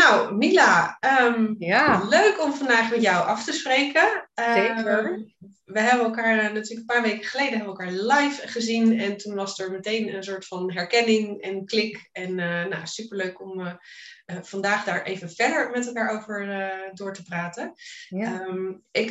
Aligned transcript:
Nou, 0.00 0.34
Mila, 0.34 0.96
ehm, 1.00 1.54
Ja. 1.58 2.04
leuk 2.08 2.42
om 2.42 2.52
vandaag 2.52 2.90
met 2.90 3.02
jou 3.02 3.26
af 3.26 3.44
te 3.44 3.52
spreken. 3.52 4.28
Zeker. 4.34 4.86
Ehm, 4.86 5.22
we 5.64 5.80
hebben 5.80 6.04
elkaar 6.04 6.38
eh, 6.38 6.52
natuurlijk 6.52 6.70
een 6.80 6.84
paar 6.84 7.02
weken 7.02 7.24
geleden 7.24 7.58
hebben 7.58 7.76
elkaar 7.76 7.92
live 7.92 8.48
gezien. 8.48 9.00
En 9.00 9.16
toen 9.16 9.34
was 9.34 9.58
er 9.58 9.70
meteen 9.70 10.14
een 10.14 10.22
soort 10.22 10.46
van 10.46 10.72
herkenning 10.72 11.40
en 11.40 11.64
klik. 11.64 12.08
En 12.12 12.38
eh 12.38 12.64
nou, 12.66 12.86
superleuk 12.86 13.40
om 13.40 13.60
eh, 13.60 14.36
vandaag 14.42 14.84
daar 14.84 15.02
even 15.02 15.30
verder 15.30 15.70
met 15.70 15.86
elkaar 15.86 16.10
over 16.10 16.46
door 16.94 17.14
te 17.14 17.22
praten. 17.22 17.72
Ja. 18.08 18.40
Ehm, 18.40 18.72
ik, 18.90 19.10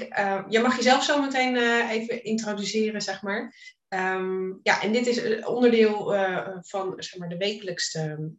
je 0.49 0.59
mag 0.59 0.75
jezelf 0.75 1.03
zo 1.03 1.21
meteen 1.21 1.55
even 1.89 2.23
introduceren, 2.23 3.01
zeg 3.01 3.21
maar. 3.21 3.53
Ja, 4.63 4.81
en 4.81 4.91
dit 4.91 5.07
is 5.07 5.45
onderdeel 5.45 6.15
van 6.61 6.93
zeg 6.97 7.17
maar, 7.17 7.29
de 7.29 7.37
wekelijkste 7.37 8.31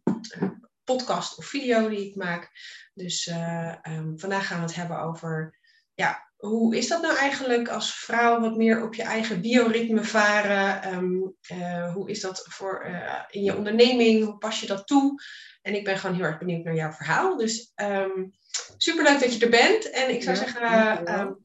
podcast 0.84 1.38
of 1.38 1.46
video 1.46 1.88
die 1.88 2.08
ik 2.08 2.16
maak. 2.16 2.50
Dus 2.94 3.26
eh, 3.26 3.74
ehm, 3.82 4.16
vandaag 4.16 4.46
gaan 4.46 4.58
we 4.58 4.64
het 4.66 4.74
hebben 4.74 5.00
over, 5.00 5.58
ja, 5.94 6.28
hoe 6.36 6.76
is 6.76 6.88
dat 6.88 7.02
nou 7.02 7.16
eigenlijk 7.16 7.68
als 7.68 7.94
vrouw 7.94 8.40
wat 8.40 8.56
meer 8.56 8.82
op 8.82 8.94
je 8.94 9.02
eigen 9.02 9.40
bioritme 9.40 10.04
varen? 10.04 10.82
Ehm, 10.82 11.18
eh, 11.40 11.92
hoe 11.92 12.10
is 12.10 12.20
dat 12.20 12.46
voor, 12.48 12.80
eh, 12.80 13.22
in 13.28 13.42
je 13.42 13.56
onderneming? 13.56 14.24
Hoe 14.24 14.38
pas 14.38 14.60
je 14.60 14.66
dat 14.66 14.86
toe? 14.86 15.22
En 15.62 15.74
ik 15.74 15.84
ben 15.84 15.98
gewoon 15.98 16.16
heel 16.16 16.24
erg 16.24 16.38
benieuwd 16.38 16.64
naar 16.64 16.74
jouw 16.74 16.92
verhaal. 16.92 17.36
Dus 17.36 17.72
ehm 17.74 18.28
superleuk 18.76 19.20
dat 19.20 19.34
je 19.34 19.44
er 19.44 19.50
bent. 19.50 19.90
En 19.90 20.14
ik 20.14 20.22
zou 20.22 20.36
Ja, 20.36 20.42
zeggen, 20.42 21.44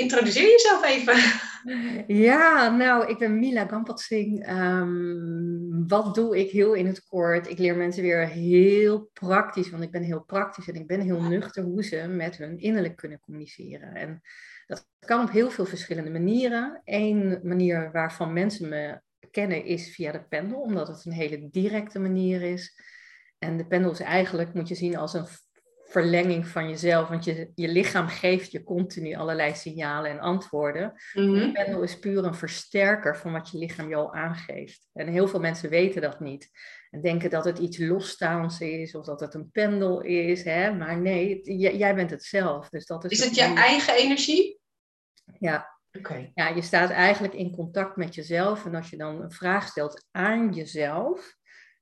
introduceer 0.00 0.50
jezelf 0.50 0.84
even. 0.84 1.16
Ja, 2.06 2.76
nou, 2.76 3.08
ik 3.08 3.18
ben 3.18 3.38
Mila 3.38 3.66
Gampatsing. 3.66 4.46
Ehm 4.46 5.60
wat 5.86 6.14
doe 6.14 6.38
ik 6.38 6.50
heel 6.50 6.74
in 6.74 6.86
het 6.86 7.04
kort? 7.04 7.48
Ik 7.48 7.58
leer 7.58 7.76
mensen 7.76 8.02
weer 8.02 8.26
heel 8.26 9.10
praktisch, 9.12 9.70
want 9.70 9.82
ik 9.82 9.90
ben 9.90 10.02
heel 10.02 10.22
praktisch 10.24 10.68
en 10.68 10.74
ik 10.74 10.86
ben 10.86 11.00
heel 11.00 11.22
nuchter 11.22 11.62
hoe 11.62 11.84
ze 11.84 12.06
met 12.08 12.36
hun 12.36 12.58
innerlijk 12.58 12.96
kunnen 12.96 13.20
communiceren. 13.20 13.94
En 13.94 14.20
dat 14.66 14.88
kan 14.98 15.22
op 15.22 15.30
heel 15.30 15.50
veel 15.50 15.64
verschillende 15.64 16.10
manieren. 16.10 16.80
Eén 16.84 17.40
manier 17.42 17.92
waarvan 17.92 18.32
mensen 18.32 18.68
me 18.68 19.00
kennen 19.30 19.64
is 19.64 19.94
via 19.94 20.12
de 20.12 20.24
pendel, 20.28 20.60
omdat 20.60 20.88
het 20.88 21.04
een 21.04 21.12
hele 21.12 21.48
directe 21.50 21.98
manier 21.98 22.42
is. 22.42 22.80
En 23.38 23.56
de 23.56 23.66
pendel 23.66 23.90
is 23.90 24.00
eigenlijk, 24.00 24.54
moet 24.54 24.68
je 24.68 24.74
zien 24.74 24.96
als 24.96 25.14
een 25.14 25.26
verlenging 25.90 26.46
van 26.46 26.68
jezelf, 26.68 27.08
want 27.08 27.24
je, 27.24 27.50
je 27.54 27.68
lichaam 27.68 28.08
geeft 28.08 28.52
je 28.52 28.62
continu 28.62 29.14
allerlei 29.14 29.54
signalen 29.54 30.10
en 30.10 30.20
antwoorden. 30.20 30.92
De 31.12 31.50
pendel 31.52 31.82
is 31.82 31.98
puur 31.98 32.24
een 32.24 32.34
versterker 32.34 33.16
van 33.16 33.32
wat 33.32 33.50
je 33.50 33.58
lichaam 33.58 33.88
je 33.88 33.94
al 33.94 34.14
aangeeft. 34.14 34.88
En 34.92 35.08
heel 35.08 35.28
veel 35.28 35.40
mensen 35.40 35.70
weten 35.70 36.02
dat 36.02 36.20
niet. 36.20 36.50
En 36.90 37.00
denken 37.00 37.30
dat 37.30 37.44
het 37.44 37.58
iets 37.58 37.78
losstaans 37.78 38.60
is 38.60 38.94
of 38.94 39.04
dat 39.04 39.20
het 39.20 39.34
een 39.34 39.50
pendel 39.50 40.00
is. 40.00 40.44
Hè? 40.44 40.74
Maar 40.74 41.00
nee, 41.00 41.40
jij 41.76 41.94
bent 41.94 42.10
het 42.10 42.24
zelf. 42.24 42.68
Dus 42.68 42.86
dat 42.86 43.04
is 43.04 43.10
Is 43.10 43.24
het 43.24 43.34
je 43.34 43.42
eigen 43.42 43.94
energie? 43.94 44.60
Ja, 45.38 45.78
Oké. 45.92 46.30
ja, 46.34 46.48
je 46.48 46.62
staat 46.62 46.90
eigenlijk 46.90 47.34
in 47.34 47.54
contact 47.54 47.96
met 47.96 48.14
jezelf. 48.14 48.64
En 48.66 48.74
als 48.74 48.90
je 48.90 48.96
dan 48.96 49.22
een 49.22 49.32
vraag 49.32 49.68
stelt 49.68 50.06
aan 50.10 50.52
jezelf. 50.52 51.38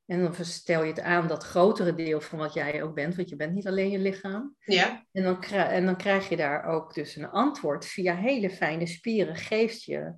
En 0.09 0.23
dan 0.23 0.35
stel 0.45 0.83
je 0.83 0.91
het 0.91 1.01
aan 1.01 1.29
dat 1.29 1.45
grotere 1.45 1.95
deel 1.95 2.21
van 2.21 2.39
wat 2.39 2.53
jij 2.53 2.83
ook 2.83 2.95
bent. 2.95 3.17
Want 3.17 3.29
je 3.29 3.37
bent 3.37 3.55
niet 3.55 3.67
alleen 3.67 3.91
je 3.91 3.99
lichaam. 3.99 4.55
Ja. 4.59 5.07
En 5.13 5.23
dan, 5.23 5.43
en 5.43 5.85
dan 5.85 5.97
krijg 5.97 6.29
je 6.29 6.37
daar 6.37 6.65
ook 6.65 6.95
dus 6.95 7.17
een 7.17 7.29
antwoord 7.29 7.87
via 7.87 8.15
hele 8.15 8.51
fijne 8.51 8.87
spieren. 8.87 9.37
Geeft 9.37 9.83
je 9.83 10.15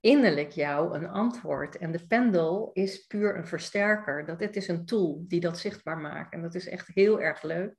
innerlijk 0.00 0.50
jou 0.50 0.94
een 0.94 1.08
antwoord. 1.08 1.76
En 1.76 1.92
de 1.92 2.06
pendel 2.06 2.70
is 2.72 3.06
puur 3.06 3.36
een 3.36 3.46
versterker. 3.46 4.26
Dat, 4.26 4.40
het 4.40 4.56
is 4.56 4.68
een 4.68 4.84
tool 4.84 5.24
die 5.28 5.40
dat 5.40 5.58
zichtbaar 5.58 5.98
maakt. 5.98 6.32
En 6.32 6.42
dat 6.42 6.54
is 6.54 6.68
echt 6.68 6.88
heel 6.94 7.20
erg 7.20 7.42
leuk. 7.42 7.74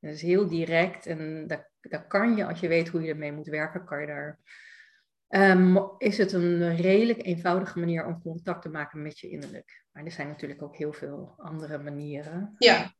En 0.00 0.08
dat 0.08 0.14
is 0.14 0.22
heel 0.22 0.48
direct. 0.48 1.06
En 1.06 1.46
daar, 1.46 1.70
daar 1.80 2.06
kan 2.06 2.36
je, 2.36 2.46
als 2.46 2.60
je 2.60 2.68
weet 2.68 2.88
hoe 2.88 3.02
je 3.02 3.10
ermee 3.10 3.32
moet 3.32 3.48
werken, 3.48 3.84
kan 3.84 4.00
je 4.00 4.06
daar... 4.06 4.38
Ehm, 5.28 5.76
is 5.98 6.18
het 6.18 6.32
een 6.32 6.76
redelijk 6.76 7.22
eenvoudige 7.26 7.78
manier 7.78 8.06
om 8.06 8.22
contact 8.22 8.62
te 8.62 8.68
maken 8.68 9.02
met 9.02 9.18
je 9.18 9.28
innerlijk. 9.28 9.81
Maar 9.92 10.04
er 10.04 10.10
zijn 10.10 10.28
natuurlijk 10.28 10.62
ook 10.62 10.76
heel 10.76 10.92
veel 10.92 11.34
andere 11.36 11.78
manieren. 11.78 12.54
Ja. 12.58 12.92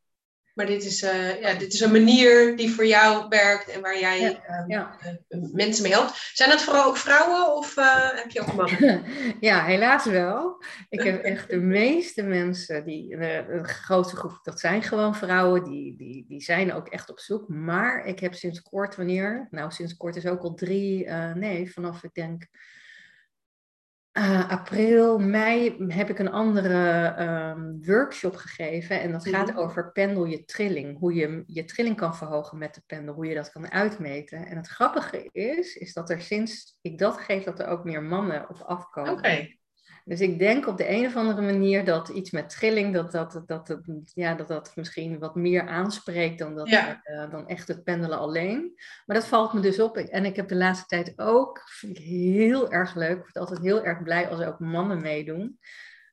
Maar 0.54 0.66
dit 0.66 0.84
is, 0.84 1.02
eh, 1.02 1.40
ja, 1.40 1.54
dit 1.54 1.72
is 1.72 1.80
een 1.80 1.92
manier 1.92 2.56
die 2.56 2.70
voor 2.70 2.86
jou 2.86 3.28
werkt 3.28 3.68
en 3.68 3.80
waar 3.80 3.98
jij 3.98 4.20
Ja, 4.20 4.44
ehm, 4.44 4.70
ja. 4.70 4.96
eh, 5.28 5.38
mensen 5.52 5.82
mee 5.82 5.92
helpt. 5.92 6.30
Zijn 6.32 6.50
dat 6.50 6.62
vooral 6.62 6.84
ook 6.84 6.96
vrouwen 6.96 7.56
of 7.56 7.76
eh, 7.76 8.10
heb 8.10 8.30
je 8.30 8.40
ook 8.40 8.54
mannen? 8.68 9.04
Ja, 9.40 9.64
helaas 9.64 10.04
wel. 10.04 10.62
Ik 10.88 11.02
heb 11.02 11.22
echt 11.32 11.50
de 11.50 11.60
meeste 11.60 12.22
mensen, 12.22 12.84
die, 12.84 13.16
de 13.16 13.60
grootste 13.62 14.16
groep, 14.16 14.40
dat 14.42 14.60
zijn 14.60 14.82
gewoon 14.82 15.14
vrouwen, 15.14 15.64
die, 15.64 15.96
die, 15.96 16.24
die 16.28 16.42
zijn 16.42 16.72
ook 16.72 16.88
echt 16.88 17.10
op 17.10 17.18
zoek. 17.18 17.48
Maar 17.48 18.04
ik 18.04 18.18
heb 18.20 18.34
sinds 18.34 18.62
kort, 18.62 18.96
wanneer? 18.96 19.46
Nou, 19.50 19.70
sinds 19.70 19.96
kort 19.96 20.16
is 20.16 20.26
ook 20.26 20.42
al 20.42 20.54
drie, 20.54 21.08
nee, 21.34 21.72
vanaf 21.72 22.02
ik 22.02 22.14
denk 22.14 22.46
eh, 24.12 24.50
april, 24.50 25.18
mei 25.18 25.76
heb 25.88 26.08
ik 26.10 26.18
een 26.18 26.30
andere 26.30 27.04
ehm, 27.04 27.72
workshop 27.82 28.36
gegeven. 28.36 29.00
En 29.00 29.12
dat 29.12 29.28
gaat 29.28 29.48
Mhm. 29.48 29.58
over 29.58 29.92
pendel 29.92 30.24
je 30.24 30.44
trilling. 30.44 30.98
Hoe 30.98 31.14
je 31.14 31.42
je 31.46 31.64
trilling 31.64 31.96
kan 31.96 32.16
verhogen 32.16 32.58
met 32.58 32.74
de 32.74 32.82
pendel. 32.86 33.14
Hoe 33.14 33.26
je 33.26 33.34
dat 33.34 33.50
kan 33.50 33.70
uitmeten. 33.70 34.46
En 34.46 34.56
het 34.56 34.68
grappige 34.68 35.28
is, 35.32 35.76
is 35.76 35.92
dat 35.92 36.10
er 36.10 36.20
sinds 36.20 36.78
ik 36.80 36.98
dat 36.98 37.16
geef, 37.18 37.44
dat 37.44 37.58
er 37.60 37.66
ook 37.66 37.84
meer 37.84 38.02
mannen 38.02 38.48
op 38.48 38.58
afkomen. 38.66 39.12
Oké. 39.12 39.56
Dus 40.04 40.20
ik 40.20 40.38
denk 40.38 40.66
op 40.66 40.76
de 40.76 40.88
een 40.88 41.06
of 41.06 41.16
andere 41.16 41.42
manier 41.42 41.84
dat 41.84 42.08
iets 42.08 42.30
met 42.30 42.48
trilling, 42.48 42.94
dat 42.94 43.12
dat, 43.12 43.42
dat, 43.46 43.66
dat, 43.66 43.86
ja, 44.14 44.34
dat, 44.34 44.48
dat 44.48 44.76
misschien 44.76 45.18
wat 45.18 45.34
meer 45.34 45.66
aanspreekt 45.68 46.38
dan, 46.38 46.54
dat, 46.54 46.68
Ja. 46.68 47.00
eh, 47.02 47.30
dan 47.30 47.48
echt 47.48 47.68
het 47.68 47.84
pendelen 47.84 48.18
alleen. 48.18 48.72
Maar 49.06 49.16
dat 49.16 49.26
valt 49.26 49.52
me 49.52 49.60
dus 49.60 49.80
op. 49.80 49.96
En 49.96 50.24
ik 50.24 50.36
heb 50.36 50.48
de 50.48 50.56
laatste 50.56 50.86
tijd 50.86 51.12
ook, 51.16 51.60
vind 51.64 51.98
ik 51.98 52.04
heel 52.04 52.72
erg 52.72 52.94
leuk, 52.94 53.16
ik 53.16 53.22
word 53.22 53.36
altijd 53.36 53.60
heel 53.60 53.84
erg 53.84 54.02
blij 54.02 54.28
als 54.28 54.40
er 54.40 54.48
ook 54.48 54.58
mannen 54.58 55.00
meedoen, 55.00 55.58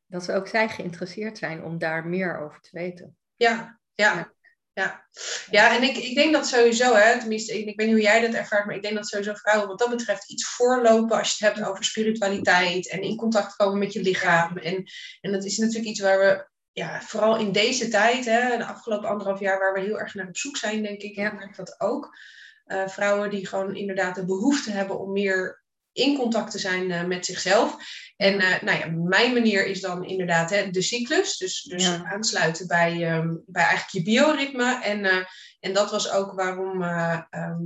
dat 0.06 0.24
ze 0.24 0.34
ook 0.34 0.48
zij 0.48 0.70
geïnteresseerd 0.70 1.38
zijn 1.38 1.64
om 1.64 1.78
daar 1.78 2.08
meer 2.08 2.40
over 2.40 2.62
te 2.62 2.70
weten. 2.72 3.18
Ja, 3.36 3.80
ja. 3.94 4.16
Ja. 4.16 4.32
Ja, 4.80 5.08
ja 5.50 5.76
en 5.76 5.84
ik, 5.84 5.98
ik 5.98 6.16
denk 6.16 6.34
dat 6.34 6.48
sowieso, 6.48 6.94
hè, 6.94 7.20
tenminste, 7.20 7.60
ik, 7.60 7.68
ik 7.68 7.78
weet 7.78 7.88
niet 7.88 7.96
hoe 7.96 8.06
jij 8.06 8.22
dat 8.22 8.34
ervaart, 8.34 8.66
maar 8.66 8.76
ik 8.76 8.82
denk 8.82 8.96
dat 8.96 9.08
sowieso 9.08 9.34
vrouwen 9.34 9.68
wat 9.68 9.80
dat 9.80 9.90
betreft 9.90 10.32
iets 10.32 10.48
voorlopen 10.48 11.18
als 11.18 11.38
je 11.38 11.46
het 11.46 11.56
hebt 11.56 11.68
over 11.68 11.84
spiritualiteit 11.84 12.90
en 12.90 13.02
in 13.02 13.16
contact 13.16 13.56
komen 13.56 13.80
met 13.80 13.94
je 13.94 14.02
lichaam. 14.02 14.58
En, 14.58 14.84
en 15.22 15.32
dat 15.32 15.44
is 15.44 15.58
natuurlijk 15.58 15.90
iets 15.90 16.00
waar 16.00 16.20
we, 16.20 16.48
ja, 16.72 17.02
vooral 17.02 17.38
in 17.38 17.52
deze 17.52 17.88
tijd, 17.88 18.26
hè, 18.26 18.58
de 18.58 18.66
afgelopen 18.66 19.10
anderhalf 19.10 19.40
jaar, 19.40 19.60
waar 19.60 19.74
we 19.74 19.80
heel 19.80 20.00
erg 20.00 20.14
naar 20.14 20.28
op 20.28 20.38
zoek 20.38 20.58
zijn, 20.58 20.82
denk 20.82 21.02
ik. 21.02 21.18
Ik 21.18 21.34
merk 21.34 21.56
dat 21.56 21.80
ook. 21.80 22.18
Eh, 22.66 22.88
vrouwen 22.88 23.30
die 23.30 23.48
gewoon 23.48 23.76
inderdaad 23.76 24.16
de 24.16 24.26
behoefte 24.26 24.72
hebben 24.72 25.00
om 25.00 25.12
meer 25.12 25.64
in 25.92 26.18
contact 26.18 26.52
te 26.52 26.60
zijn 26.60 26.92
eh, 26.92 27.04
met 27.04 27.26
zichzelf. 27.26 27.78
En 28.20 28.40
eh, 28.40 28.62
nou 28.62 28.80
ja, 28.80 28.86
mijn 29.10 29.34
manier 29.34 29.66
is 29.66 29.82
dan 29.82 30.06
inderdaad 30.06 30.50
hè, 30.50 30.70
de 30.70 30.82
cyclus. 30.82 31.38
Dus, 31.38 31.64
dus 31.64 31.84
Ja. 31.84 32.04
aansluiten 32.04 32.68
bij, 32.68 33.04
ehm, 33.06 33.36
bij 33.46 33.64
eigenlijk 33.64 33.92
je 33.92 34.04
bioritme. 34.04 34.80
En, 34.84 35.06
eh, 35.06 35.26
en 35.60 35.74
dat 35.74 35.92
was 35.92 36.12
ook 36.12 36.34
waarom 36.34 36.84
eh, 36.84 37.22
ehm, 37.30 37.64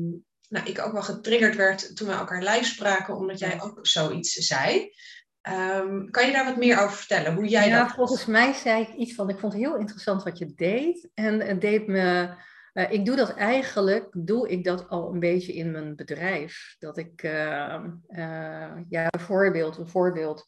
nou, 0.49 0.65
ik 0.65 0.81
ook 0.81 0.91
wel 0.91 1.01
getriggerd 1.01 1.55
werd 1.55 1.95
toen 1.95 2.07
we 2.07 2.13
elkaar 2.13 2.43
live 2.43 2.63
spraken, 2.63 3.15
omdat 3.15 3.39
jij 3.39 3.61
ook 3.61 3.79
zoiets 3.81 4.33
zei. 4.33 4.91
Ehm, 5.41 6.09
kan 6.09 6.25
je 6.25 6.31
daar 6.31 6.45
wat 6.45 6.57
meer 6.57 6.79
over 6.79 6.97
vertellen? 6.97 7.33
Hoe 7.33 7.47
jij 7.47 7.67
ja, 7.67 7.83
dat 7.83 7.95
volgens 7.95 8.25
mij 8.25 8.53
zei 8.53 8.81
ik 8.81 8.93
iets 8.93 9.13
van, 9.13 9.29
ik 9.29 9.39
vond 9.39 9.53
het 9.53 9.61
heel 9.61 9.77
interessant 9.77 10.23
wat 10.23 10.37
je 10.37 10.53
deed. 10.55 11.09
En 11.13 11.39
het 11.39 11.61
deed 11.61 11.87
me, 11.87 12.29
eh, 12.73 12.91
ik 12.91 13.05
doe 13.05 13.15
dat 13.15 13.33
eigenlijk, 13.33 14.07
doe 14.11 14.49
ik 14.49 14.63
dat 14.63 14.89
al 14.89 15.13
een 15.13 15.19
beetje 15.19 15.53
in 15.53 15.71
mijn 15.71 15.95
bedrijf. 15.95 16.75
Dat 16.79 16.97
ik, 16.97 17.23
eh, 17.23 17.73
eh, 18.07 18.77
ja, 18.89 19.07
een 19.09 19.19
voorbeeld, 19.19 19.77
een 19.77 19.87
voorbeeld. 19.87 20.45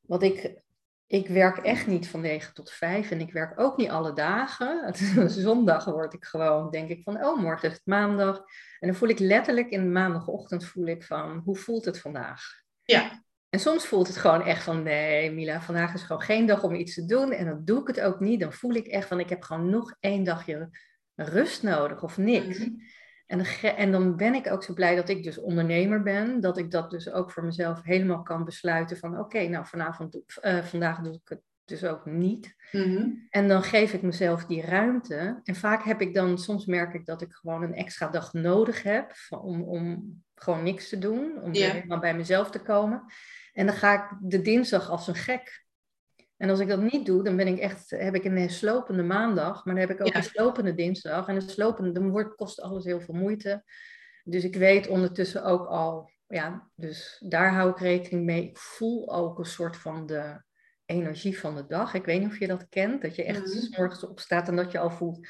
Wat 0.00 0.22
ik, 0.22 0.60
ik 1.06 1.28
werk 1.28 1.58
echt 1.58 1.86
niet 1.86 2.08
van 2.08 2.20
9 2.20 2.54
tot 2.54 2.70
5 2.70 3.10
en 3.10 3.20
ik 3.20 3.32
werk 3.32 3.60
ook 3.60 3.76
niet 3.76 3.90
alle 3.90 4.12
dagen. 4.12 4.80
Het 4.86 5.00
is 5.00 5.16
een 5.16 5.30
zondag 5.30 5.84
word 5.84 6.14
ik 6.14 6.24
gewoon, 6.24 6.70
denk 6.70 6.88
ik 6.88 7.02
van, 7.02 7.24
oh, 7.24 7.40
morgen 7.40 7.68
is 7.68 7.74
het 7.74 7.86
maandag. 7.86 8.36
En 8.80 8.88
dan 8.88 8.96
voel 8.96 9.08
ik 9.08 9.18
letterlijk 9.18 9.70
in 9.70 9.82
de 9.82 9.88
maandagochtend, 9.88 10.64
voel 10.64 10.86
ik 10.86 11.02
van, 11.02 11.40
hoe 11.44 11.56
voelt 11.56 11.84
het 11.84 12.00
vandaag? 12.00 12.42
Ja, 12.82 13.24
En 13.50 13.60
soms 13.60 13.86
voelt 13.86 14.06
het 14.06 14.16
gewoon 14.16 14.42
echt 14.42 14.62
van, 14.62 14.82
nee 14.82 15.32
Mila, 15.32 15.60
vandaag 15.60 15.94
is 15.94 16.02
gewoon 16.02 16.22
geen 16.22 16.46
dag 16.46 16.62
om 16.62 16.74
iets 16.74 16.94
te 16.94 17.06
doen. 17.06 17.32
En 17.32 17.46
dan 17.46 17.64
doe 17.64 17.80
ik 17.80 17.86
het 17.86 18.00
ook 18.00 18.20
niet. 18.20 18.40
Dan 18.40 18.52
voel 18.52 18.74
ik 18.74 18.86
echt 18.86 19.08
van, 19.08 19.20
ik 19.20 19.28
heb 19.28 19.42
gewoon 19.42 19.70
nog 19.70 19.96
één 20.00 20.24
dagje 20.24 20.70
rust 21.24 21.62
nodig 21.62 22.02
of 22.02 22.18
niks. 22.18 22.58
Mhm. 22.58 22.70
En, 23.26 23.44
en 23.76 23.92
dan 23.92 24.16
ben 24.16 24.34
ik 24.34 24.50
ook 24.50 24.62
zo 24.62 24.72
blij 24.72 24.96
dat 24.96 25.08
ik 25.08 25.22
dus 25.22 25.38
ondernemer 25.38 26.02
ben. 26.02 26.40
Dat 26.40 26.58
ik 26.58 26.70
dat 26.70 26.90
dus 26.90 27.10
ook 27.10 27.30
voor 27.30 27.44
mezelf 27.44 27.82
helemaal 27.82 28.22
kan 28.22 28.44
besluiten 28.44 28.96
van, 28.96 29.18
oké, 29.18 29.48
nou 29.48 29.66
vanavond, 29.66 30.20
eh, 30.40 30.62
vandaag 30.62 31.00
doe 31.00 31.14
ik 31.14 31.28
het 31.28 31.40
dus 31.64 31.84
ook 31.84 32.06
niet. 32.06 32.56
Mhm. 32.72 33.10
En 33.30 33.48
dan 33.48 33.62
geef 33.62 33.92
ik 33.92 34.02
mezelf 34.02 34.44
die 34.44 34.62
ruimte. 34.62 35.40
En 35.44 35.54
vaak 35.54 35.84
heb 35.84 36.00
ik 36.00 36.14
dan, 36.14 36.38
soms 36.38 36.66
merk 36.66 36.94
ik 36.94 37.06
dat 37.06 37.22
ik 37.22 37.32
gewoon 37.32 37.62
een 37.62 37.74
extra 37.74 38.08
dag 38.08 38.32
nodig 38.32 38.82
heb 38.82 39.12
om, 39.28 39.62
om 39.62 40.14
gewoon 40.34 40.62
niks 40.62 40.88
te 40.88 40.98
doen. 40.98 41.42
Om 41.42 41.54
helemaal 41.54 41.98
bij 41.98 42.16
mezelf 42.16 42.50
te 42.50 42.62
komen. 42.62 43.02
En 43.52 43.66
dan 43.66 43.74
ga 43.74 43.94
ik 43.94 44.16
de 44.20 44.40
dinsdag 44.40 44.90
als 44.90 45.08
een 45.08 45.14
gek 45.14 45.66
En 46.38 46.50
als 46.50 46.60
ik 46.60 46.68
dat 46.68 46.80
niet 46.80 47.06
doe, 47.06 47.24
dan 47.24 47.36
ben 47.36 47.46
ik 47.46 47.58
echt, 47.58 47.90
heb 47.90 48.14
ik 48.14 48.24
een 48.24 48.50
slopende 48.50 49.02
maandag, 49.02 49.64
maar 49.64 49.74
dan 49.74 49.86
heb 49.88 49.98
ik 49.98 50.06
ook 50.06 50.14
een 50.14 50.22
slopende 50.22 50.74
dinsdag. 50.74 51.28
En 51.28 51.34
een 51.34 51.42
slopende, 51.42 51.92
dan 51.92 52.10
wordt, 52.10 52.34
kost 52.34 52.60
alles 52.60 52.84
heel 52.84 53.00
veel 53.00 53.14
moeite. 53.14 53.64
Dus 54.24 54.44
ik 54.44 54.56
weet 54.56 54.88
ondertussen 54.88 55.44
ook 55.44 55.66
al, 55.66 56.10
ja, 56.26 56.70
dus 56.74 57.22
daar 57.28 57.52
hou 57.52 57.70
ik 57.70 57.78
rekening 57.78 58.24
mee. 58.24 58.48
Ik 58.48 58.58
voel 58.58 59.14
ook 59.14 59.38
een 59.38 59.44
soort 59.44 59.76
van 59.76 60.06
de 60.06 60.42
energie 60.84 61.38
van 61.38 61.54
de 61.54 61.66
dag. 61.66 61.94
Ik 61.94 62.04
weet 62.04 62.20
niet 62.20 62.28
of 62.28 62.38
je 62.38 62.46
dat 62.46 62.68
kent, 62.68 63.02
dat 63.02 63.16
je 63.16 63.24
echt 63.24 63.46
mm 63.46 63.52
-hmm. 63.52 63.68
morgens 63.76 64.06
opstaat 64.06 64.48
en 64.48 64.56
dat 64.56 64.72
je 64.72 64.78
al 64.78 64.90
voelt, 64.90 65.28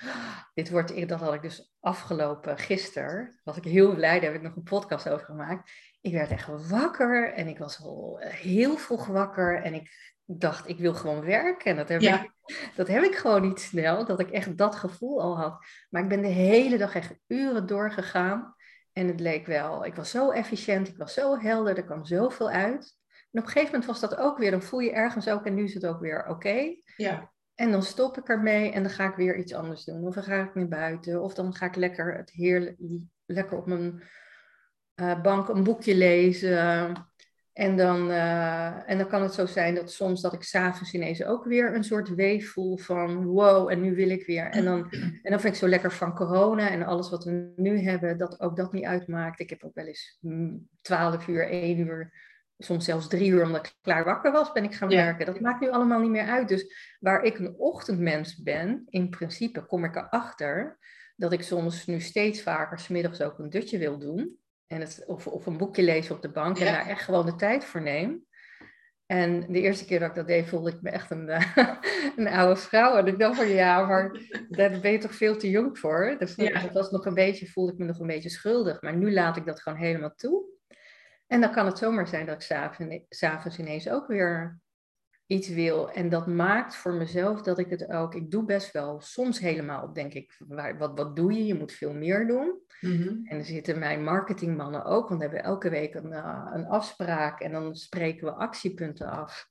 dit 0.54 0.70
wordt, 0.70 1.08
dat 1.08 1.20
had 1.20 1.34
ik 1.34 1.42
dus 1.42 1.72
afgelopen 1.80 2.58
gisteren, 2.58 3.40
was 3.44 3.56
ik 3.56 3.64
heel 3.64 3.94
blij, 3.94 4.20
daar 4.20 4.30
heb 4.32 4.34
ik 4.34 4.46
nog 4.46 4.56
een 4.56 4.62
podcast 4.62 5.08
over 5.08 5.24
gemaakt. 5.24 5.70
Ik 6.00 6.12
werd 6.12 6.30
echt 6.30 6.68
wakker 6.68 7.32
en 7.32 7.48
ik 7.48 7.58
was 7.58 7.80
al 7.82 8.18
heel 8.18 8.76
vroeg 8.76 9.06
wakker 9.06 9.62
en 9.62 9.74
ik 9.74 10.16
dacht, 10.30 10.68
ik 10.68 10.78
wil 10.78 10.94
gewoon 10.94 11.24
werken. 11.24 11.70
En 11.70 11.76
dat 11.76 11.88
heb, 11.88 12.00
ik, 12.00 12.32
dat 12.74 12.88
heb 12.88 13.02
ik 13.02 13.14
gewoon 13.14 13.42
niet 13.42 13.60
snel, 13.60 14.04
dat 14.04 14.20
ik 14.20 14.30
echt 14.30 14.56
dat 14.56 14.74
gevoel 14.74 15.20
al 15.22 15.38
had. 15.38 15.64
Maar 15.90 16.02
ik 16.02 16.08
ben 16.08 16.22
de 16.22 16.28
hele 16.28 16.78
dag 16.78 16.94
echt 16.94 17.14
uren 17.26 17.66
doorgegaan. 17.66 18.54
En 18.92 19.06
het 19.06 19.20
leek 19.20 19.46
wel, 19.46 19.84
ik 19.84 19.94
was 19.94 20.10
zo 20.10 20.30
efficiënt, 20.30 20.88
ik 20.88 20.96
was 20.96 21.14
zo 21.14 21.38
helder, 21.38 21.76
er 21.76 21.84
kwam 21.84 22.04
zoveel 22.04 22.50
uit. 22.50 22.96
En 23.30 23.40
op 23.40 23.46
een 23.46 23.52
gegeven 23.52 23.70
moment 23.70 23.84
was 23.84 24.00
dat 24.00 24.16
ook 24.16 24.38
weer, 24.38 24.50
dan 24.50 24.62
voel 24.62 24.80
je 24.80 24.92
ergens 24.92 25.28
ook 25.28 25.46
en 25.46 25.54
nu 25.54 25.64
is 25.64 25.74
het 25.74 25.86
ook 25.86 26.00
weer 26.00 26.26
oké. 26.26 26.74
Ja. 26.96 27.32
En 27.54 27.70
dan 27.70 27.82
stop 27.82 28.18
ik 28.18 28.28
ermee 28.28 28.72
en 28.72 28.82
dan 28.82 28.92
ga 28.92 29.08
ik 29.08 29.14
weer 29.14 29.36
iets 29.36 29.54
anders 29.54 29.84
doen. 29.84 30.06
Of 30.06 30.14
dan 30.14 30.22
ga 30.22 30.42
ik 30.42 30.54
naar 30.54 30.68
buiten, 30.68 31.22
of 31.22 31.34
dan 31.34 31.54
ga 31.54 31.66
ik 31.66 31.76
lekker, 31.76 32.16
het 32.16 32.30
heerlijk, 32.30 32.76
lekker 33.26 33.56
op 33.56 33.66
mijn 33.66 34.02
uh, 35.00 35.20
bank 35.20 35.48
een 35.48 35.64
boekje 35.64 35.96
lezen. 35.96 36.92
En 37.58 37.76
dan, 37.76 38.10
uh, 38.10 38.90
en 38.90 38.98
dan 38.98 39.08
kan 39.08 39.22
het 39.22 39.34
zo 39.34 39.46
zijn 39.46 39.74
dat 39.74 39.92
soms 39.92 40.20
dat 40.20 40.32
ik 40.32 40.42
s'avonds 40.42 40.94
ineens 40.94 41.24
ook 41.24 41.44
weer 41.44 41.74
een 41.74 41.84
soort 41.84 42.14
weef 42.14 42.52
voel 42.52 42.76
van 42.76 43.24
wow, 43.24 43.70
en 43.70 43.80
nu 43.80 43.94
wil 43.94 44.10
ik 44.10 44.26
weer. 44.26 44.44
En 44.50 44.64
dan, 44.64 44.90
en 45.22 45.30
dan 45.30 45.40
vind 45.40 45.54
ik 45.54 45.60
zo 45.60 45.68
lekker 45.68 45.92
van 45.92 46.14
corona 46.14 46.70
en 46.70 46.82
alles 46.82 47.10
wat 47.10 47.24
we 47.24 47.52
nu 47.56 47.78
hebben, 47.78 48.18
dat 48.18 48.40
ook 48.40 48.56
dat 48.56 48.72
niet 48.72 48.84
uitmaakt. 48.84 49.40
Ik 49.40 49.50
heb 49.50 49.64
ook 49.64 49.74
wel 49.74 49.86
eens 49.86 50.18
12 50.80 51.28
uur, 51.28 51.48
1 51.48 51.78
uur, 51.78 52.12
soms 52.58 52.84
zelfs 52.84 53.08
3 53.08 53.30
uur 53.30 53.44
omdat 53.44 53.66
ik 53.66 53.74
klaar 53.80 54.04
wakker 54.04 54.32
was, 54.32 54.52
ben 54.52 54.64
ik 54.64 54.74
gaan 54.74 54.88
werken. 54.88 55.26
Dat 55.26 55.40
maakt 55.40 55.60
nu 55.60 55.70
allemaal 55.70 56.00
niet 56.00 56.10
meer 56.10 56.28
uit. 56.28 56.48
Dus 56.48 56.96
waar 57.00 57.22
ik 57.22 57.38
een 57.38 57.54
ochtendmens 57.56 58.42
ben, 58.42 58.84
in 58.88 59.10
principe 59.10 59.66
kom 59.66 59.84
ik 59.84 59.96
erachter 59.96 60.78
dat 61.16 61.32
ik 61.32 61.42
soms 61.42 61.86
nu 61.86 62.00
steeds 62.00 62.42
vaker 62.42 62.78
smiddags 62.78 63.22
ook 63.22 63.38
een 63.38 63.50
dutje 63.50 63.78
wil 63.78 63.98
doen. 63.98 64.38
En 64.68 64.80
het, 64.80 65.04
of, 65.06 65.26
of 65.26 65.46
een 65.46 65.56
boekje 65.56 65.82
lezen 65.82 66.14
op 66.14 66.22
de 66.22 66.30
bank 66.30 66.58
en 66.58 66.64
daar 66.64 66.86
echt 66.86 67.02
gewoon 67.02 67.26
de 67.26 67.34
tijd 67.34 67.64
voor 67.64 67.82
neem. 67.82 68.26
En 69.06 69.40
de 69.40 69.60
eerste 69.60 69.84
keer 69.84 69.98
dat 69.98 70.08
ik 70.08 70.14
dat 70.14 70.26
deed, 70.26 70.48
voelde 70.48 70.70
ik 70.70 70.82
me 70.82 70.90
echt 70.90 71.10
een, 71.10 71.28
een 72.16 72.28
oude 72.28 72.60
vrouw. 72.60 72.96
En 72.96 73.06
ik 73.06 73.18
dacht 73.18 73.36
van 73.36 73.48
ja, 73.48 73.86
maar 73.86 74.20
daar 74.48 74.80
ben 74.80 74.92
je 74.92 74.98
toch 74.98 75.14
veel 75.14 75.36
te 75.36 75.50
jong 75.50 75.78
voor. 75.78 76.16
Dus 76.18 76.34
dat 76.34 76.72
was 76.72 76.90
nog 76.90 77.06
een 77.06 77.14
beetje, 77.14 77.46
voelde 77.46 77.72
ik 77.72 77.78
me 77.78 77.84
nog 77.84 77.98
een 77.98 78.06
beetje 78.06 78.28
schuldig. 78.28 78.82
Maar 78.82 78.96
nu 78.96 79.12
laat 79.12 79.36
ik 79.36 79.46
dat 79.46 79.62
gewoon 79.62 79.78
helemaal 79.78 80.14
toe. 80.14 80.44
En 81.26 81.40
dan 81.40 81.52
kan 81.52 81.66
het 81.66 81.78
zomaar 81.78 82.08
zijn 82.08 82.26
dat 82.26 82.50
ik 82.78 83.04
s'avonds 83.08 83.58
ineens 83.58 83.88
ook 83.88 84.06
weer 84.06 84.60
iets 85.28 85.48
wil. 85.48 85.90
En 85.90 86.08
dat 86.08 86.26
maakt 86.26 86.76
voor 86.76 86.92
mezelf 86.92 87.42
dat 87.42 87.58
ik 87.58 87.70
het 87.70 87.88
ook, 87.88 88.14
ik 88.14 88.30
doe 88.30 88.44
best 88.44 88.72
wel 88.72 89.00
soms 89.00 89.38
helemaal, 89.38 89.92
denk 89.92 90.14
ik, 90.14 90.36
waar, 90.48 90.78
wat, 90.78 90.98
wat 90.98 91.16
doe 91.16 91.32
je? 91.32 91.46
Je 91.46 91.54
moet 91.54 91.72
veel 91.72 91.94
meer 91.94 92.26
doen. 92.26 92.60
Mhm. 92.80 93.08
En 93.24 93.38
er 93.38 93.44
zitten 93.44 93.78
mijn 93.78 94.04
marketingmannen 94.04 94.84
ook, 94.84 95.08
want 95.08 95.20
we 95.20 95.26
hebben 95.26 95.44
elke 95.44 95.70
week 95.70 95.94
een, 95.94 96.12
uh, 96.12 96.50
een 96.52 96.66
afspraak 96.66 97.40
en 97.40 97.52
dan 97.52 97.74
spreken 97.74 98.26
we 98.26 98.32
actiepunten 98.32 99.10
af. 99.10 99.48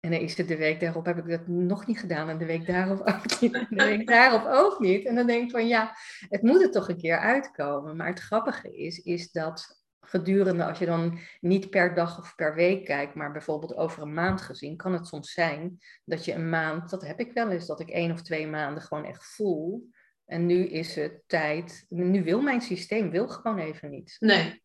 En 0.00 0.10
dan 0.10 0.20
is 0.20 0.36
het 0.36 0.48
de 0.48 0.56
week 0.56 0.80
daarop 0.80 1.04
heb 1.04 1.18
ik 1.18 1.28
dat 1.28 1.46
nog 1.46 1.86
niet 1.86 1.98
gedaan 1.98 2.28
en 2.28 2.38
de 2.38 2.46
week 2.46 2.66
daarop 2.66 3.00
ook 3.00 3.40
niet. 3.40 3.54
En 3.54 3.66
de 3.70 3.84
week 3.84 4.06
daarop 4.16 4.44
ook 4.46 4.78
niet. 4.78 5.06
En 5.06 5.14
dan 5.14 5.26
denk 5.26 5.44
ik 5.44 5.50
van 5.50 5.68
ja, 5.68 5.94
het 6.28 6.42
moet 6.42 6.62
er 6.62 6.70
toch 6.70 6.88
een 6.88 6.96
keer 6.96 7.18
uitkomen. 7.18 7.96
Maar 7.96 8.06
het 8.06 8.20
grappige 8.20 8.76
is, 8.76 8.98
is 8.98 9.30
dat 9.30 9.79
gedurende, 10.00 10.64
als 10.64 10.78
je 10.78 10.86
dan 10.86 11.18
niet 11.40 11.70
per 11.70 11.94
dag 11.94 12.18
of 12.18 12.34
per 12.34 12.54
week 12.54 12.84
kijkt, 12.84 13.14
maar 13.14 13.32
bijvoorbeeld 13.32 13.76
over 13.76 14.02
een 14.02 14.14
maand 14.14 14.40
gezien, 14.40 14.76
kan 14.76 14.92
het 14.92 15.06
soms 15.06 15.32
zijn 15.32 15.78
dat 16.04 16.24
je 16.24 16.32
een 16.32 16.48
maand, 16.48 16.90
dat 16.90 17.06
heb 17.06 17.20
ik 17.20 17.32
wel 17.32 17.50
eens, 17.50 17.66
dat 17.66 17.80
ik 17.80 17.90
één 17.90 18.12
of 18.12 18.22
twee 18.22 18.46
maanden 18.46 18.82
gewoon 18.82 19.04
echt 19.04 19.24
voel. 19.24 19.90
En 20.26 20.46
nu 20.46 20.66
is 20.66 20.94
het 20.94 21.22
tijd, 21.26 21.86
nu 21.88 22.24
wil 22.24 22.40
mijn 22.40 22.60
systeem 22.60 23.10
wil 23.10 23.28
gewoon 23.28 23.58
even 23.58 23.90
niet. 23.90 24.16
Nee, 24.18 24.62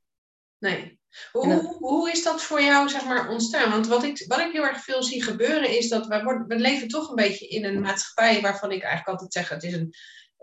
nee. 0.58 1.00
Hoe, 1.32 1.78
hoe 1.78 2.12
is 2.12 2.24
dat 2.24 2.42
voor 2.42 2.62
jou 2.62 2.90
zeg 2.90 3.06
maar, 3.06 3.30
ontstaan? 3.30 3.72
Want 3.72 3.88
wat 3.88 4.04
ik, 4.04 4.24
wat 4.28 4.40
ik 4.40 4.52
heel 4.52 4.66
erg 4.66 4.84
veel 4.84 5.04
zie 5.04 5.24
gebeuren 5.24 5.78
is 5.78 5.90
dat 5.90 6.08
we, 6.08 6.24
worden, 6.24 6.48
we 6.48 6.56
leven 6.56 6.88
toch 6.88 7.10
een 7.10 7.16
beetje 7.16 7.48
in 7.48 7.66
een 7.66 7.82
maatschappij 7.82 8.42
waarvan 8.42 8.72
ik 8.72 8.82
eigenlijk 8.82 9.08
altijd 9.08 9.34
zeg, 9.34 9.50
het 9.50 9.64
is 9.64 9.74
een 9.74 9.94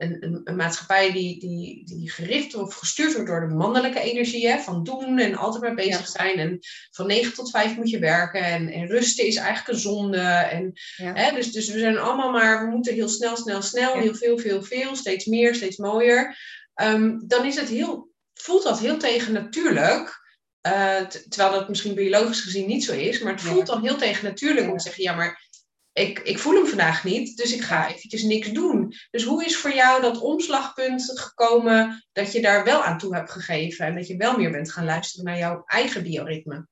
een, 0.02 0.40
een, 0.44 0.56
maatschappij 0.56 1.12
die, 1.12 1.40
die, 1.40 1.84
die 1.84 2.10
gericht 2.10 2.54
of 2.54 2.74
gestuurd 2.74 3.12
wordt 3.12 3.28
door 3.28 3.40
de 3.40 3.54
mannelijke 3.54 4.00
energie, 4.00 4.48
hè, 4.48 4.58
van 4.58 4.84
doen 4.84 5.18
en 5.18 5.34
altijd 5.34 5.62
maar 5.62 5.74
bezig 5.74 6.08
zijn. 6.08 6.38
En 6.38 6.58
van 6.90 7.06
9 7.06 7.34
tot 7.34 7.50
5 7.50 7.76
moet 7.76 7.90
je 7.90 7.98
werken 7.98 8.44
en, 8.44 8.68
en 8.68 8.86
rusten 8.86 9.26
is 9.26 9.36
eigenlijk 9.36 9.68
een 9.68 9.82
zonde. 9.82 10.20
En, 10.20 10.72
hè, 10.96 11.34
dus, 11.34 11.52
dus 11.52 11.68
we 11.68 11.78
zijn 11.78 11.98
allemaal 11.98 12.30
maar, 12.30 12.64
we 12.64 12.70
moeten 12.70 12.94
heel 12.94 13.08
snel, 13.08 13.36
snel, 13.36 13.62
snel, 13.62 13.94
heel 13.94 14.14
veel, 14.14 14.38
veel, 14.38 14.62
veel, 14.62 14.96
steeds 14.96 15.24
meer, 15.24 15.54
steeds 15.54 15.76
mooier. 15.76 16.36
Um, 16.82 17.22
dan 17.26 17.46
is 17.46 17.56
het 17.56 17.68
heel, 17.68 18.10
voelt 18.34 18.62
dat 18.62 18.78
heel 18.78 18.96
tegennatuurlijk. 18.96 20.20
Uh, 20.66 21.00
terwijl 21.00 21.52
dat 21.52 21.68
misschien 21.68 21.94
biologisch 21.94 22.40
gezien 22.40 22.66
niet 22.66 22.84
zo 22.84 22.92
is, 22.92 23.20
maar 23.20 23.32
het 23.32 23.42
voelt 23.42 23.66
dan 23.66 23.82
heel 23.82 23.96
tegennatuurlijk 23.96 24.70
om 24.70 24.76
te 24.76 24.82
zeggen, 24.82 25.02
ja, 25.02 25.14
maar 25.14 25.48
ik, 25.92 26.18
ik 26.18 26.38
voel 26.38 26.54
hem 26.54 26.66
vandaag 26.66 27.04
niet, 27.04 27.36
dus 27.36 27.54
ik 27.54 27.62
ga 27.62 27.88
eventjes 27.88 28.22
niks 28.22 28.50
doen. 28.50 28.94
Dus 29.10 29.24
hoe 29.24 29.44
is 29.44 29.56
voor 29.56 29.72
jou 29.72 30.02
dat 30.02 30.20
omslagpunt 30.20 31.20
gekomen 31.20 32.06
dat 32.12 32.32
je 32.32 32.40
daar 32.40 32.64
wel 32.64 32.82
aan 32.82 32.98
toe 32.98 33.14
hebt 33.14 33.30
gegeven 33.30 33.86
en 33.86 33.94
dat 33.94 34.06
je 34.06 34.16
wel 34.16 34.36
meer 34.36 34.50
bent 34.50 34.72
gaan 34.72 34.84
luisteren 34.84 35.24
naar 35.24 35.38
jouw 35.38 35.62
eigen 35.66 36.02
bioritme? 36.02 36.66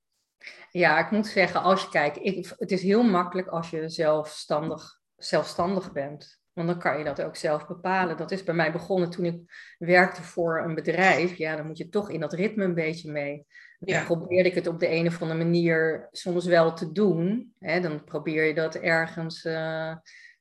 Ja, 0.70 0.99
ik 1.05 1.11
moet 1.11 1.26
zeggen, 1.26 1.62
als 1.62 1.82
je 1.82 1.88
kijkt, 1.88 2.19
ik, 2.20 2.55
het 2.56 2.70
is 2.70 2.82
heel 2.82 3.02
makkelijk 3.02 3.49
als 3.49 3.70
je 3.70 3.88
zelfstandig, 3.88 5.00
zelfstandig 5.17 5.93
bent. 5.93 6.38
Want 6.52 6.69
dan 6.69 6.78
kan 6.78 6.99
je 6.99 7.05
dat 7.05 7.22
ook 7.22 7.37
zelf 7.37 7.67
bepalen. 7.67 8.17
Dat 8.17 8.31
is 8.31 8.44
bij 8.44 8.55
mij 8.55 8.72
begonnen 8.72 9.11
toen 9.11 9.25
ik 9.25 9.40
werkte 9.78 10.22
voor 10.22 10.62
een 10.64 10.75
bedrijf. 10.75 11.37
Ja, 11.37 11.56
dan 11.56 11.67
moet 11.67 11.78
je 11.78 11.88
toch 11.88 12.11
in 12.11 12.20
dat 12.20 12.32
ritme 12.32 12.64
een 12.64 12.75
beetje 12.75 13.11
mee. 13.11 13.46
Dan 13.81 14.05
probeerde 14.05 14.49
ik 14.49 14.55
het 14.55 14.67
op 14.67 14.81
de 14.81 14.91
een 14.91 15.06
of 15.06 15.23
andere 15.23 15.44
manier 15.44 16.09
soms 16.12 16.44
wel 16.44 16.73
te 16.73 16.93
doen. 16.93 17.53
Hè? 17.59 17.81
Dan 17.81 18.05
probeer 18.05 18.44
je 18.44 18.55
dat 18.55 18.75
ergens 18.75 19.44
uh, 19.44 19.97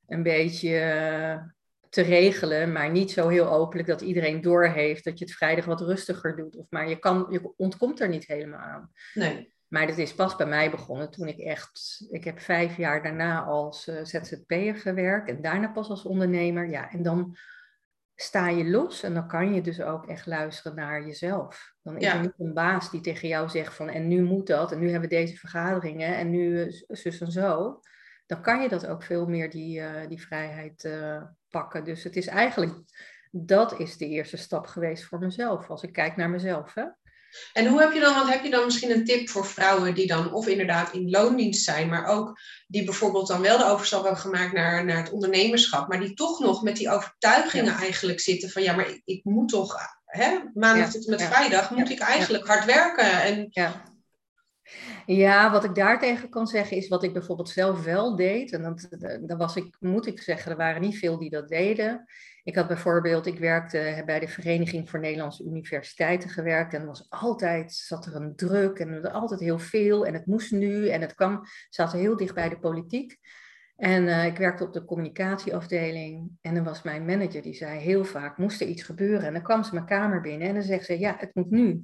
een 0.08 0.24
beetje 0.24 0.70
uh, 0.70 1.44
te 1.90 2.02
regelen, 2.02 2.72
maar 2.72 2.92
niet 2.92 3.12
zo 3.12 3.28
heel 3.28 3.52
openlijk 3.52 3.88
dat 3.88 4.02
iedereen 4.02 4.42
doorheeft 4.42 5.04
dat 5.04 5.20
je 5.20 5.26
het 5.26 5.34
vrijdag 5.34 5.66
wat 5.66 5.82
rustiger 5.82 6.36
doet. 6.36 6.58
Of 6.58 6.66
maar 6.70 6.90
je, 6.90 7.00
kan, 7.00 7.28
je 7.30 7.54
ontkomt 7.58 8.00
er 8.00 8.10
niet 8.10 8.28
helemaal 8.28 8.60
aan. 8.60 8.92
Nee. 9.14 9.54
Maar 9.68 9.88
dat 9.88 9.98
is 9.98 10.14
pas 10.14 10.36
bij 10.36 10.48
mij 10.48 10.72
begonnen 10.72 11.12
toen 11.12 11.28
ik 11.28 11.38
echt, 11.38 12.06
ik 12.10 12.24
heb 12.24 12.40
vijf 12.40 12.78
jaar 12.78 13.04
daarna 13.04 13.44
als 13.44 13.88
uh, 13.88 14.04
ZZP'er 14.04 14.76
gewerkt 14.76 15.30
en 15.30 15.42
daarna 15.42 15.68
pas 15.68 15.90
als 15.90 16.06
ondernemer. 16.06 16.70
Ja, 16.70 16.92
en 16.92 17.04
dan 17.04 17.38
sta 18.22 18.50
je 18.50 18.70
los 18.70 19.04
en 19.04 19.14
dan 19.14 19.28
kan 19.28 19.54
je 19.54 19.62
dus 19.62 19.82
ook 19.82 20.08
echt 20.08 20.26
luisteren 20.26 20.76
naar 20.76 21.06
jezelf. 21.06 21.74
Dan 21.82 21.98
is 21.98 22.08
er 22.08 22.22
niet 22.22 22.34
een 22.38 22.54
baas 22.54 22.92
die 22.92 23.02
tegen 23.02 23.28
jou 23.28 23.50
zegt 23.50 23.76
van 23.76 23.90
en 23.90 24.08
nu 24.08 24.24
moet 24.24 24.48
dat 24.48 24.72
en 24.72 24.80
nu 24.80 24.92
hebben 24.92 25.10
we 25.10 25.16
deze 25.16 25.38
vergaderingen 25.38 26.18
en 26.18 26.30
nu 26.30 26.66
uh, 26.66 26.82
zus 26.88 27.22
en 27.22 27.32
zo. 27.32 27.80
Dan 28.26 28.42
kan 28.42 28.62
je 28.62 28.70
dat 28.70 28.88
ook 28.88 29.04
veel 29.04 29.28
meer 29.28 29.50
die, 29.50 29.80
uh, 29.80 30.08
die 30.08 30.22
vrijheid 30.22 30.84
uh, 30.84 31.24
pakken. 31.50 31.84
Dus 31.84 32.04
het 32.04 32.16
is 32.16 32.28
eigenlijk, 32.28 32.74
dat 33.32 33.80
is 33.80 33.98
de 33.98 34.08
eerste 34.08 34.38
stap 34.38 34.66
geweest 34.66 35.04
voor 35.04 35.20
mezelf, 35.20 35.70
als 35.70 35.84
ik 35.84 35.94
kijk 35.94 36.16
naar 36.16 36.30
mezelf. 36.30 36.74
Hè? 36.74 36.86
En 37.54 37.68
hoe 37.68 37.80
heb 37.80 37.94
je 37.94 38.00
dan, 38.00 38.14
want 38.14 38.30
heb 38.30 38.44
je 38.44 38.50
dan 38.50 38.66
misschien 38.66 38.92
een 38.92 39.06
tip 39.06 39.30
voor 39.30 39.46
vrouwen 39.46 39.94
die 39.94 40.08
dan 40.08 40.34
of 40.34 40.48
inderdaad 40.48 40.94
in 40.94 41.10
loondienst 41.10 41.64
zijn, 41.64 41.90
maar 41.90 42.06
ook 42.06 42.40
die 42.68 42.84
bijvoorbeeld 42.84 43.28
dan 43.28 43.42
wel 43.42 43.58
de 43.58 43.66
overstap 43.66 44.04
hebben 44.04 44.22
gemaakt 44.22 44.54
naar, 44.54 44.86
naar 44.86 44.98
het 44.98 45.12
ondernemerschap, 45.12 45.88
maar 45.88 46.00
die 46.00 46.14
toch 46.14 46.40
nog 46.40 46.64
met 46.64 46.76
die 46.76 46.90
overtuigingen 46.90 47.74
eigenlijk 47.74 48.20
zitten 48.20 48.50
van 48.50 48.62
ja, 48.62 48.76
maar 48.76 48.90
ik, 48.90 49.02
ik 49.06 49.24
moet 49.24 49.50
toch, 49.50 49.78
hè, 50.06 50.38
maandag 50.54 50.86
ja. 50.86 50.92
tot 50.92 51.06
en 51.06 51.12
met 51.12 51.24
vrijdag, 51.24 51.72
moet 51.72 51.90
ik 51.90 52.00
eigenlijk 52.00 52.48
hard 52.48 52.66
werken. 52.66 53.22
En... 53.22 53.48
Ja. 53.50 53.88
Ja, 55.06 55.52
wat 55.52 55.64
ik 55.64 55.76
daartegen 55.76 56.30
kan 56.30 56.48
zeggen 56.48 56.78
is 56.78 56.88
wat 56.88 57.04
ik 57.04 57.14
bijvoorbeeld 57.14 57.50
zelf 57.50 57.84
wel 57.84 58.16
deed. 58.16 58.52
En 58.52 58.62
dat, 58.62 58.88
dat 59.22 59.38
was 59.38 59.56
ik, 59.56 59.76
moet 59.80 60.06
ik 60.06 60.22
zeggen, 60.22 60.52
er 60.52 60.58
waren 60.58 60.82
niet 60.82 60.98
veel 60.98 61.20
die 61.20 61.30
dat 61.30 61.50
deden. 61.50 62.06
Ik 62.44 62.56
had 62.56 62.68
bijvoorbeeld, 62.68 63.26
ik 63.26 63.40
werkte 63.40 64.04
bij 64.06 64.20
de 64.20 64.28
Vereniging 64.28 64.90
voor 64.90 65.00
Nederlandse 65.00 65.44
Universiteiten 65.44 66.30
gewerkt 66.30 66.74
en 66.74 66.86
was 66.86 67.06
altijd, 67.10 67.74
zat 67.74 68.06
er 68.06 68.16
een 68.16 68.36
druk 68.36 68.80
en 68.80 68.90
er 68.90 69.02
was 69.02 69.12
altijd 69.12 69.40
heel 69.40 69.60
veel 69.60 70.06
en 70.06 70.14
het 70.14 70.26
moest 70.26 70.52
nu 70.52 70.90
en 70.90 71.02
het 71.02 71.16
kwam, 71.16 71.42
zat 71.70 71.92
heel 71.92 72.16
dicht 72.16 72.34
bij 72.34 72.50
de 72.50 72.60
politiek. 72.60 73.18
En 73.76 74.04
uh, 74.04 74.26
ik 74.26 74.38
werkte 74.38 74.64
op 74.64 74.74
de 74.74 74.86
communicatieafdeling 74.86 76.32
en 76.42 76.54
dan 76.56 76.64
was 76.64 76.82
mijn 76.82 77.06
manager 77.06 77.42
die 77.42 77.54
zei 77.54 77.80
heel 77.80 78.06
vaak, 78.06 78.38
moest 78.38 78.62
er 78.62 78.68
iets 78.68 78.84
gebeuren? 78.84 79.28
En 79.28 79.34
dan 79.34 79.42
kwam 79.42 79.64
ze 79.64 79.74
mijn 79.74 79.86
kamer 79.86 80.22
binnen 80.22 80.48
en 80.48 80.54
dan 80.54 80.64
zegt 80.64 80.86
ze, 80.86 81.00
ja, 81.00 81.16
het 81.18 81.36
moet 81.36 81.50
nu. 81.50 81.84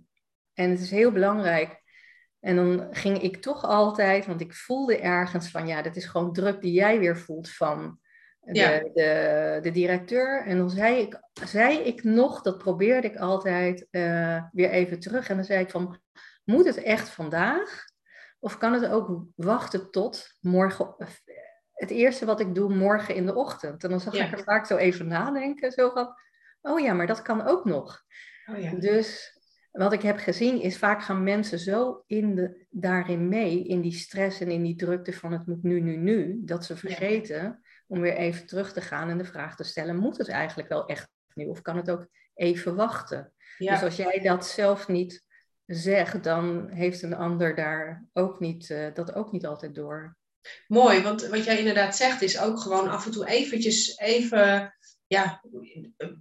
En 0.54 0.70
het 0.70 0.80
is 0.80 0.92
heel 0.92 1.12
belangrijk 1.12 1.84
En 2.40 2.56
dan 2.56 2.88
ging 2.92 3.22
ik 3.22 3.38
toch 3.38 3.64
altijd, 3.64 4.26
want 4.26 4.42
ik 4.42 4.54
voelde 4.54 5.00
ergens 5.00 5.50
van, 5.50 5.68
ja, 5.68 5.82
dat 5.82 5.96
is 5.96 6.06
gewoon 6.06 6.34
druk 6.34 6.62
die 6.62 6.74
jij 6.74 7.00
weer 7.00 7.18
voelt 7.18 7.50
van 7.50 8.00
de, 8.46 8.92
de, 8.94 9.60
de, 9.62 9.72
directeur. 9.72 10.46
En 10.46 10.58
dan 10.58 10.70
zei 10.70 11.02
ik, 11.02 11.20
zei 11.34 11.78
ik 11.78 12.04
nog, 12.04 12.42
dat 12.42 12.58
probeerde 12.58 13.08
ik 13.08 13.18
altijd 13.18 13.88
uh, 13.92 14.44
weer 14.52 14.70
even 14.70 15.00
terug. 15.00 15.30
En 15.30 15.36
dan 15.36 15.46
zei 15.46 15.60
ik 15.60 15.70
van, 15.70 16.00
moet 16.44 16.66
het 16.66 16.84
echt 16.84 17.10
vandaag? 17.10 17.84
Of 18.40 18.58
kan 18.58 18.74
het 18.74 18.88
ook 18.88 19.25
wachten 19.36 19.92
tot 19.92 20.28
morgen? 20.40 20.96
Het 21.74 21.90
eerste 21.90 22.25
wat 22.25 22.40
ik 22.40 22.56
doe 22.56 22.74
morgen 22.74 23.16
in 23.16 23.25
de 23.25 23.36
ochtend. 23.36 23.84
En 23.84 23.90
dan 23.90 24.00
zag 24.00 24.14
ik 24.14 24.32
er 24.32 24.44
vaak 24.44 24.66
zo 24.66 24.78
even 24.78 25.08
nadenken. 25.08 25.72
Zo 25.72 25.90
van, 25.90 26.14
oh 26.62 26.80
ja, 26.80 26.94
maar 26.94 27.08
dat 27.08 27.22
kan 27.22 27.48
ook 27.48 27.66
nog. 27.66 28.04
Oh 28.46 28.62
ja. 28.62 28.72
Dus 28.72 29.40
wat 29.72 29.94
ik 29.94 30.02
heb 30.02 30.18
gezien 30.18 30.62
is 30.62 30.78
vaak 30.78 31.04
gaan 31.04 31.24
mensen 31.24 31.60
zo 31.60 32.04
in 32.08 32.36
de, 32.36 32.66
daarin 32.70 33.28
mee, 33.28 33.64
in 33.64 33.82
die 33.82 33.94
stress 33.94 34.40
en 34.40 34.52
in 34.52 34.64
die 34.64 34.75
drukte 34.75 35.14
van 35.14 35.32
het 35.32 35.48
moet 35.48 35.64
nu, 35.64 35.80
nu, 35.80 35.96
nu, 35.96 36.42
dat 36.44 36.66
ze 36.66 36.78
vergeten 36.78 37.64
om 37.88 38.01
weer 38.01 38.15
even 38.15 38.46
terug 38.46 38.74
te 38.74 38.82
gaan 38.82 39.10
en 39.10 39.18
de 39.18 39.25
vraag 39.25 39.56
te 39.56 39.63
stellen, 39.63 39.96
moet 39.96 40.18
het 40.18 40.27
eigenlijk 40.27 40.70
wel 40.70 40.86
echt 40.86 41.10
nu 41.34 41.46
of 41.46 41.62
kan 41.62 41.77
het 41.77 41.89
ook 41.89 42.08
even 42.34 42.75
wachten? 42.75 43.34
Dus 43.58 43.82
als 43.82 43.96
jij 43.96 44.20
dat 44.20 44.48
zelf 44.48 44.88
niet 44.88 45.24
zegt, 45.65 46.24
dan 46.24 46.70
heeft 46.70 47.01
een 47.01 47.15
ander 47.15 47.56
daar 47.56 48.06
ook 48.13 48.39
niet, 48.39 48.70
uh, 48.70 48.88
dat 48.94 49.13
ook 49.13 49.32
niet 49.32 49.46
altijd 49.46 49.75
door. 49.75 50.18
Mooi, 50.68 51.01
want 51.01 51.27
wat 51.27 51.44
jij 51.44 51.58
inderdaad 51.58 51.96
zegt 51.96 52.22
is 52.22 52.39
ook 52.39 52.60
gewoon 52.60 52.89
af 52.89 53.06
en 53.06 53.12
toe 53.12 53.27
eventjes 53.27 53.98
even 53.98 54.75
ja, 55.08 55.42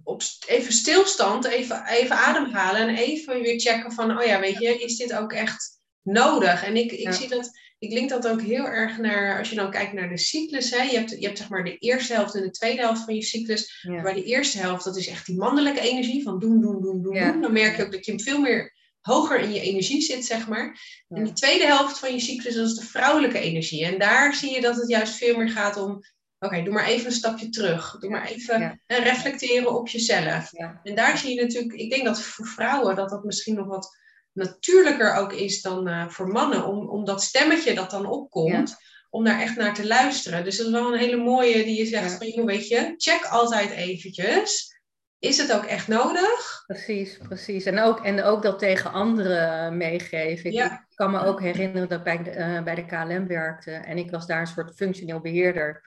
op, 0.03 0.21
even 0.47 0.73
stilstand, 0.73 1.45
even, 1.45 1.85
even 1.87 2.15
ademhalen 2.15 2.87
en 2.87 2.95
even 2.95 3.41
weer 3.41 3.59
checken 3.59 3.91
van, 3.91 4.17
oh 4.17 4.25
ja, 4.25 4.39
weet 4.39 4.59
je, 4.59 4.79
is 4.79 4.97
dit 4.97 5.13
ook 5.13 5.33
echt 5.33 5.79
nodig? 6.05 6.63
En 6.63 6.75
ik, 6.75 6.91
ik 6.91 7.13
zie 7.13 7.27
dat, 7.27 7.51
ik 7.79 7.91
link 7.91 8.09
dat 8.09 8.27
ook 8.27 8.41
heel 8.41 8.65
erg 8.65 8.97
naar, 8.97 9.37
als 9.37 9.49
je 9.49 9.55
dan 9.55 9.71
kijkt 9.71 9.93
naar 9.93 10.09
de 10.09 10.17
cyclus, 10.17 10.71
hè, 10.71 10.83
je, 10.83 10.97
hebt, 10.97 11.09
je 11.09 11.25
hebt 11.25 11.37
zeg 11.37 11.49
maar 11.49 11.63
de 11.63 11.77
eerste 11.77 12.13
helft 12.13 12.35
en 12.35 12.41
de 12.41 12.51
tweede 12.51 12.81
helft 12.81 13.03
van 13.03 13.15
je 13.15 13.23
cyclus. 13.23 13.79
Ja. 13.81 14.01
Bij 14.01 14.13
de 14.13 14.23
eerste 14.23 14.57
helft, 14.57 14.83
dat 14.83 14.97
is 14.97 15.07
echt 15.07 15.25
die 15.25 15.37
mannelijke 15.37 15.79
energie 15.79 16.23
van 16.23 16.39
doen, 16.39 16.61
doen, 16.61 16.81
doen, 16.81 17.01
doen, 17.01 17.13
doen. 17.13 17.41
Dan 17.41 17.53
merk 17.53 17.77
je 17.77 17.85
ook 17.85 17.91
dat 17.91 18.05
je 18.05 18.19
veel 18.19 18.39
meer 18.39 18.73
hoger 19.01 19.39
in 19.39 19.53
je 19.53 19.61
energie 19.61 20.01
zit, 20.01 20.25
zeg 20.25 20.47
maar. 20.47 20.79
En 21.09 21.23
die 21.23 21.33
tweede 21.33 21.65
helft 21.65 21.99
van 21.99 22.13
je 22.13 22.19
cyclus, 22.19 22.55
dat 22.55 22.67
is 22.67 22.75
de 22.75 22.85
vrouwelijke 22.85 23.39
energie. 23.39 23.85
En 23.85 23.99
daar 23.99 24.33
zie 24.33 24.51
je 24.51 24.61
dat 24.61 24.75
het 24.75 24.89
juist 24.89 25.13
veel 25.13 25.37
meer 25.37 25.49
gaat 25.49 25.77
om 25.77 26.03
Oké, 26.39 26.63
doe 26.63 26.73
maar 26.73 26.85
even 26.85 27.05
een 27.05 27.11
stapje 27.11 27.49
terug. 27.49 27.97
Doe 27.99 28.09
maar 28.09 28.27
even 28.27 28.81
reflecteren 28.87 29.75
op 29.75 29.87
jezelf. 29.87 30.53
En 30.83 30.95
daar 30.95 31.17
zie 31.17 31.35
je 31.35 31.41
natuurlijk, 31.41 31.73
ik 31.73 31.89
denk 31.89 32.05
dat 32.05 32.21
voor 32.21 32.45
vrouwen 32.45 32.95
dat 32.95 33.09
dat 33.09 33.23
misschien 33.23 33.55
nog 33.55 33.67
wat 33.67 33.97
natuurlijker 34.35 35.13
ook 35.13 35.33
is 35.33 35.61
dan 35.61 35.87
uh, 35.87 36.09
voor 36.09 36.27
mannen. 36.27 36.65
Om, 36.65 36.89
om 36.89 37.05
dat 37.05 37.23
stemmetje 37.23 37.73
dat 37.73 37.91
dan 37.91 38.05
opkomt, 38.05 38.75
om 39.09 39.23
daar 39.23 39.41
echt 39.41 39.55
naar 39.55 39.73
te 39.73 39.87
luisteren. 39.87 40.43
Dus 40.43 40.57
dat 40.57 40.65
is 40.65 40.71
wel 40.71 40.93
een 40.93 40.99
hele 40.99 41.23
mooie 41.23 41.63
die 41.63 41.77
je 41.77 41.85
zegt 41.85 42.17
van, 42.17 42.27
joh, 42.27 42.45
weet 42.45 42.67
je, 42.67 42.93
check 42.97 43.25
altijd 43.25 43.69
eventjes. 43.69 44.73
Is 45.19 45.37
het 45.37 45.53
ook 45.53 45.63
echt 45.63 45.87
nodig? 45.87 46.63
Precies, 46.65 47.17
precies. 47.27 47.65
En 47.65 47.79
ook, 47.79 47.99
en 47.99 48.23
ook 48.23 48.41
dat 48.41 48.59
tegen 48.59 48.91
anderen 48.91 49.77
meegeven. 49.77 50.51
Ik, 50.51 50.83
kan 50.95 51.11
me 51.11 51.19
ook 51.19 51.41
herinneren 51.41 51.89
dat 51.89 51.97
ik 51.97 52.03
bij 52.03 52.23
de, 52.23 52.35
uh, 52.35 52.63
bij 52.63 52.75
de 52.75 52.85
KLM 52.85 53.27
werkte. 53.27 53.71
En 53.71 53.97
ik 53.97 54.11
was 54.11 54.27
daar 54.27 54.39
een 54.39 54.47
soort 54.47 54.75
functioneel 54.75 55.19
beheerder 55.19 55.83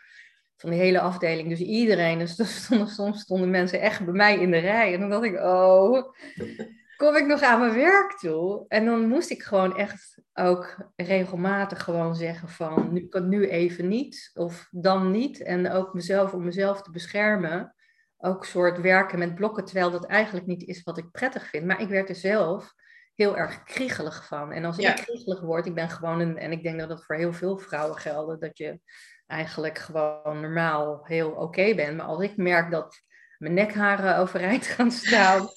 van 0.57 0.71
die 0.71 0.79
hele 0.79 1.01
afdeling. 1.01 1.49
Dus 1.49 1.61
iedereen, 1.61 2.19
dus 2.19 2.63
stonden, 2.63 2.89
soms 2.99 3.21
stonden 3.21 3.51
mensen 3.51 3.81
echt 3.81 4.05
bij 4.05 4.15
mij 4.15 4.39
in 4.39 4.51
de 4.51 4.59
rij. 4.59 4.95
En 4.95 5.01
dan 5.01 5.11
dacht 5.11 5.25
ik, 5.25 5.41
oh, 5.41 6.15
kom 6.99 7.17
ik 7.17 7.27
nog 7.27 7.43
aan 7.43 7.61
mijn 7.61 7.75
werk 7.75 8.19
toe? 8.19 8.65
En 8.69 8.85
dan 8.85 9.09
moest 9.09 9.31
ik 9.31 9.43
gewoon 9.43 9.77
echt 9.77 10.23
ook 10.33 10.91
regelmatig 10.97 11.83
gewoon 11.83 12.17
zeggen 12.17 12.49
van, 12.49 12.93
nu 12.93 13.09
kan 13.09 13.29
nu 13.29 13.49
even 13.49 13.89
niet, 13.89 14.31
of 14.35 14.69
dan 14.71 15.11
niet. 15.11 15.43
En 15.43 15.71
ook 15.71 15.95
mezelf, 15.95 16.33
om 16.33 16.45
mezelf 16.45 16.83
te 16.83 16.91
beschermen, 16.91 17.75
ook 18.17 18.45
soort 18.45 18.81
werken 18.81 19.19
met 19.19 19.35
blokken, 19.35 19.65
terwijl 19.65 19.91
dat 19.91 20.07
eigenlijk 20.07 20.47
niet 20.47 20.63
is 20.63 20.83
wat 20.83 20.99
ik 20.99 21.11
prettig 21.11 21.49
vind. 21.49 21.67
Maar 21.67 21.81
ik 21.81 21.89
werd 21.89 22.09
er 22.09 22.15
zelf 22.15 22.75
heel 23.15 23.37
erg 23.37 23.63
kriegelig 23.63 24.27
van. 24.27 24.53
En 24.53 24.65
als 24.65 24.79
ik 24.79 24.97
kriegelig 24.97 25.41
word, 25.41 25.67
ik 25.67 25.75
ben 25.75 25.91
gewoon 25.91 26.21
een, 26.21 26.39
en 26.39 26.53
ik 26.53 26.63
denk 26.63 26.79
dat 26.79 26.89
dat 26.89 27.05
voor 27.05 27.17
heel 27.17 27.33
veel 27.33 27.59
vrouwen 27.59 27.99
geldt, 27.99 28.41
dat 28.41 28.59
je 28.59 28.81
eigenlijk 29.27 29.79
gewoon 29.79 30.41
normaal 30.41 31.01
heel 31.05 31.31
oké 31.31 31.75
ben. 31.75 31.97
Maar 31.97 32.07
als 32.07 32.23
ik 32.23 32.37
merk 32.37 32.71
dat 32.71 33.03
mijn 33.39 33.55
nekharen 33.55 34.17
overeind 34.17 34.67
gaan 34.77 34.91
staan, 34.91 35.49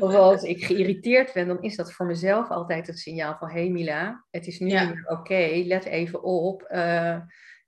of 0.00 0.14
als 0.14 0.42
ik 0.42 0.64
geïrriteerd 0.64 1.32
ben, 1.32 1.46
dan 1.46 1.62
is 1.62 1.76
dat 1.76 1.92
voor 1.92 2.06
mezelf 2.06 2.50
altijd 2.50 2.86
het 2.86 2.98
signaal 2.98 3.36
van: 3.38 3.48
hé 3.48 3.60
hey 3.60 3.70
Mila, 3.70 4.24
het 4.30 4.46
is 4.46 4.58
nu 4.58 4.68
ja. 4.68 4.92
oké, 5.04 5.62
let 5.64 5.84
even 5.84 6.22
op. 6.22 6.68
Uh, 6.70 7.16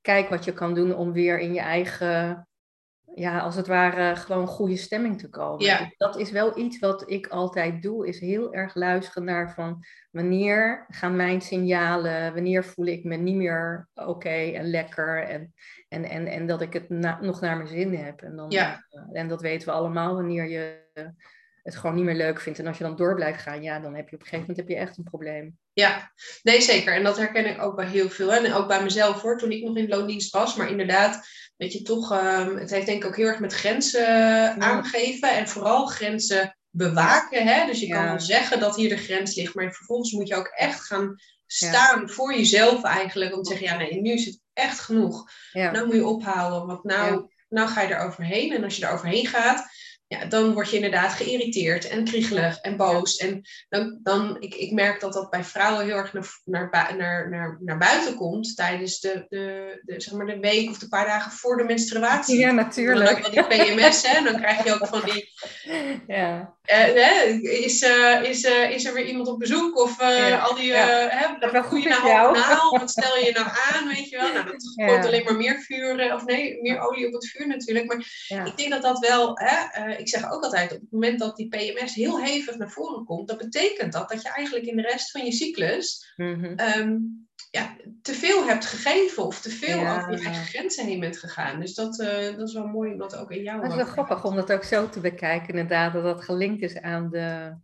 kijk 0.01 0.29
wat 0.29 0.45
je 0.45 0.53
kan 0.53 0.75
doen 0.75 0.95
om 0.95 1.13
weer 1.13 1.39
in 1.39 1.55
je 1.55 1.61
eigen 1.61 2.47
ja, 3.15 3.39
als 3.39 3.57
het 3.57 3.67
ware 3.67 4.17
gewoon 4.17 4.47
goede 4.47 4.77
stemming 4.77 5.19
te 5.19 5.29
komen. 5.29 5.65
Ja. 5.65 5.79
Dus 5.79 5.95
dat 5.97 6.17
is 6.17 6.31
wel 6.31 6.59
iets 6.59 6.79
wat 6.79 7.11
ik 7.11 7.27
altijd 7.27 7.83
doe, 7.83 8.07
is 8.09 8.21
heel 8.21 8.55
erg 8.55 8.75
luisteren 8.75 9.25
naar 9.25 9.55
van 9.55 9.85
wanneer 10.11 10.87
gaan 10.89 11.17
mijn 11.17 11.41
signalen, 11.41 12.35
wanneer 12.35 12.65
voel 12.65 12.87
ik 12.87 13.05
me 13.05 13.17
niet 13.17 13.37
meer 13.37 13.89
oké 13.95 14.29
en 14.29 14.71
lekker 14.71 15.23
en, 15.23 15.55
en, 15.89 16.05
en, 16.05 16.27
en 16.27 16.47
dat 16.47 16.61
ik 16.61 16.73
het 16.73 16.89
nog 17.21 17.41
naar 17.41 17.57
mijn 17.57 17.69
zin 17.69 17.95
heb. 17.95 18.23
En, 18.23 18.37
dan, 18.37 18.51
ja. 18.51 18.85
Eh, 18.91 19.21
en 19.21 19.29
dat 19.29 19.41
weten 19.41 19.69
we 19.69 19.75
allemaal 19.75 20.15
wanneer 20.15 20.49
je 20.49 20.83
het 21.65 21.77
gewoon 21.77 21.95
niet 21.95 22.05
meer 22.05 22.15
leuk 22.15 22.41
vindt. 22.41 22.59
En 22.59 22.67
als 22.67 22.79
je 22.79 22.85
dan 22.85 22.97
door 22.97 23.15
blijft 23.15 23.43
gaan, 23.43 23.63
ja, 23.63 23.81
dan 23.81 23.95
heb 23.95 24.09
je 24.09 24.15
op 24.15 24.21
een 24.21 24.29
gegeven 24.29 24.41
moment 24.41 24.57
heb 24.57 24.69
je 24.69 24.77
echt 24.77 24.99
een 24.99 25.05
probleem. 25.05 25.59
Ja, 25.73 26.13
nee 26.43 26.61
zeker. 26.61 26.95
En 26.95 27.03
dat 27.03 27.17
herken 27.17 27.47
ik 27.47 27.63
ook 27.63 27.77
bij 27.77 27.87
heel 27.87 28.11
veel. 28.11 28.35
En 28.35 28.53
ook 28.53 28.69
bij 28.69 28.83
mezelf 28.83 29.23
hoor, 29.23 29.39
toen 29.39 29.53
ik 29.53 29.65
nog 29.65 29.77
in 29.77 29.89
loondienst 29.89 30.33
was. 30.33 30.57
Maar 30.57 30.71
inderdaad, 30.71 31.27
weet 31.57 31.73
je 31.73 31.83
toch, 31.83 32.13
um, 32.13 32.57
het 32.57 32.71
heeft 32.71 32.87
denk 32.87 33.03
ik 33.03 33.09
ook 33.09 33.17
heel 33.17 33.27
erg 33.27 33.41
met 33.41 33.53
grenzen 33.53 34.61
aangeven. 34.61 35.37
En 35.37 35.49
vooral 35.49 35.87
grenzen 35.87 36.57
bewaken. 36.71 37.47
Hè? 37.47 37.67
Dus 37.67 37.81
je 37.81 37.89
kan 37.89 38.05
wel 38.05 38.21
zeggen 38.21 38.61
dat 38.61 38.77
hier 38.77 38.89
de 38.89 38.97
grens 38.97 39.35
ligt. 39.35 39.55
Maar 39.55 39.73
vervolgens 39.73 40.13
moet 40.13 40.29
je 40.29 40.37
ook 40.37 40.53
echt 40.55 40.81
gaan 40.81 41.17
staan 41.47 42.09
voor 42.11 42.35
jezelf 42.35 42.83
eigenlijk. 42.83 43.37
Om 43.37 43.43
te 43.43 43.49
zeggen, 43.49 43.67
ja 43.67 43.77
nee, 43.77 44.01
nu 44.01 44.13
is 44.13 44.25
het 44.25 44.41
echt 44.53 44.81
genoeg. 44.81 45.31
Nou 45.53 45.87
moet 45.87 45.95
je 45.95 46.07
ophouden. 46.07 46.67
Want 46.67 46.85
nou, 46.85 47.31
nou 47.49 47.69
ga 47.69 47.81
je 47.81 47.95
er 47.95 48.07
overheen. 48.07 48.53
En 48.53 48.65
als 48.65 48.77
je 48.77 48.87
er 48.87 48.93
overheen 48.93 49.27
gaat 49.27 49.67
ja, 50.19 50.25
dan 50.25 50.53
word 50.53 50.71
je 50.71 50.77
inderdaad 50.77 51.13
geïrriteerd 51.13 51.89
en 51.89 52.05
kriegelig 52.05 52.59
en 52.61 52.77
boos. 52.77 53.17
En 53.17 53.43
dan, 53.69 53.99
dan 54.03 54.37
ik, 54.41 54.55
ik 54.55 54.73
merk 54.73 55.01
dat 55.01 55.13
dat 55.13 55.31
bij 55.31 55.45
vrouwen 55.45 55.85
heel 55.85 55.97
erg 55.97 56.13
naar, 56.13 56.29
naar, 56.45 56.97
naar, 56.97 57.31
naar, 57.31 57.59
naar 57.61 57.79
buiten 57.79 58.15
komt 58.15 58.57
tijdens 58.57 59.01
de, 59.01 59.27
de, 59.29 59.81
de, 59.83 60.01
zeg 60.01 60.15
maar 60.15 60.27
de 60.27 60.39
week 60.39 60.71
of 60.71 60.79
de 60.79 60.89
paar 60.89 61.07
dagen 61.07 61.33
voor 61.33 61.57
de 61.57 61.65
menstruatie. 61.65 62.39
Ja, 62.39 62.51
natuurlijk. 62.51 63.23
Dan 63.23 63.45
ook 63.45 63.49
die 63.49 63.75
PMS, 63.75 64.07
hè, 64.07 64.25
dan 64.25 64.37
krijg 64.37 64.65
je 64.65 64.73
ook 64.73 64.87
van 64.87 65.03
die... 65.05 65.33
Ja. 66.07 66.53
Uh, 66.73 67.43
is, 67.43 67.83
uh, 67.83 68.23
is, 68.23 68.45
uh, 68.45 68.71
is 68.71 68.85
er 68.85 68.95
weer 68.95 69.07
iemand 69.07 69.29
op 69.29 69.39
bezoek? 69.39 69.79
Of 69.79 70.01
al 70.41 70.55
die... 70.55 70.73
Hè, 70.73 71.39
dat 71.39 71.53
wel 71.53 71.63
goed 71.63 71.83
je 71.83 71.89
nou 71.89 72.07
jou. 72.07 72.39
Wat 72.79 72.91
stel 72.91 73.17
je 73.17 73.33
nou 73.33 73.47
aan, 73.73 73.89
weet 73.89 74.09
je 74.09 74.17
wel? 74.17 74.33
Nou, 74.33 74.47
dat 74.47 74.73
ja. 74.75 75.07
alleen 75.07 75.25
maar 75.25 75.37
meer 75.37 75.61
vuur, 75.61 76.15
of 76.15 76.25
nee, 76.25 76.59
meer 76.63 76.81
olie 76.81 77.07
op 77.07 77.13
het 77.13 77.29
vuur 77.29 77.47
natuurlijk. 77.47 77.87
Maar 77.87 78.47
ik 78.47 78.57
denk 78.57 78.71
dat 78.71 78.83
dat 78.83 78.99
wel... 78.99 79.33
Hè, 79.35 80.04
ik 80.05 80.21
zeg 80.21 80.33
ook 80.33 80.43
altijd, 80.43 80.73
op 80.73 80.81
het 80.81 80.91
moment 80.91 81.19
dat 81.19 81.37
die 81.37 81.49
PMS 81.49 81.95
heel 81.95 82.23
hevig 82.23 82.57
naar 82.57 82.71
voren 82.71 83.05
komt, 83.05 83.29
dat 83.29 83.39
betekent 83.39 83.93
dat 83.93 84.09
dat 84.09 84.23
je 84.23 84.29
eigenlijk 84.29 84.67
in 84.67 84.77
de 84.77 84.83
rest 84.83 85.11
van 85.11 85.25
je 85.25 85.33
cyclus 85.33 86.13
mhm. 86.17 86.55
ehm, 86.57 86.97
ja, 87.51 87.77
te 88.03 88.13
veel 88.13 88.47
hebt 88.47 88.65
gegeven 88.65 89.25
of 89.25 89.41
te 89.41 89.51
veel 89.51 89.81
over 89.81 90.11
je 90.11 90.25
eigen 90.25 90.45
grenzen 90.45 90.87
heen 90.87 91.01
bent 91.01 91.19
gegaan. 91.19 91.61
Dus 91.61 91.75
dat, 91.75 92.01
uh, 92.01 92.37
dat 92.37 92.49
is 92.49 92.55
wel 92.55 92.67
mooi 92.67 92.93
om 92.93 92.99
dat 92.99 93.17
ook 93.17 93.31
in 93.31 93.43
jou 93.43 93.61
te 93.61 93.69
Dat 93.69 93.77
is 93.77 93.85
wel 93.85 93.93
grappig 93.93 94.25
om 94.25 94.37
dat 94.37 94.53
ook 94.53 94.65
zo 94.65 94.89
te 94.89 95.01
bekijken, 95.01 95.49
inderdaad, 95.49 95.93
dat 95.93 96.03
dat 96.03 96.25
gelinkt 96.25 96.63
is 96.63 96.81
aan 96.81 97.11
de, 97.11 97.57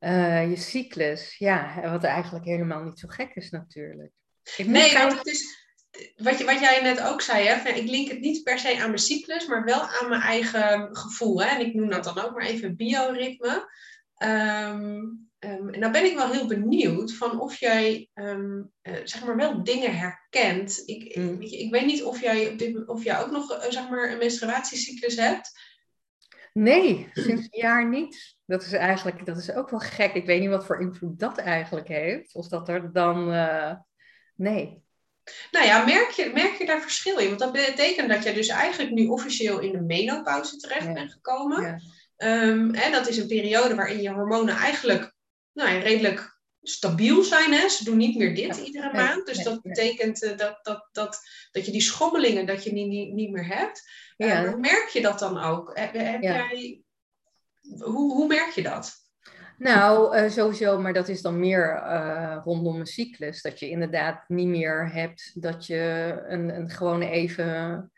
uh, 0.00 0.50
je 0.50 0.56
cyclus. 0.56 1.38
Ja, 1.38 1.80
wat 1.90 2.04
eigenlijk 2.04 2.44
helemaal 2.44 2.82
niet 2.82 2.98
zo 2.98 3.08
gek 3.08 3.34
is 3.34 3.50
natuurlijk. 3.50 4.12
nee, 4.56 4.92
want 4.92 5.18
het 5.18 5.26
is, 5.26 5.65
wat, 6.16 6.38
je, 6.38 6.44
wat 6.44 6.60
jij 6.60 6.82
net 6.82 7.02
ook 7.02 7.20
zei, 7.20 7.46
hè, 7.46 7.68
ik 7.68 7.88
link 7.88 8.08
het 8.08 8.20
niet 8.20 8.42
per 8.42 8.58
se 8.58 8.80
aan 8.80 8.88
mijn 8.88 8.98
cyclus, 8.98 9.46
maar 9.46 9.64
wel 9.64 9.80
aan 9.80 10.08
mijn 10.08 10.20
eigen 10.20 10.96
gevoel. 10.96 11.42
Hè? 11.42 11.48
En 11.48 11.66
ik 11.66 11.74
noem 11.74 11.90
dat 11.90 12.04
dan 12.04 12.18
ook 12.18 12.32
maar 12.32 12.46
even 12.46 12.76
bioritme. 12.76 13.70
Um, 14.18 15.28
um, 15.38 15.68
en 15.68 15.80
dan 15.80 15.92
ben 15.92 16.04
ik 16.04 16.16
wel 16.16 16.30
heel 16.30 16.46
benieuwd 16.46 17.14
van 17.14 17.40
of 17.40 17.56
jij 17.56 18.08
um, 18.14 18.72
uh, 18.82 18.94
zeg 19.04 19.24
maar 19.24 19.36
wel 19.36 19.64
dingen 19.64 19.98
herkent. 19.98 20.82
Ik, 20.84 21.16
mm. 21.16 21.40
ik, 21.40 21.50
ik, 21.50 21.70
weet 21.70 21.86
niet 21.86 22.02
of 22.02 22.20
jij, 22.20 22.56
of 22.86 23.04
jij 23.04 23.20
ook 23.20 23.30
nog 23.30 23.52
uh, 23.52 23.70
zeg 23.70 23.88
maar 23.88 24.10
een 24.10 24.18
menstruatiecyclus 24.18 25.16
hebt. 25.16 25.50
Nee, 26.52 27.08
sinds 27.12 27.42
een 27.42 27.60
jaar 27.60 27.88
niet. 27.88 28.36
Dat 28.46 28.62
is 28.62 28.72
eigenlijk, 28.72 29.26
dat 29.26 29.36
is 29.36 29.52
ook 29.52 29.70
wel 29.70 29.80
gek. 29.80 30.14
Ik 30.14 30.26
weet 30.26 30.40
niet 30.40 30.48
wat 30.48 30.66
voor 30.66 30.80
invloed 30.80 31.18
dat 31.18 31.38
eigenlijk 31.38 31.88
heeft. 31.88 32.34
Of 32.34 32.48
dat 32.48 32.68
er 32.68 32.92
dan, 32.92 33.32
uh, 33.32 33.74
nee. 34.34 34.84
Nou 35.50 35.66
ja, 35.66 35.84
merk 35.84 36.10
je, 36.10 36.30
merk 36.34 36.58
je 36.58 36.66
daar 36.66 36.80
verschil 36.80 37.18
in? 37.18 37.26
Want 37.26 37.38
dat 37.38 37.52
betekent 37.52 38.08
dat 38.08 38.24
je 38.24 38.32
dus 38.32 38.48
eigenlijk 38.48 38.90
nu 38.90 39.06
officieel 39.06 39.58
in 39.58 39.72
de 39.72 39.80
menopauze 39.80 40.56
terecht 40.56 40.92
bent 40.92 41.12
gekomen. 41.12 41.62
Ja. 41.62 41.78
en 42.16 42.74
ehm, 42.74 42.92
dat 42.92 43.08
is 43.08 43.16
een 43.16 43.26
periode 43.26 43.74
waarin 43.74 44.02
je 44.02 44.10
hormonen 44.10 44.56
eigenlijk 44.56 45.14
nou, 45.52 45.78
redelijk 45.78 46.38
stabiel 46.62 47.22
zijn. 47.22 47.52
Hè? 47.52 47.68
Ze 47.68 47.84
doen 47.84 47.96
niet 47.96 48.16
meer 48.16 48.34
dit 48.34 48.56
iedere 48.56 48.92
maand. 48.92 49.26
Dus 49.26 49.42
dat 49.42 49.62
betekent 49.62 50.22
uh, 50.22 50.36
dat, 50.36 50.58
dat, 50.64 50.88
dat, 50.92 51.20
dat 51.50 51.66
je 51.66 51.72
die 51.72 51.80
schommelingen 51.80 52.46
dat 52.46 52.64
je 52.64 52.72
niet, 52.72 52.88
niet, 52.88 53.12
niet 53.12 53.30
meer 53.30 53.46
hebt. 53.46 53.82
Uh, 54.16 54.54
merk 54.54 54.88
je 54.88 55.00
dat 55.00 55.18
dan 55.18 55.38
ook? 55.38 55.70
Heb, 55.78 55.92
heb 55.92 56.22
jij, 56.22 56.82
hoe, 57.78 58.12
hoe 58.12 58.26
merk 58.26 58.50
je 58.50 58.62
dat? 58.62 59.05
Nou, 59.58 60.16
uh, 60.16 60.30
sowieso, 60.30 60.80
maar 60.80 60.92
dat 60.92 61.08
is 61.08 61.22
dan 61.22 61.40
meer 61.40 61.82
uh, 61.84 62.38
rondom 62.44 62.80
een 62.80 62.86
cyclus. 62.86 63.42
Dat 63.42 63.60
je 63.60 63.68
inderdaad 63.68 64.28
niet 64.28 64.48
meer 64.48 64.92
hebt 64.92 65.42
dat 65.42 65.66
je 65.66 66.14
een, 66.26 66.56
een 66.56 66.70
gewoon 66.70 67.02
even 67.02 67.90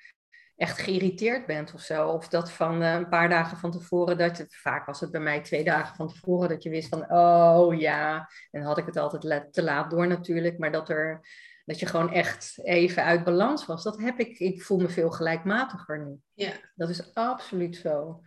echt 0.56 0.78
geïrriteerd 0.78 1.46
bent 1.46 1.74
of 1.74 1.80
zo. 1.80 2.08
Of 2.08 2.28
dat 2.28 2.50
van 2.50 2.82
uh, 2.82 2.92
een 2.92 3.08
paar 3.08 3.28
dagen 3.28 3.56
van 3.56 3.70
tevoren, 3.70 4.18
dat 4.18 4.38
het, 4.38 4.56
vaak 4.56 4.86
was 4.86 5.00
het 5.00 5.10
bij 5.10 5.20
mij 5.20 5.40
twee 5.40 5.64
dagen 5.64 5.96
van 5.96 6.08
tevoren, 6.08 6.48
dat 6.48 6.62
je 6.62 6.70
wist 6.70 6.88
van, 6.88 7.12
oh 7.12 7.80
ja, 7.80 8.30
en 8.50 8.62
had 8.62 8.78
ik 8.78 8.86
het 8.86 8.96
altijd 8.96 9.52
te 9.52 9.62
laat 9.62 9.90
door 9.90 10.06
natuurlijk, 10.06 10.58
maar 10.58 10.72
dat 10.72 10.88
er, 10.88 11.20
dat 11.64 11.80
je 11.80 11.86
gewoon 11.86 12.12
echt 12.12 12.58
even 12.62 13.04
uit 13.04 13.24
balans 13.24 13.66
was. 13.66 13.82
Dat 13.82 14.00
heb 14.00 14.18
ik, 14.18 14.38
ik 14.38 14.62
voel 14.62 14.78
me 14.78 14.88
veel 14.88 15.10
gelijkmatiger 15.10 16.06
nu. 16.06 16.16
Ja. 16.34 16.52
Dat 16.74 16.88
is 16.88 17.14
absoluut 17.14 17.76
zo. 17.76 18.20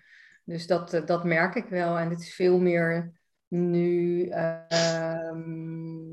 Dus 0.43 0.67
dat, 0.67 1.01
dat 1.05 1.23
merk 1.23 1.55
ik 1.55 1.65
wel 1.65 1.97
en 1.97 2.09
het 2.09 2.21
is 2.21 2.35
veel 2.35 2.59
meer 2.59 3.20
nu 3.51 4.25
ehm, 4.27 6.11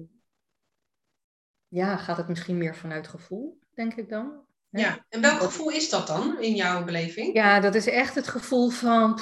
ja, 1.69 1.97
gaat 1.97 2.17
het 2.17 2.29
misschien 2.29 2.59
meer 2.59 2.77
vanuit 2.77 3.09
gevoel, 3.09 3.59
denk 3.75 3.95
ik 3.95 4.09
dan. 4.09 4.47
Ja, 4.69 5.07
en 5.09 5.21
welk 5.21 5.41
gevoel 5.41 5.71
is 5.71 5.91
dat 5.91 6.07
dan 6.07 6.41
in 6.41 6.55
jouw 6.55 6.85
beleving? 6.85 7.35
Ja, 7.35 7.61
dat 7.61 7.75
is 7.75 7.87
echt 7.87 8.15
het 8.15 8.29
gevoel 8.29 8.69
van 8.71 9.21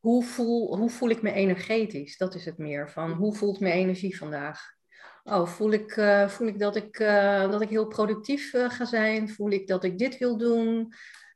hoe, 0.00 0.24
voel, 0.24 0.76
hoe 0.76 0.90
voel 0.90 1.08
ik 1.08 1.22
me 1.22 1.32
energetisch? 1.32 2.16
Dat 2.16 2.34
is 2.34 2.44
het 2.44 2.58
meer 2.58 2.90
van 2.90 3.12
hoe 3.12 3.34
voelt 3.34 3.60
mijn 3.60 3.74
energie 3.74 4.16
vandaag? 4.16 4.74
Oh, 5.24 5.46
voel 5.46 5.72
ik, 5.72 5.96
uh, 5.96 6.28
voel 6.28 6.46
ik 6.46 6.58
dat 6.58 6.76
ik, 6.76 6.98
uh, 6.98 7.50
dat 7.50 7.60
ik 7.60 7.68
heel 7.68 7.86
productief 7.86 8.52
uh, 8.52 8.70
ga 8.70 8.84
zijn? 8.84 9.28
Voel 9.28 9.50
ik 9.50 9.66
dat 9.66 9.84
ik 9.84 9.98
dit 9.98 10.18
wil 10.18 10.36
doen? 10.36 10.92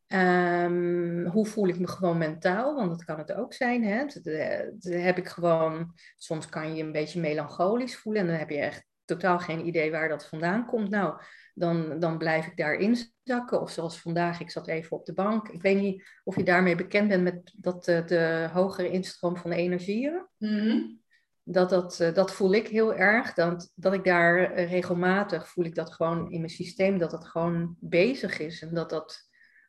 Um, 0.08 1.26
hoe 1.26 1.46
voel 1.46 1.68
ik 1.68 1.78
me 1.78 1.88
gewoon 1.88 2.18
mentaal? 2.18 2.74
Want 2.74 2.88
dat 2.88 3.04
kan 3.04 3.18
het 3.18 3.32
ook 3.32 3.52
zijn. 3.52 3.84
Hè? 3.84 4.04
Dat, 4.04 4.92
heb 4.92 5.18
ik 5.18 5.28
gewoon, 5.28 5.92
soms 6.16 6.48
kan 6.48 6.68
je 6.68 6.74
je 6.74 6.82
een 6.82 6.92
beetje 6.92 7.20
melancholisch 7.20 7.96
voelen 7.96 8.22
en 8.22 8.28
dan 8.28 8.36
heb 8.36 8.50
je 8.50 8.58
echt 8.58 8.86
totaal 9.04 9.38
geen 9.38 9.66
idee 9.66 9.90
waar 9.90 10.08
dat 10.08 10.26
vandaan 10.26 10.66
komt. 10.66 10.90
Nou, 10.90 11.20
dan, 11.54 11.98
dan 11.98 12.18
blijf 12.18 12.46
ik 12.46 12.56
daarin 12.56 12.96
zakken. 13.22 13.60
Of 13.60 13.70
zoals 13.70 14.00
vandaag, 14.00 14.40
ik 14.40 14.50
zat 14.50 14.68
even 14.68 14.96
op 14.96 15.06
de 15.06 15.12
bank. 15.12 15.48
Ik 15.48 15.62
weet 15.62 15.80
niet 15.80 16.04
of 16.24 16.36
je 16.36 16.44
daarmee 16.44 16.74
bekend 16.74 17.08
bent 17.08 17.22
met 17.22 17.52
dat 17.56 17.84
de, 17.84 18.02
de 18.06 18.48
hogere 18.52 18.90
instroom 18.90 19.36
van 19.36 19.50
energieën. 19.52 20.26
Mm 20.38 21.00
Dat, 21.42 21.70
dat, 21.70 22.00
eh, 22.00 22.14
dat 22.14 22.32
voel 22.32 22.54
ik 22.54 22.68
heel 22.68 22.94
erg. 22.94 23.32
Dat, 23.34 23.72
dat 23.74 23.92
ik 23.92 24.04
daar 24.04 24.54
regelmatig 24.54 25.48
voel 25.48 25.64
ik 25.64 25.74
dat 25.74 25.92
gewoon 25.92 26.30
in 26.30 26.38
mijn 26.38 26.52
systeem, 26.52 26.98
dat 26.98 27.10
dat 27.10 27.24
gewoon 27.24 27.76
bezig 27.80 28.38
is. 28.38 28.62
En 28.62 28.74
dat 28.74 28.90
dat 28.90 29.25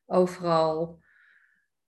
overal 0.07 0.99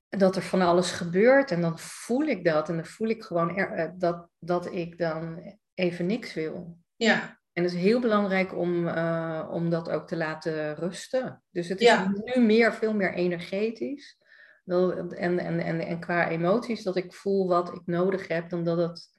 dat 0.09 0.35
er 0.35 0.41
van 0.41 0.61
alles 0.61 0.91
gebeurt 0.91 1.51
en 1.51 1.61
dan 1.61 1.79
voel 1.79 2.25
ik 2.25 2.43
dat 2.43 2.69
en 2.69 2.75
dan 2.75 2.85
voel 2.85 3.07
ik 3.07 3.23
gewoon 3.23 3.57
er, 3.57 3.95
dat, 3.97 4.27
dat 4.39 4.73
ik 4.73 4.97
dan 4.97 5.43
even 5.73 6.05
niks 6.05 6.33
wil. 6.33 6.77
Ja. 6.95 7.39
En 7.53 7.63
het 7.63 7.73
is 7.73 7.79
heel 7.81 7.99
belangrijk 7.99 8.55
om, 8.55 8.87
uh, 8.87 9.49
om 9.51 9.69
dat 9.69 9.89
ook 9.89 10.07
te 10.07 10.17
laten 10.17 10.75
rusten. 10.75 11.43
Dus 11.49 11.67
het 11.67 11.81
is 11.81 11.97
nu 12.23 12.41
meer, 12.41 12.73
veel 12.73 12.93
meer 12.93 13.13
energetisch. 13.13 14.17
En, 14.65 15.09
en, 15.39 15.59
en, 15.59 15.79
en 15.79 15.99
qua 15.99 16.29
emoties, 16.29 16.83
dat 16.83 16.95
ik 16.95 17.13
voel 17.13 17.47
wat 17.47 17.73
ik 17.73 17.81
nodig 17.85 18.27
heb, 18.27 18.49
dan 18.49 18.63
dat 18.63 18.77
het, 18.77 19.09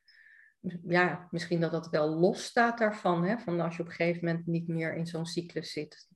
ja, 0.86 1.28
misschien 1.30 1.60
dat 1.60 1.70
dat 1.70 1.88
wel 1.88 2.08
los 2.08 2.44
staat 2.44 2.78
daarvan. 2.78 3.24
Hè? 3.24 3.38
Van 3.38 3.60
als 3.60 3.76
je 3.76 3.82
op 3.82 3.88
een 3.88 3.94
gegeven 3.94 4.24
moment 4.24 4.46
niet 4.46 4.68
meer 4.68 4.94
in 4.94 5.06
zo'n 5.06 5.26
cyclus 5.26 5.72
zit. 5.72 6.08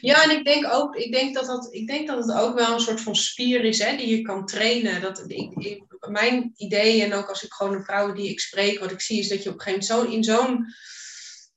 Ja, 0.00 0.22
en 0.22 0.30
ik 0.30 0.44
denk 0.44 0.66
ook, 0.72 0.96
ik 0.96 1.12
denk 1.12 1.34
dat, 1.34 1.46
dat, 1.46 1.68
ik 1.70 1.86
denk 1.86 2.06
dat 2.06 2.26
het 2.26 2.36
ook 2.36 2.54
wel 2.54 2.72
een 2.72 2.80
soort 2.80 3.00
van 3.00 3.16
spier 3.16 3.64
is 3.64 3.78
hè, 3.78 3.96
die 3.96 4.16
je 4.16 4.22
kan 4.22 4.46
trainen. 4.46 5.00
Dat, 5.00 5.24
ik, 5.26 5.50
ik, 5.54 5.82
mijn 6.08 6.52
idee, 6.56 7.02
en 7.02 7.14
ook 7.14 7.28
als 7.28 7.44
ik 7.44 7.52
gewoon 7.52 7.76
de 7.76 7.84
vrouwen 7.84 8.14
die 8.14 8.30
ik 8.30 8.40
spreek, 8.40 8.78
wat 8.78 8.90
ik 8.90 9.00
zie, 9.00 9.18
is 9.18 9.28
dat 9.28 9.42
je 9.42 9.48
op 9.48 9.54
een 9.54 9.60
gegeven 9.60 9.96
moment 9.96 10.08
zo 10.08 10.16
in 10.16 10.24
zo'n 10.24 10.66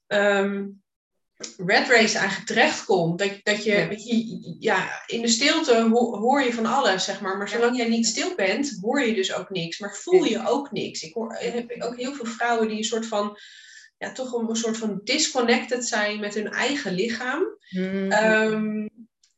um, 0.08 0.82
red 1.58 1.88
race 1.88 2.18
eigenlijk 2.18 2.48
terechtkomt. 2.48 3.20
Dat, 3.20 3.32
dat 3.44 3.64
je, 3.64 3.72
ja. 3.72 3.90
je, 3.90 4.56
ja, 4.60 5.04
in 5.06 5.22
de 5.22 5.28
stilte 5.28 5.90
hoor 5.92 6.42
je 6.42 6.54
van 6.54 6.66
alles, 6.66 7.04
zeg 7.04 7.22
maar. 7.22 7.38
Maar 7.38 7.50
zolang 7.50 7.78
jij 7.78 7.88
niet 7.88 8.08
stil 8.08 8.36
bent, 8.36 8.78
hoor 8.82 9.02
je 9.02 9.14
dus 9.14 9.34
ook 9.34 9.50
niks. 9.50 9.80
Maar 9.80 9.96
voel 9.96 10.24
je 10.24 10.48
ook 10.48 10.72
niks. 10.72 11.02
Ik 11.02 11.14
hoor, 11.14 11.34
heb 11.34 11.82
ook 11.82 11.98
heel 11.98 12.14
veel 12.14 12.26
vrouwen 12.26 12.68
die 12.68 12.78
een 12.78 12.84
soort 12.84 13.06
van 13.06 13.38
ja, 14.00 14.12
toch 14.12 14.34
een 14.34 14.56
soort 14.56 14.78
van 14.78 15.02
disconnected 15.04 15.86
zijn 15.86 16.20
met 16.20 16.34
hun 16.34 16.52
eigen 16.52 16.94
lichaam. 16.94 17.58
Mm. 17.70 18.12
Um, 18.12 18.90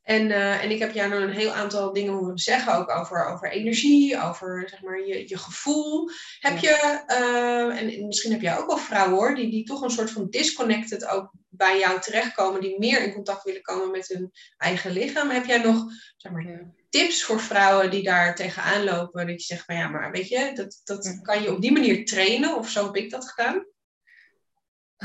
en, 0.04 0.30
uh, 0.30 0.64
en 0.64 0.72
ik 0.72 0.80
heb 0.80 0.94
jou 0.94 1.10
nog 1.10 1.20
een 1.20 1.36
heel 1.36 1.52
aantal 1.52 1.94
dingen 1.94 2.14
horen 2.14 2.38
zeggen, 2.38 2.76
ook 2.76 2.90
over, 2.90 3.26
over 3.26 3.52
energie, 3.52 4.22
over 4.22 4.70
zeg 4.70 4.82
maar, 4.82 5.08
je, 5.08 5.30
je 5.30 5.38
gevoel. 5.38 6.10
Heb 6.40 6.58
je, 6.58 7.04
uh, 7.08 7.80
en 7.80 8.08
misschien 8.08 8.32
heb 8.32 8.42
jij 8.42 8.58
ook 8.58 8.68
wel 8.68 8.78
vrouwen 8.78 9.16
hoor, 9.16 9.36
die, 9.36 9.52
die 9.52 9.66
toch 9.66 9.82
een 9.82 9.90
soort 9.90 10.12
van 10.12 10.30
disconnected 10.30 11.08
ook 11.08 11.32
bij 11.50 11.80
jou 11.80 12.02
terechtkomen, 12.02 12.62
die 12.62 12.80
meer 12.80 13.04
in 13.04 13.14
contact 13.14 13.44
willen 13.44 13.62
komen 13.62 13.92
met 13.92 14.08
hun 14.08 14.32
eigen 14.58 14.92
lichaam. 14.92 15.30
Heb 15.30 15.46
jij 15.46 15.58
nog 15.58 15.84
zeg 16.18 16.32
maar, 16.32 16.48
ja. 16.48 16.60
tips 16.90 17.24
voor 17.24 17.40
vrouwen 17.40 17.92
die 17.92 18.04
daar 18.04 18.36
tegenaan 18.36 18.84
lopen? 18.84 19.28
Dat 19.28 19.40
je 19.40 19.46
zegt 19.46 19.66
van 19.66 19.76
ja, 19.76 19.88
maar 19.88 20.12
weet 20.12 20.28
je, 20.28 20.52
dat, 20.54 20.82
dat 20.84 21.20
kan 21.22 21.42
je 21.42 21.54
op 21.54 21.62
die 21.62 21.72
manier 21.72 22.06
trainen, 22.06 22.58
of 22.58 22.70
zo 22.70 22.86
heb 22.86 22.96
ik 22.96 23.10
dat 23.10 23.30
gedaan? 23.30 23.66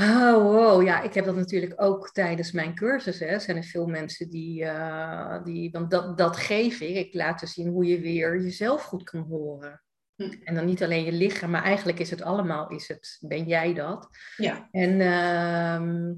Oh, 0.00 0.32
wow. 0.32 0.82
ja, 0.82 1.02
ik 1.02 1.14
heb 1.14 1.24
dat 1.24 1.36
natuurlijk 1.36 1.82
ook 1.82 2.10
tijdens 2.10 2.52
mijn 2.52 2.74
cursus. 2.74 3.18
Hè. 3.18 3.38
Zijn 3.38 3.56
er 3.56 3.64
veel 3.64 3.86
mensen 3.86 4.30
die, 4.30 4.62
uh, 4.62 5.44
die 5.44 5.70
want 5.70 5.90
dat, 5.90 6.18
dat 6.18 6.36
geef 6.36 6.80
ik. 6.80 6.96
Ik 6.96 7.14
laat 7.14 7.38
te 7.38 7.46
zien 7.46 7.68
hoe 7.68 7.86
je 7.86 8.00
weer 8.00 8.42
jezelf 8.42 8.82
goed 8.82 9.02
kan 9.02 9.20
horen. 9.20 9.82
Hm. 10.14 10.32
En 10.44 10.54
dan 10.54 10.64
niet 10.64 10.82
alleen 10.82 11.04
je 11.04 11.12
lichaam, 11.12 11.50
maar 11.50 11.62
eigenlijk 11.62 11.98
is 11.98 12.10
het 12.10 12.22
allemaal, 12.22 12.70
is 12.70 12.88
het, 12.88 13.18
ben 13.20 13.44
jij 13.44 13.74
dat? 13.74 14.08
Ja. 14.36 14.68
En 14.70 14.90
uh, 14.90 16.12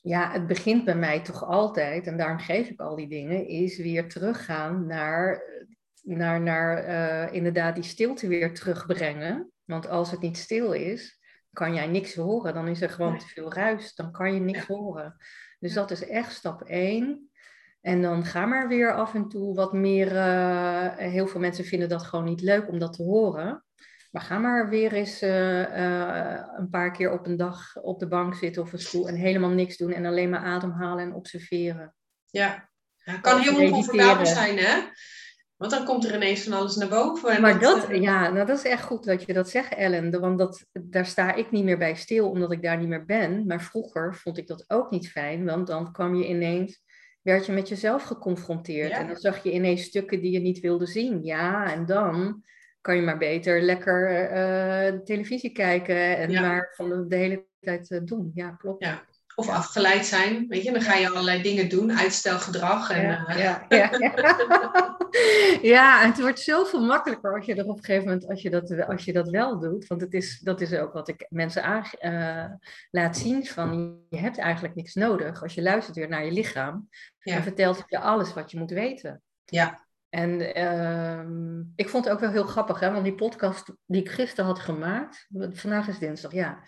ja, 0.00 0.32
het 0.32 0.46
begint 0.46 0.84
bij 0.84 0.96
mij 0.96 1.20
toch 1.20 1.44
altijd, 1.44 2.06
en 2.06 2.16
daarom 2.16 2.38
geef 2.38 2.68
ik 2.68 2.80
al 2.80 2.96
die 2.96 3.08
dingen, 3.08 3.48
is 3.48 3.78
weer 3.78 4.08
teruggaan 4.08 4.86
naar, 4.86 5.42
naar, 6.02 6.40
naar 6.40 6.88
uh, 6.88 7.34
inderdaad 7.34 7.74
die 7.74 7.84
stilte 7.84 8.28
weer 8.28 8.54
terugbrengen. 8.54 9.52
Want 9.64 9.88
als 9.88 10.10
het 10.10 10.20
niet 10.20 10.36
stil 10.36 10.72
is, 10.72 11.17
kan 11.52 11.74
jij 11.74 11.86
niks 11.86 12.14
horen. 12.14 12.54
Dan 12.54 12.68
is 12.68 12.80
er 12.80 12.90
gewoon 12.90 13.18
te 13.18 13.26
veel 13.26 13.52
ruis. 13.52 13.94
Dan 13.94 14.12
kan 14.12 14.34
je 14.34 14.40
niks 14.40 14.66
horen. 14.66 15.16
Dus 15.58 15.72
dat 15.72 15.90
is 15.90 16.06
echt 16.06 16.32
stap 16.32 16.62
één. 16.62 17.30
En 17.80 18.02
dan 18.02 18.24
ga 18.24 18.46
maar 18.46 18.68
weer 18.68 18.94
af 18.94 19.14
en 19.14 19.28
toe 19.28 19.54
wat 19.54 19.72
meer. 19.72 20.12
Uh, 20.12 20.96
heel 20.96 21.26
veel 21.26 21.40
mensen 21.40 21.64
vinden 21.64 21.88
dat 21.88 22.02
gewoon 22.02 22.24
niet 22.24 22.40
leuk 22.40 22.68
om 22.68 22.78
dat 22.78 22.92
te 22.92 23.02
horen. 23.02 23.64
Maar 24.10 24.22
ga 24.22 24.38
maar 24.38 24.68
weer 24.68 24.92
eens 24.92 25.22
uh, 25.22 25.60
uh, 25.60 26.40
een 26.56 26.68
paar 26.70 26.92
keer 26.92 27.12
op 27.12 27.26
een 27.26 27.36
dag 27.36 27.76
op 27.76 27.98
de 27.98 28.08
bank 28.08 28.34
zitten 28.34 28.62
of 28.62 28.72
een 28.72 28.78
stoel 28.78 29.08
en 29.08 29.14
helemaal 29.14 29.50
niks 29.50 29.76
doen 29.76 29.92
en 29.92 30.06
alleen 30.06 30.30
maar 30.30 30.44
ademhalen 30.44 31.04
en 31.04 31.14
observeren. 31.14 31.94
Ja, 32.26 32.68
ja 32.96 33.18
kan 33.18 33.40
heel 33.40 33.64
oncomfortabel 33.64 34.26
zijn, 34.26 34.58
hè? 34.58 34.80
Want 35.58 35.70
dan 35.70 35.84
komt 35.84 36.04
er 36.04 36.14
ineens 36.14 36.42
van 36.42 36.52
alles 36.52 36.76
naar 36.76 36.88
boven. 36.88 37.30
En 37.30 37.40
maar 37.40 37.60
dat, 37.60 37.86
dat, 37.88 38.00
ja, 38.00 38.30
nou, 38.30 38.46
dat 38.46 38.58
is 38.58 38.64
echt 38.64 38.82
goed 38.82 39.04
dat 39.04 39.22
je 39.22 39.32
dat 39.32 39.48
zegt, 39.48 39.74
Ellen. 39.74 40.20
Want 40.20 40.38
dat, 40.38 40.64
daar 40.72 41.06
sta 41.06 41.34
ik 41.34 41.50
niet 41.50 41.64
meer 41.64 41.78
bij 41.78 41.94
stil, 41.94 42.30
omdat 42.30 42.52
ik 42.52 42.62
daar 42.62 42.78
niet 42.78 42.88
meer 42.88 43.04
ben. 43.04 43.46
Maar 43.46 43.62
vroeger 43.62 44.14
vond 44.14 44.38
ik 44.38 44.46
dat 44.46 44.64
ook 44.66 44.90
niet 44.90 45.10
fijn, 45.10 45.44
want 45.44 45.66
dan 45.66 45.92
kwam 45.92 46.14
je 46.14 46.28
ineens, 46.28 46.82
werd 47.22 47.46
je 47.46 47.52
met 47.52 47.68
jezelf 47.68 48.02
geconfronteerd. 48.02 48.90
Ja. 48.90 48.98
En 48.98 49.06
dan 49.06 49.16
zag 49.16 49.42
je 49.42 49.52
ineens 49.52 49.82
stukken 49.82 50.20
die 50.20 50.32
je 50.32 50.40
niet 50.40 50.60
wilde 50.60 50.86
zien. 50.86 51.24
Ja, 51.24 51.72
en 51.72 51.86
dan 51.86 52.44
kan 52.80 52.96
je 52.96 53.02
maar 53.02 53.18
beter 53.18 53.62
lekker 53.62 54.30
uh, 54.32 55.00
televisie 55.00 55.52
kijken 55.52 56.16
en 56.16 56.30
ja. 56.30 56.40
maar 56.40 56.72
van 56.76 56.88
de, 56.88 57.06
de 57.06 57.16
hele 57.16 57.46
tijd 57.60 57.90
uh, 57.90 58.00
doen. 58.04 58.30
Ja, 58.34 58.50
klopt. 58.50 58.84
Ja 58.84 59.06
of 59.38 59.46
ja. 59.46 59.52
afgeleid 59.52 60.06
zijn. 60.06 60.48
Weet 60.48 60.62
je, 60.62 60.72
dan 60.72 60.80
ga 60.80 60.94
je 60.94 61.08
allerlei 61.08 61.42
dingen 61.42 61.68
doen, 61.68 61.98
uitstelgedrag. 61.98 62.90
En, 62.90 63.02
ja, 63.02 63.28
uh... 63.28 63.38
ja, 63.38 63.66
ja, 63.68 63.90
ja. 63.98 64.96
ja, 65.62 66.02
en 66.02 66.08
het 66.08 66.20
wordt 66.20 66.40
zoveel 66.40 66.80
makkelijker 66.80 67.34
als 67.34 67.46
je 67.46 67.54
er 67.54 67.68
op 67.68 67.76
een 67.76 67.84
gegeven 67.84 68.04
moment, 68.04 68.28
als 68.28 68.42
je 68.42 68.50
dat, 68.50 68.86
als 68.86 69.04
je 69.04 69.12
dat 69.12 69.28
wel 69.28 69.58
doet. 69.58 69.86
Want 69.86 70.00
het 70.00 70.14
is, 70.14 70.40
dat 70.40 70.60
is 70.60 70.74
ook 70.74 70.92
wat 70.92 71.08
ik 71.08 71.26
mensen 71.28 71.62
aan, 71.62 71.84
uh, 72.00 72.44
laat 72.90 73.16
zien 73.16 73.46
van, 73.46 74.00
je 74.08 74.18
hebt 74.18 74.38
eigenlijk 74.38 74.74
niks 74.74 74.94
nodig. 74.94 75.42
Als 75.42 75.54
je 75.54 75.62
luistert 75.62 75.96
weer 75.96 76.08
naar 76.08 76.24
je 76.24 76.32
lichaam, 76.32 76.88
ja. 77.18 77.34
dan 77.34 77.42
vertelt 77.42 77.76
het 77.76 77.86
je 77.88 77.98
alles 77.98 78.34
wat 78.34 78.50
je 78.50 78.58
moet 78.58 78.70
weten. 78.70 79.22
Ja. 79.44 79.86
En 80.08 80.58
uh, 80.58 81.70
ik 81.76 81.88
vond 81.88 82.04
het 82.04 82.14
ook 82.14 82.20
wel 82.20 82.30
heel 82.30 82.46
grappig, 82.46 82.80
hè, 82.80 82.92
want 82.92 83.04
die 83.04 83.14
podcast 83.14 83.72
die 83.86 84.00
ik 84.00 84.10
gisteren 84.10 84.44
had 84.44 84.58
gemaakt, 84.58 85.26
vandaag 85.52 85.88
is 85.88 85.98
dinsdag, 85.98 86.32
ja 86.32 86.62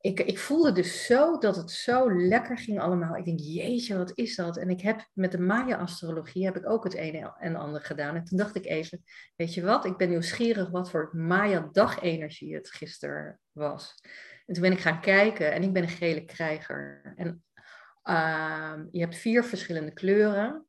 ik, 0.00 0.20
ik 0.20 0.38
voelde 0.38 0.72
dus 0.72 1.06
zo 1.06 1.38
dat 1.38 1.56
het 1.56 1.70
zo 1.70 2.12
lekker 2.12 2.58
ging 2.58 2.80
allemaal. 2.80 3.16
Ik 3.16 3.24
denk, 3.24 3.40
jeetje, 3.40 3.96
wat 3.96 4.12
is 4.14 4.36
dat? 4.36 4.56
En 4.56 4.70
ik 4.70 4.80
heb 4.80 5.08
met 5.12 5.32
de 5.32 5.40
Maya-astrologie 5.40 6.44
heb 6.44 6.56
ik 6.56 6.68
ook 6.68 6.84
het 6.84 6.96
een 6.96 7.30
en 7.38 7.56
ander 7.56 7.80
gedaan. 7.80 8.16
En 8.16 8.24
toen 8.24 8.38
dacht 8.38 8.56
ik 8.56 8.64
even, 8.64 9.02
weet 9.36 9.54
je 9.54 9.62
wat? 9.62 9.84
Ik 9.84 9.96
ben 9.96 10.08
nieuwsgierig 10.08 10.70
wat 10.70 10.90
voor 10.90 11.10
Maya-dagenergie 11.12 12.54
het 12.54 12.70
gisteren 12.70 13.40
was. 13.52 13.94
En 14.46 14.54
toen 14.54 14.62
ben 14.62 14.72
ik 14.72 14.80
gaan 14.80 15.00
kijken 15.00 15.52
en 15.52 15.62
ik 15.62 15.72
ben 15.72 15.82
een 15.82 15.88
gele 15.88 16.24
krijger. 16.24 17.14
En 17.16 17.44
uh, 18.04 18.74
je 18.90 19.00
hebt 19.00 19.16
vier 19.16 19.44
verschillende 19.44 19.92
kleuren. 19.92 20.66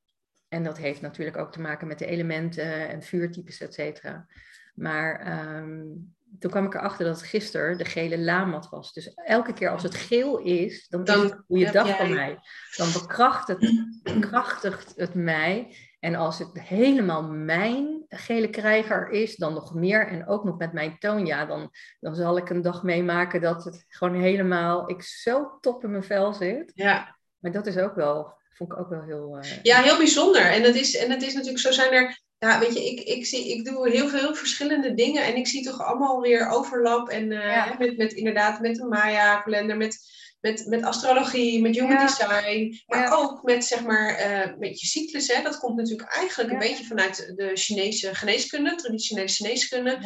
En 0.47 0.63
dat 0.63 0.77
heeft 0.77 1.01
natuurlijk 1.01 1.37
ook 1.37 1.51
te 1.51 1.61
maken 1.61 1.87
met 1.87 1.99
de 1.99 2.05
elementen 2.05 2.89
en 2.89 3.01
vuurtypes, 3.01 3.61
et 3.61 3.73
cetera. 3.73 4.25
Maar 4.73 5.37
um, 5.61 6.15
toen 6.39 6.51
kwam 6.51 6.65
ik 6.65 6.73
erachter 6.73 7.05
dat 7.05 7.19
het 7.19 7.29
gisteren 7.29 7.77
de 7.77 7.85
gele 7.85 8.19
lamat 8.19 8.69
was. 8.69 8.93
Dus 8.93 9.13
elke 9.13 9.53
keer 9.53 9.69
als 9.69 9.83
het 9.83 9.95
geel 9.95 10.37
is, 10.37 10.87
dan, 10.87 11.03
dan 11.03 11.23
is 11.23 11.29
het 11.29 11.39
goede 11.47 11.71
dag 11.71 11.97
voor 11.97 12.09
mij. 12.09 12.39
Dan 12.75 12.91
bekrachtigt 12.91 13.61
het, 13.61 13.99
bekrachtigt 14.03 14.93
het 14.95 15.13
mij. 15.13 15.75
En 15.99 16.15
als 16.15 16.39
het 16.39 16.61
helemaal 16.61 17.23
mijn 17.23 18.05
gele 18.07 18.49
krijger 18.49 19.09
is, 19.09 19.35
dan 19.35 19.53
nog 19.53 19.73
meer. 19.73 20.07
En 20.07 20.27
ook 20.27 20.43
nog 20.43 20.57
met 20.57 20.73
mijn 20.73 20.99
toon, 20.99 21.25
ja, 21.25 21.45
dan, 21.45 21.71
dan 21.99 22.15
zal 22.15 22.37
ik 22.37 22.49
een 22.49 22.61
dag 22.61 22.83
meemaken 22.83 23.41
dat 23.41 23.63
het 23.63 23.85
gewoon 23.87 24.21
helemaal, 24.21 24.89
ik 24.89 25.01
zo 25.01 25.57
top 25.61 25.83
in 25.83 25.91
mijn 25.91 26.03
vel 26.03 26.33
zit. 26.33 26.71
Ja. 26.73 27.17
Maar 27.37 27.51
dat 27.51 27.67
is 27.67 27.77
ook 27.77 27.95
wel, 27.95 28.33
vond 28.49 28.71
ik 28.71 28.79
ook 28.79 28.89
wel 28.89 29.03
heel... 29.03 29.37
Uh... 29.37 29.63
Ja, 29.63 29.81
heel 29.81 29.97
bijzonder. 29.97 30.41
En 30.41 30.63
het 30.63 30.75
is, 30.75 30.97
en 30.97 31.11
het 31.11 31.21
is 31.21 31.33
natuurlijk, 31.33 31.63
zo 31.63 31.71
zijn 31.71 31.93
er 31.93 32.25
ja, 32.39 32.59
weet 32.59 32.73
je, 32.73 32.85
ik, 32.85 32.99
ik, 32.99 33.25
zie, 33.25 33.51
ik 33.51 33.65
doe 33.65 33.89
heel 33.89 34.07
veel 34.07 34.35
verschillende 34.35 34.93
dingen 34.93 35.23
en 35.23 35.35
ik 35.35 35.47
zie 35.47 35.63
toch 35.63 35.83
allemaal 35.83 36.21
weer 36.21 36.49
overlap. 36.49 37.09
En 37.09 37.31
uh, 37.31 37.77
met, 37.77 37.97
met 37.97 38.13
inderdaad 38.13 38.59
met 38.59 38.75
de 38.75 38.85
Maya-kalender, 38.85 39.77
met, 39.77 39.97
met, 40.41 40.65
met 40.65 40.83
astrologie, 40.83 41.61
met 41.61 41.75
human 41.75 42.05
design. 42.05 42.81
Maar 42.87 43.19
ook 43.19 43.43
met, 43.43 43.65
zeg 43.65 43.83
maar, 43.83 44.19
uh, 44.19 44.57
met 44.57 44.81
je 44.81 44.87
cyclus. 44.87 45.27
Hè. 45.27 45.41
Dat 45.41 45.59
komt 45.59 45.77
natuurlijk 45.77 46.13
eigenlijk 46.13 46.51
een 46.51 46.59
beetje 46.59 46.85
vanuit 46.85 47.33
de 47.35 47.51
Chinese 47.53 48.15
geneeskunde, 48.15 48.75
traditionele 48.75 49.29
geneeskunde. 49.29 49.99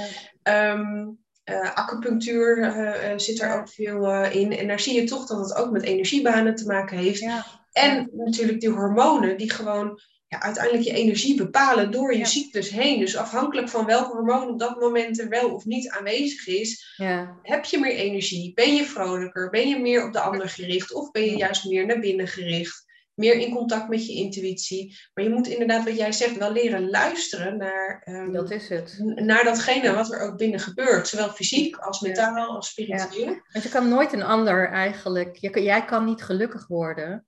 Um, 0.44 1.20
uh, 1.46 1.74
acupunctuur 1.74 2.74
zit 3.16 3.42
er 3.42 3.60
ook 3.60 3.70
veel 3.70 4.24
in. 4.24 4.58
En 4.58 4.68
daar 4.68 4.80
zie 4.80 4.96
je 4.96 5.04
toch 5.04 5.28
dat 5.28 5.40
het 5.40 5.56
ook 5.56 5.72
met 5.72 5.84
energiebanen 5.84 6.56
te 6.56 6.66
maken 6.66 6.98
heeft. 6.98 7.26
En 7.72 8.10
natuurlijk 8.14 8.60
die 8.60 8.70
hormonen 8.70 9.38
die 9.38 9.52
gewoon 9.52 10.00
ja, 10.32 10.42
uiteindelijk 10.42 10.84
je 10.84 10.94
energie 10.94 11.36
bepalen 11.36 11.92
door 11.92 12.16
je 12.16 12.26
cyclus 12.26 12.70
heen. 12.70 13.00
Dus 13.00 13.18
afhankelijk 13.18 13.70
van 13.70 13.86
welk 13.86 14.12
hormoon 14.12 14.50
op 14.50 14.60
dat 14.60 14.80
moment 14.80 15.20
er 15.20 15.30
wel 15.30 15.54
of 15.54 15.66
niet 15.66 15.90
aanwezig 15.90 16.48
is, 16.48 16.94
ja. 16.98 17.40
heb 17.42 17.66
je 17.66 17.80
meer 17.80 17.96
energie? 17.96 18.54
Ben 18.54 18.76
je 18.76 18.84
vrolijker? 18.84 19.50
Ben 19.50 19.68
je 19.68 19.80
meer 19.80 20.06
op 20.06 20.14
de 20.14 20.20
ander 20.20 20.50
gericht? 20.50 20.94
Of 20.94 21.12
ben 21.12 21.26
je 21.26 21.38
juist 21.38 21.66
meer 21.66 21.86
naar 21.86 22.00
binnen 22.00 22.28
gericht? 22.28 22.86
Meer 23.14 23.34
in 23.34 23.54
contact 23.54 23.90
met 23.90 24.08
je 24.08 24.14
intuïtie. 24.14 25.00
Maar 25.14 25.24
je 25.24 25.30
moet 25.30 25.48
inderdaad, 25.48 25.84
wat 25.84 25.98
jij 25.98 26.12
zegt, 26.12 26.38
wel 26.38 26.52
leren 26.52 26.90
luisteren 26.90 27.58
naar, 27.58 28.02
um, 28.06 28.32
dat, 28.32 28.52
is 28.52 28.70
het. 28.70 29.02
naar 29.16 29.44
datgene 29.44 29.94
wat 29.94 30.12
er 30.12 30.20
ook 30.20 30.38
binnen 30.38 30.60
gebeurt. 30.60 31.08
Zowel 31.08 31.30
fysiek 31.30 31.78
als 31.78 32.00
mentaal 32.00 32.56
als 32.56 32.70
spiritueel. 32.70 33.26
Ja. 33.26 33.42
Want 33.52 33.64
je 33.64 33.70
kan 33.70 33.90
nooit 33.90 34.14
een 34.14 34.24
ander 34.24 34.70
eigenlijk. 34.70 35.38
jij 35.58 35.86
kan 35.86 36.06
niet 36.06 36.24
gelukkig 36.24 36.68
worden 36.68 37.26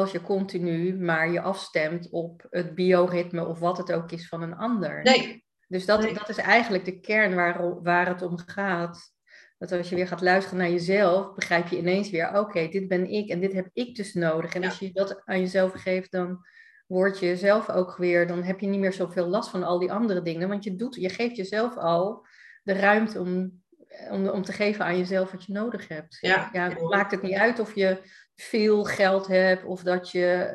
als 0.00 0.12
je 0.12 0.20
continu 0.20 0.98
maar 0.98 1.30
je 1.30 1.40
afstemt 1.40 2.10
op 2.10 2.46
het 2.50 2.74
bioritme 2.74 3.46
of 3.46 3.58
wat 3.58 3.78
het 3.78 3.92
ook 3.92 4.12
is 4.12 4.28
van 4.28 4.42
een 4.42 4.56
ander. 4.56 5.02
Nee. 5.02 5.44
Dus 5.68 5.86
dat, 5.86 6.02
dat 6.14 6.28
is 6.28 6.36
eigenlijk 6.36 6.84
de 6.84 7.00
kern 7.00 7.34
waar, 7.34 7.82
waar 7.82 8.08
het 8.08 8.22
om 8.22 8.38
gaat. 8.38 9.10
Dat 9.58 9.72
als 9.72 9.88
je 9.88 9.94
weer 9.94 10.08
gaat 10.08 10.20
luisteren 10.20 10.58
naar 10.58 10.70
jezelf, 10.70 11.34
begrijp 11.34 11.68
je 11.68 11.78
ineens 11.78 12.10
weer, 12.10 12.38
oké, 12.38 12.68
dit 12.68 12.88
ben 12.88 13.10
ik 13.10 13.28
en 13.28 13.40
dit 13.40 13.52
heb 13.52 13.68
ik 13.72 13.96
dus 13.96 14.14
nodig. 14.14 14.54
En 14.54 14.64
als 14.64 14.78
je 14.78 14.92
dat 14.92 15.22
aan 15.24 15.40
jezelf 15.40 15.72
geeft, 15.72 16.10
dan 16.10 16.46
word 16.86 17.18
je 17.18 17.36
zelf 17.36 17.70
ook 17.70 17.96
weer, 17.96 18.26
dan 18.26 18.42
heb 18.42 18.60
je 18.60 18.66
niet 18.66 18.80
meer 18.80 18.92
zoveel 18.92 19.26
last 19.26 19.50
van 19.50 19.62
al 19.62 19.78
die 19.78 19.92
andere 19.92 20.22
dingen. 20.22 20.48
Want 20.48 20.64
je, 20.64 20.76
doet, 20.76 20.94
je 20.94 21.08
geeft 21.08 21.36
jezelf 21.36 21.76
al 21.76 22.26
de 22.62 22.72
ruimte 22.72 23.20
om, 23.20 23.61
om, 24.10 24.28
om 24.28 24.42
te 24.42 24.52
geven 24.52 24.84
aan 24.84 24.98
jezelf 24.98 25.30
wat 25.30 25.44
je 25.44 25.52
nodig 25.52 25.88
hebt. 25.88 26.16
Ja, 26.20 26.48
ja, 26.52 26.72
maakt 26.80 27.10
het 27.10 27.22
niet 27.22 27.34
uit 27.34 27.58
of 27.58 27.74
je 27.74 28.02
veel 28.34 28.84
geld 28.84 29.26
hebt 29.26 29.64
of 29.64 29.82
dat 29.82 30.10
je 30.10 30.52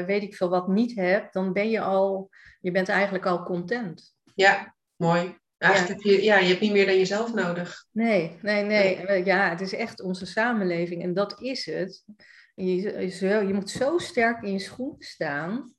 uh, 0.00 0.06
weet 0.06 0.22
ik 0.22 0.34
veel 0.34 0.48
wat 0.48 0.68
niet 0.68 0.94
hebt, 0.94 1.32
dan 1.32 1.52
ben 1.52 1.70
je 1.70 1.80
al, 1.80 2.30
je 2.60 2.70
bent 2.70 2.88
eigenlijk 2.88 3.26
al 3.26 3.42
content. 3.42 4.14
Ja, 4.34 4.74
mooi. 4.96 5.38
Eigenlijk 5.58 6.02
ja. 6.02 6.10
heb 6.10 6.18
je, 6.18 6.24
ja, 6.24 6.38
je 6.38 6.48
hebt 6.48 6.60
niet 6.60 6.72
meer 6.72 6.86
dan 6.86 6.96
jezelf 6.96 7.34
nodig. 7.34 7.84
Nee, 7.92 8.38
nee, 8.42 8.64
nee. 8.64 9.24
Ja, 9.24 9.48
het 9.48 9.60
is 9.60 9.74
echt 9.74 10.02
onze 10.02 10.26
samenleving 10.26 11.02
en 11.02 11.14
dat 11.14 11.40
is 11.40 11.66
het. 11.66 12.04
Je, 12.54 12.74
je, 12.76 13.46
je 13.46 13.54
moet 13.54 13.70
zo 13.70 13.98
sterk 13.98 14.42
in 14.42 14.52
je 14.52 14.58
schoen 14.58 14.94
staan 14.98 15.74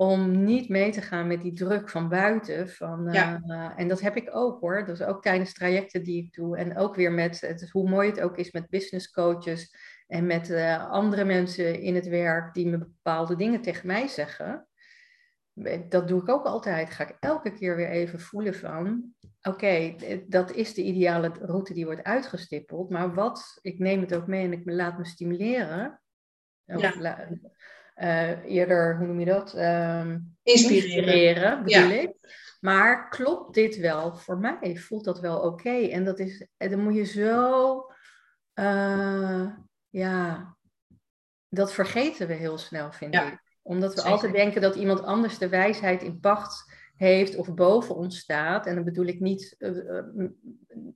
om 0.00 0.44
niet 0.44 0.68
mee 0.68 0.90
te 0.90 1.02
gaan 1.02 1.26
met 1.26 1.42
die 1.42 1.52
druk 1.52 1.88
van 1.88 2.08
buiten. 2.08 2.68
Van, 2.68 3.08
ja. 3.12 3.40
uh, 3.46 3.70
en 3.76 3.88
dat 3.88 4.00
heb 4.00 4.16
ik 4.16 4.28
ook 4.32 4.60
hoor. 4.60 4.84
Dat 4.86 5.00
is 5.00 5.06
ook 5.06 5.22
tijdens 5.22 5.54
trajecten 5.54 6.02
die 6.02 6.24
ik 6.24 6.34
doe. 6.34 6.56
En 6.56 6.76
ook 6.76 6.94
weer 6.94 7.12
met, 7.12 7.40
het, 7.40 7.70
hoe 7.70 7.88
mooi 7.88 8.08
het 8.08 8.20
ook 8.20 8.36
is 8.36 8.50
met 8.50 8.70
business 8.70 9.10
coaches 9.10 9.74
en 10.06 10.26
met 10.26 10.50
uh, 10.50 10.90
andere 10.90 11.24
mensen 11.24 11.80
in 11.80 11.94
het 11.94 12.08
werk 12.08 12.54
die 12.54 12.66
me 12.66 12.78
bepaalde 12.78 13.36
dingen 13.36 13.60
tegen 13.60 13.86
mij 13.86 14.08
zeggen. 14.08 14.68
Dat 15.88 16.08
doe 16.08 16.20
ik 16.20 16.28
ook 16.28 16.44
altijd. 16.44 16.90
Ga 16.90 17.08
ik 17.08 17.16
elke 17.20 17.52
keer 17.52 17.76
weer 17.76 17.90
even 17.90 18.20
voelen 18.20 18.54
van, 18.54 19.14
oké, 19.42 19.94
dat 20.26 20.52
is 20.52 20.74
de 20.74 20.82
ideale 20.82 21.32
route 21.40 21.74
die 21.74 21.84
wordt 21.84 22.02
uitgestippeld. 22.02 22.90
Maar 22.90 23.14
wat, 23.14 23.58
ik 23.62 23.78
neem 23.78 24.00
het 24.00 24.14
ook 24.14 24.26
mee 24.26 24.44
en 24.44 24.52
ik 24.52 24.62
laat 24.64 24.98
me 24.98 25.04
stimuleren. 25.04 26.00
Ja. 26.64 27.28
Uh, 28.00 28.44
eerder, 28.44 28.96
hoe 28.96 29.06
noem 29.06 29.20
je 29.20 29.26
dat? 29.26 29.54
Uh, 29.56 30.14
inspireren. 30.42 31.62
bedoel 31.64 31.88
ja. 31.88 32.00
ik. 32.00 32.12
Maar 32.60 33.08
klopt 33.08 33.54
dit 33.54 33.76
wel 33.76 34.16
voor 34.16 34.38
mij? 34.38 34.76
Voelt 34.76 35.04
dat 35.04 35.20
wel 35.20 35.38
oké? 35.38 35.88
En 35.88 36.04
dat 36.04 36.18
is, 36.18 36.46
dan 36.56 36.82
moet 36.82 36.94
je 36.94 37.04
zo 37.04 37.86
uh, 38.54 39.46
ja, 39.88 40.56
dat 41.48 41.72
vergeten 41.72 42.26
we 42.26 42.34
heel 42.34 42.58
snel, 42.58 42.92
vind 42.92 43.14
ik. 43.14 43.42
Omdat 43.62 43.94
we 43.94 44.02
altijd 44.02 44.32
denken 44.32 44.60
dat 44.60 44.74
iemand 44.74 45.02
anders 45.02 45.38
de 45.38 45.48
wijsheid 45.48 46.02
in 46.02 46.20
pacht 46.20 46.72
heeft 46.98 47.36
of 47.36 47.54
boven 47.54 47.94
ons 47.94 48.18
staat. 48.18 48.66
En 48.66 48.74
dan 48.74 48.84
bedoel 48.84 49.06
ik 49.06 49.20
niet 49.20 49.54
uh, 49.58 50.02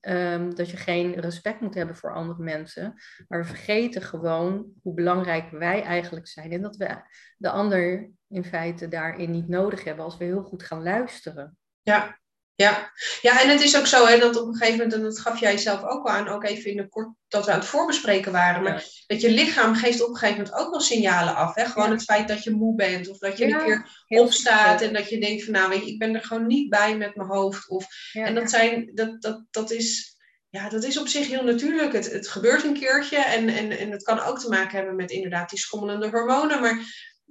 um, 0.00 0.54
dat 0.54 0.70
je 0.70 0.76
geen 0.76 1.14
respect 1.14 1.60
moet 1.60 1.74
hebben 1.74 1.96
voor 1.96 2.14
andere 2.14 2.42
mensen. 2.42 2.94
Maar 3.28 3.40
we 3.40 3.46
vergeten 3.46 4.02
gewoon 4.02 4.72
hoe 4.82 4.94
belangrijk 4.94 5.50
wij 5.50 5.82
eigenlijk 5.82 6.26
zijn. 6.26 6.52
En 6.52 6.62
dat 6.62 6.76
we 6.76 6.96
de 7.36 7.50
ander 7.50 8.10
in 8.28 8.44
feite 8.44 8.88
daarin 8.88 9.30
niet 9.30 9.48
nodig 9.48 9.84
hebben 9.84 10.04
als 10.04 10.16
we 10.16 10.24
heel 10.24 10.42
goed 10.42 10.62
gaan 10.62 10.82
luisteren. 10.82 11.56
Ja, 11.82 12.20
ja. 12.62 12.92
ja, 13.20 13.40
en 13.40 13.48
het 13.48 13.60
is 13.60 13.78
ook 13.78 13.86
zo 13.86 14.06
hè, 14.06 14.18
dat 14.18 14.40
op 14.40 14.46
een 14.46 14.56
gegeven 14.56 14.76
moment, 14.76 14.94
en 14.94 15.02
dat 15.02 15.20
gaf 15.20 15.40
jij 15.40 15.58
zelf 15.58 15.82
ook 15.82 16.06
al 16.06 16.12
aan, 16.12 16.28
ook 16.28 16.44
even 16.44 16.70
in 16.70 16.76
de 16.76 16.88
kort 16.88 17.08
dat 17.28 17.44
we 17.44 17.52
aan 17.52 17.58
het 17.58 17.68
voorbespreken 17.68 18.32
waren, 18.32 18.62
maar 18.62 18.84
dat 19.06 19.20
je 19.20 19.30
lichaam 19.30 19.74
geeft 19.74 20.02
op 20.02 20.08
een 20.08 20.16
gegeven 20.16 20.42
moment 20.42 20.60
ook 20.60 20.70
wel 20.70 20.80
signalen 20.80 21.34
af. 21.34 21.54
Hè? 21.54 21.64
Gewoon 21.64 21.90
het 21.90 22.02
feit 22.02 22.28
dat 22.28 22.42
je 22.42 22.50
moe 22.50 22.74
bent 22.74 23.08
of 23.08 23.18
dat 23.18 23.38
je 23.38 23.44
een 23.44 23.64
keer 23.64 24.06
opstaat 24.20 24.80
en 24.80 24.92
dat 24.92 25.08
je 25.08 25.20
denkt 25.20 25.44
van 25.44 25.52
nou 25.52 25.68
weet 25.68 25.84
je, 25.84 25.92
ik 25.92 25.98
ben 25.98 26.14
er 26.14 26.24
gewoon 26.24 26.46
niet 26.46 26.68
bij 26.68 26.96
met 26.96 27.16
mijn 27.16 27.28
hoofd. 27.28 27.68
Of, 27.68 27.86
en 28.12 28.34
dat, 28.34 28.50
zijn, 28.50 28.90
dat, 28.94 29.22
dat, 29.22 29.44
dat, 29.50 29.70
is, 29.70 30.16
ja, 30.50 30.68
dat 30.68 30.84
is 30.84 30.98
op 30.98 31.08
zich 31.08 31.26
heel 31.26 31.44
natuurlijk. 31.44 31.92
Het, 31.92 32.12
het 32.12 32.28
gebeurt 32.28 32.64
een 32.64 32.78
keertje 32.78 33.18
en, 33.18 33.48
en, 33.48 33.70
en 33.70 33.90
het 33.90 34.02
kan 34.02 34.20
ook 34.20 34.38
te 34.38 34.48
maken 34.48 34.76
hebben 34.76 34.96
met 34.96 35.10
inderdaad 35.10 35.50
die 35.50 35.58
schommelende 35.58 36.08
hormonen, 36.08 36.60
maar 36.60 36.78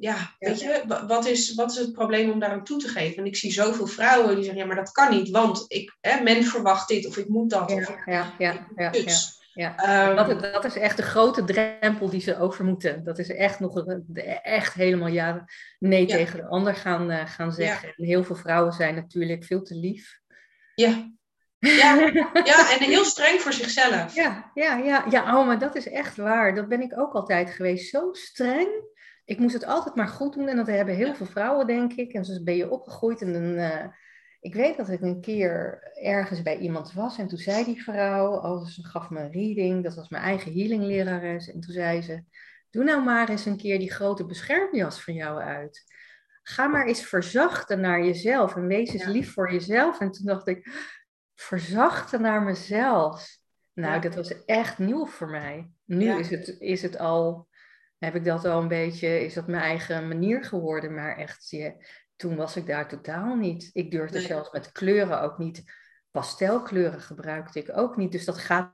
ja, 0.01 0.35
weet 0.39 0.59
je, 0.59 1.03
wat 1.07 1.25
is, 1.25 1.53
wat 1.53 1.71
is 1.71 1.77
het 1.77 1.93
probleem 1.93 2.29
om 2.29 2.39
daar 2.39 2.49
aan 2.49 2.63
toe 2.63 2.79
te 2.79 2.87
geven? 2.87 3.17
En 3.17 3.25
ik 3.25 3.35
zie 3.35 3.51
zoveel 3.51 3.87
vrouwen 3.87 4.35
die 4.35 4.43
zeggen, 4.43 4.61
ja, 4.61 4.67
maar 4.67 4.75
dat 4.75 4.91
kan 4.91 5.09
niet, 5.09 5.29
want 5.29 5.65
ik, 5.67 5.97
hè, 6.01 6.23
men 6.23 6.43
verwacht 6.43 6.87
dit 6.87 7.07
of 7.07 7.17
ik 7.17 7.27
moet 7.27 7.49
dat. 7.49 7.69
Ja, 7.69 7.75
of 7.75 7.95
ja, 8.05 8.33
ja, 8.37 8.67
ja, 8.75 8.89
dus. 8.89 9.39
ja. 9.53 10.09
Um, 10.09 10.15
dat, 10.15 10.41
dat, 10.41 10.65
is 10.65 10.75
echt 10.75 10.97
de 10.97 11.03
grote 11.03 11.43
drempel 11.43 12.09
die 12.09 12.21
ze 12.21 12.39
over 12.39 12.65
moeten. 12.65 13.03
Dat 13.03 13.19
is 13.19 13.29
echt 13.29 13.59
nog 13.59 13.85
echt 14.43 14.73
helemaal 14.73 15.07
ja, 15.07 15.45
nee 15.79 16.05
tegen 16.05 16.39
de 16.39 16.47
ander 16.47 16.75
gaan, 16.75 17.11
uh, 17.11 17.25
gaan 17.25 17.51
zeggen. 17.51 17.93
En 17.97 18.05
heel 18.05 18.23
veel 18.23 18.35
vrouwen 18.35 18.73
zijn 18.73 18.95
natuurlijk 18.95 19.43
veel 19.43 19.61
te 19.61 19.75
lief. 19.75 20.19
Ja. 20.75 21.11
Ja, 21.59 21.95
ja, 22.43 22.71
en 22.71 22.83
heel 22.83 23.05
streng 23.05 23.41
voor 23.41 23.53
zichzelf. 23.53 24.15
Ja, 24.15 24.51
ja, 24.53 24.77
ja, 24.77 25.05
ja, 25.09 25.39
oh, 25.39 25.47
maar 25.47 25.59
dat 25.59 25.75
is 25.75 25.87
echt 25.87 26.17
waar. 26.17 26.55
Dat 26.55 26.67
ben 26.67 26.81
ik 26.81 26.99
ook 26.99 27.13
altijd 27.13 27.49
geweest. 27.49 27.89
Zo 27.89 28.09
streng 28.11 28.89
ik 29.31 29.39
moest 29.39 29.53
het 29.53 29.65
altijd 29.65 29.95
maar 29.95 30.07
goed 30.07 30.33
doen. 30.33 30.47
En 30.47 30.55
dat 30.55 30.67
hebben 30.67 30.95
heel 30.95 31.15
veel 31.15 31.25
vrouwen, 31.25 31.67
denk 31.67 31.93
ik. 31.93 32.13
En 32.13 32.25
zo 32.25 32.43
ben 32.43 32.55
je 32.55 32.71
opgegroeid. 32.71 33.21
En 33.21 33.33
dan, 33.33 33.43
uh, 33.43 33.85
ik 34.39 34.53
weet 34.53 34.77
dat 34.77 34.89
ik 34.89 35.01
een 35.01 35.21
keer 35.21 35.83
ergens 35.93 36.41
bij 36.41 36.57
iemand 36.57 36.93
was. 36.93 37.17
En 37.17 37.27
toen 37.27 37.37
zei 37.37 37.63
die 37.65 37.83
vrouw, 37.83 38.35
oh, 38.35 38.65
ze 38.65 38.85
gaf 38.85 39.09
me 39.09 39.19
een 39.19 39.31
reading. 39.31 39.83
Dat 39.83 39.95
was 39.95 40.09
mijn 40.09 40.23
eigen 40.23 40.53
healinglerares. 40.53 41.51
En 41.51 41.59
toen 41.59 41.73
zei 41.73 42.01
ze, 42.01 42.23
doe 42.69 42.83
nou 42.83 43.03
maar 43.03 43.29
eens 43.29 43.45
een 43.45 43.57
keer 43.57 43.79
die 43.79 43.91
grote 43.91 44.25
beschermjas 44.25 45.03
van 45.03 45.13
jou 45.13 45.41
uit. 45.41 45.83
Ga 46.43 46.67
maar 46.67 46.85
eens 46.85 47.05
verzachten 47.05 47.79
naar 47.79 48.03
jezelf. 48.05 48.55
En 48.55 48.67
wees 48.67 48.93
eens 48.93 49.05
lief 49.05 49.33
voor 49.33 49.51
jezelf. 49.51 49.99
En 49.99 50.11
toen 50.11 50.25
dacht 50.25 50.47
ik, 50.47 50.71
verzachten 51.35 52.21
naar 52.21 52.41
mezelf. 52.41 53.27
Nou, 53.73 54.01
dat 54.01 54.15
was 54.15 54.45
echt 54.45 54.77
nieuw 54.77 55.05
voor 55.05 55.29
mij. 55.29 55.71
Nu 55.85 56.19
is, 56.19 56.29
het, 56.29 56.55
is 56.59 56.81
het 56.81 56.97
al, 56.97 57.47
heb 58.05 58.15
ik 58.15 58.25
dat 58.25 58.45
al 58.45 58.61
een 58.61 58.67
beetje, 58.67 59.25
is 59.25 59.33
dat 59.33 59.47
mijn 59.47 59.63
eigen 59.63 60.07
manier 60.07 60.43
geworden. 60.43 60.93
Maar 60.93 61.17
echt, 61.17 61.49
je, 61.49 61.85
toen 62.15 62.35
was 62.35 62.55
ik 62.55 62.65
daar 62.65 62.87
totaal 62.87 63.35
niet. 63.35 63.69
Ik 63.73 63.91
durfde 63.91 64.21
zelfs 64.21 64.51
met 64.51 64.71
kleuren 64.71 65.21
ook 65.21 65.37
niet. 65.37 65.63
Pastelkleuren 66.11 67.01
gebruikte 67.01 67.59
ik 67.59 67.77
ook 67.77 67.97
niet. 67.97 68.11
Dus 68.11 68.25
dat 68.25 68.37
gaat, 68.37 68.73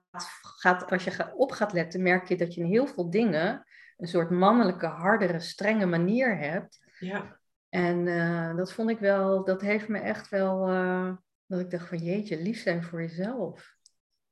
gaat, 0.60 0.92
als 0.92 1.04
je 1.04 1.34
op 1.36 1.52
gaat 1.52 1.74
letten, 1.74 2.02
merk 2.02 2.28
je 2.28 2.38
dat 2.38 2.54
je 2.54 2.62
in 2.62 2.68
heel 2.68 2.88
veel 2.88 3.10
dingen 3.10 3.66
een 3.98 4.08
soort 4.08 4.30
mannelijke, 4.30 4.86
hardere, 4.86 5.40
strenge 5.40 5.86
manier 5.86 6.38
hebt. 6.38 6.80
Ja. 7.00 7.40
En 7.70 8.06
uh, 8.06 8.56
dat 8.56 8.74
vond 8.74 8.90
ik 8.90 9.00
wel, 9.00 9.44
dat 9.44 9.62
heeft 9.62 9.88
me 9.88 10.00
echt 10.00 10.30
wel, 10.30 10.70
uh, 10.74 11.12
dat 11.46 11.60
ik 11.60 11.72
dacht 11.72 11.88
van 11.88 11.98
jeetje, 11.98 12.42
lief 12.42 12.62
zijn 12.62 12.84
voor 12.84 13.02
jezelf. 13.02 13.76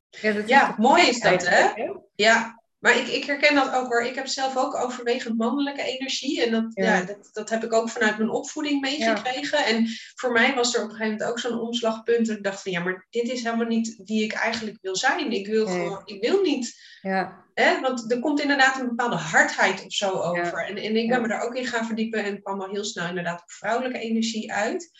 Ja, 0.10 0.41
ja 0.45 0.75
mooi 0.77 1.08
is 1.08 1.19
dat, 1.19 1.47
hè? 1.47 1.86
Ja, 2.15 2.63
maar 2.79 2.97
ik, 2.97 3.07
ik 3.07 3.23
herken 3.23 3.55
dat 3.55 3.73
ook 3.73 3.88
hoor. 3.88 4.03
Ik 4.03 4.15
heb 4.15 4.27
zelf 4.27 4.57
ook 4.57 4.75
overwegend 4.75 5.38
mannelijke 5.38 5.83
energie. 5.83 6.43
En 6.43 6.51
dat, 6.51 6.65
ja. 6.73 7.01
dat, 7.01 7.29
dat, 7.31 7.49
heb 7.49 7.63
ik 7.63 7.73
ook 7.73 7.89
vanuit 7.89 8.17
mijn 8.17 8.29
opvoeding 8.29 8.81
meegekregen. 8.81 9.65
En 9.65 9.88
voor 10.15 10.31
mij 10.31 10.55
was 10.55 10.75
er 10.75 10.83
op 10.83 10.89
een 10.89 10.95
gegeven 10.95 11.11
moment 11.11 11.29
ook 11.29 11.39
zo'n 11.39 11.59
omslagpunt. 11.59 12.27
Dat 12.27 12.38
ik 12.38 12.43
dacht 12.43 12.61
van 12.61 12.71
ja, 12.71 12.83
maar 12.83 13.07
dit 13.09 13.29
is 13.29 13.43
helemaal 13.43 13.65
niet 13.65 14.01
wie 14.03 14.23
ik 14.23 14.33
eigenlijk 14.33 14.77
wil 14.81 14.95
zijn. 14.95 15.31
Ik 15.31 15.47
wil 15.47 15.67
gewoon, 15.67 16.01
ik 16.05 16.21
wil 16.21 16.41
niet. 16.41 16.73
Ja. 17.01 17.43
Hè? 17.53 17.79
Want 17.79 18.11
er 18.11 18.19
komt 18.19 18.41
inderdaad 18.41 18.79
een 18.79 18.88
bepaalde 18.88 19.15
hardheid 19.15 19.85
of 19.85 19.93
zo 19.93 20.11
over. 20.11 20.65
En, 20.65 20.77
en 20.77 20.95
ik 20.95 21.09
ben 21.09 21.21
me 21.21 21.27
daar 21.27 21.41
ook 21.41 21.55
in 21.55 21.65
gaan 21.65 21.85
verdiepen 21.85 22.23
en 22.23 22.41
kwam 22.41 22.61
al 22.61 22.69
heel 22.69 22.83
snel 22.83 23.07
inderdaad 23.07 23.41
op 23.41 23.51
vrouwelijke 23.51 23.99
energie 23.99 24.53
uit. 24.53 24.91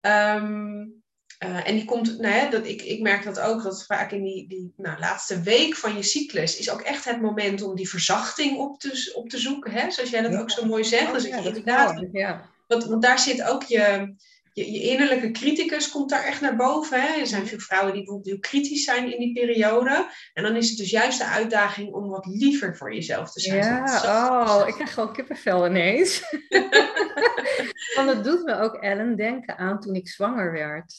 Um, 0.00 1.03
uh, 1.38 1.68
en 1.68 1.74
die 1.74 1.84
komt, 1.84 2.18
nou 2.18 2.34
ja, 2.34 2.50
dat, 2.50 2.66
ik, 2.66 2.82
ik 2.82 3.00
merk 3.00 3.24
dat 3.24 3.40
ook, 3.40 3.62
dat 3.62 3.86
vaak 3.86 4.12
in 4.12 4.22
die, 4.22 4.48
die 4.48 4.72
nou, 4.76 4.98
laatste 4.98 5.40
week 5.40 5.76
van 5.76 5.96
je 5.96 6.02
cyclus 6.02 6.58
is 6.58 6.70
ook 6.70 6.80
echt 6.80 7.04
het 7.04 7.20
moment 7.20 7.62
om 7.62 7.76
die 7.76 7.88
verzachting 7.88 8.58
op 8.58 8.80
te, 8.80 9.12
op 9.14 9.28
te 9.28 9.38
zoeken. 9.38 9.72
Hè? 9.72 9.90
Zoals 9.90 10.10
jij 10.10 10.22
dat 10.22 10.36
ook 10.36 10.50
zo 10.50 10.66
mooi 10.66 10.84
zegt. 10.84 11.06
Oh, 11.06 11.12
dus 11.12 11.24
ja, 11.24 11.36
inderdaad, 11.36 12.04
ja. 12.12 12.50
want, 12.66 12.84
want 12.84 13.02
daar 13.02 13.18
zit 13.18 13.42
ook 13.42 13.62
je, 13.62 14.14
je, 14.52 14.72
je, 14.72 14.80
innerlijke 14.80 15.30
criticus 15.30 15.90
komt 15.90 16.10
daar 16.10 16.24
echt 16.24 16.40
naar 16.40 16.56
boven. 16.56 17.02
Hè? 17.02 17.20
Er 17.20 17.26
zijn 17.26 17.46
veel 17.46 17.58
vrouwen 17.58 17.92
die 17.92 18.02
bijvoorbeeld 18.02 18.32
heel 18.32 18.50
kritisch 18.50 18.84
zijn 18.84 19.12
in 19.12 19.18
die 19.18 19.32
periode. 19.32 20.10
En 20.32 20.42
dan 20.42 20.56
is 20.56 20.68
het 20.68 20.78
dus 20.78 20.90
juist 20.90 21.18
de 21.18 21.26
uitdaging 21.26 21.92
om 21.92 22.08
wat 22.08 22.26
liever 22.26 22.76
voor 22.76 22.94
jezelf 22.94 23.32
te 23.32 23.40
zijn. 23.40 23.64
Ja, 23.64 24.60
oh, 24.60 24.68
ik 24.68 24.74
krijg 24.74 24.94
gewoon 24.94 25.12
kippenvel 25.12 25.66
ineens. 25.66 26.22
Want 27.96 28.08
het 28.08 28.24
doet 28.24 28.44
me 28.44 28.58
ook, 28.58 28.74
Ellen, 28.74 29.16
denken 29.16 29.58
aan 29.58 29.80
toen 29.80 29.94
ik 29.94 30.08
zwanger 30.08 30.52
werd. 30.52 30.94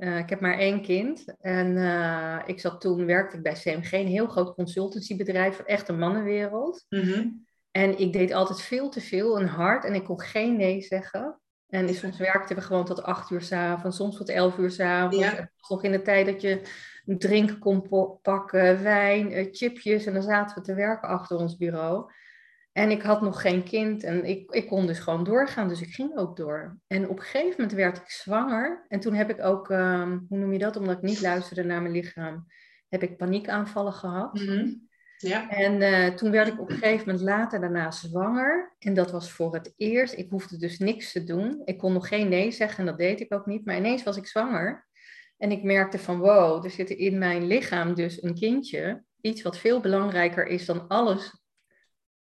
Uh, 0.00 0.18
ik 0.18 0.28
heb 0.28 0.40
maar 0.40 0.58
één 0.58 0.82
kind. 0.82 1.24
En 1.40 1.76
uh, 1.76 2.38
ik 2.46 2.60
zat 2.60 2.80
toen, 2.80 3.06
werkte 3.06 3.36
ik 3.36 3.42
bij 3.42 3.52
CMG, 3.52 3.92
een 3.92 4.06
heel 4.06 4.26
groot 4.26 4.54
consultancybedrijf, 4.54 5.58
echt 5.58 5.88
een 5.88 5.98
mannenwereld. 5.98 6.86
Mm 6.88 7.46
En 7.70 7.98
ik 7.98 8.12
deed 8.12 8.32
altijd 8.32 8.60
veel 8.60 8.88
te 8.88 9.00
veel 9.00 9.38
en 9.38 9.46
hard 9.46 9.84
en 9.84 9.94
ik 9.94 10.04
kon 10.04 10.20
geen 10.20 10.56
nee 10.56 10.80
zeggen. 10.80 11.40
En 11.68 11.94
soms 11.94 12.18
werkten 12.18 12.56
we 12.56 12.62
gewoon 12.62 12.84
tot 12.84 13.02
acht 13.02 13.30
uur 13.30 13.42
s'avonds, 13.42 13.96
soms 13.96 14.16
tot 14.16 14.28
elf 14.28 14.58
uur 14.58 14.70
s'avonds. 14.70 15.16
Ja. 15.16 15.50
Nog 15.68 15.84
in 15.84 15.92
de 15.92 16.02
tijd 16.02 16.26
dat 16.26 16.40
je 16.40 16.62
een 17.06 17.18
drink 17.18 17.60
kon 17.60 17.88
pakken, 18.22 18.82
wijn, 18.82 19.32
uh, 19.32 19.48
chipjes. 19.50 20.06
En 20.06 20.12
dan 20.12 20.22
zaten 20.22 20.56
we 20.56 20.62
te 20.62 20.74
werken 20.74 21.08
achter 21.08 21.36
ons 21.36 21.56
bureau. 21.56 22.10
En 22.72 22.90
ik 22.90 23.02
had 23.02 23.20
nog 23.20 23.40
geen 23.40 23.62
kind 23.62 24.02
en 24.02 24.24
ik, 24.24 24.50
ik 24.50 24.66
kon 24.66 24.86
dus 24.86 24.98
gewoon 24.98 25.24
doorgaan, 25.24 25.68
dus 25.68 25.80
ik 25.80 25.94
ging 25.94 26.16
ook 26.16 26.36
door. 26.36 26.78
En 26.86 27.08
op 27.08 27.16
een 27.16 27.24
gegeven 27.24 27.50
moment 27.50 27.72
werd 27.72 27.96
ik 27.96 28.10
zwanger. 28.10 28.84
En 28.88 29.00
toen 29.00 29.14
heb 29.14 29.30
ik 29.30 29.44
ook, 29.44 29.70
ehm, 29.70 30.18
hoe 30.28 30.38
noem 30.38 30.52
je 30.52 30.58
dat, 30.58 30.76
omdat 30.76 30.96
ik 30.96 31.02
niet 31.02 31.20
luisterde 31.20 31.64
naar 31.64 31.82
mijn 31.82 31.94
lichaam, 31.94 32.46
heb 32.88 33.02
ik 33.02 33.16
paniekaanvallen 33.16 33.92
gehad. 33.92 34.34
Mhm. 34.34 34.68
Ja. 35.16 35.50
En 35.50 35.80
uh, 35.80 36.14
toen 36.14 36.30
werd 36.30 36.48
ik 36.48 36.60
op 36.60 36.70
een 36.70 36.76
gegeven 36.76 37.06
moment 37.06 37.24
later 37.24 37.60
daarna 37.60 37.90
zwanger. 37.90 38.74
En 38.78 38.94
dat 38.94 39.10
was 39.10 39.30
voor 39.30 39.54
het 39.54 39.72
eerst. 39.76 40.14
Ik 40.14 40.30
hoefde 40.30 40.56
dus 40.56 40.78
niks 40.78 41.12
te 41.12 41.24
doen. 41.24 41.62
Ik 41.64 41.78
kon 41.78 41.92
nog 41.92 42.08
geen 42.08 42.28
nee 42.28 42.50
zeggen 42.50 42.78
en 42.78 42.86
dat 42.86 42.98
deed 42.98 43.20
ik 43.20 43.34
ook 43.34 43.46
niet. 43.46 43.64
Maar 43.64 43.76
ineens 43.76 44.02
was 44.02 44.16
ik 44.16 44.26
zwanger. 44.26 44.88
En 45.36 45.50
ik 45.50 45.62
merkte 45.62 45.98
van 45.98 46.18
wow, 46.18 46.64
er 46.64 46.70
zit 46.70 46.90
in 46.90 47.18
mijn 47.18 47.46
lichaam 47.46 47.94
dus 47.94 48.22
een 48.22 48.34
kindje. 48.34 49.02
Iets 49.20 49.42
wat 49.42 49.58
veel 49.58 49.80
belangrijker 49.80 50.46
is 50.46 50.66
dan 50.66 50.88
alles 50.88 51.39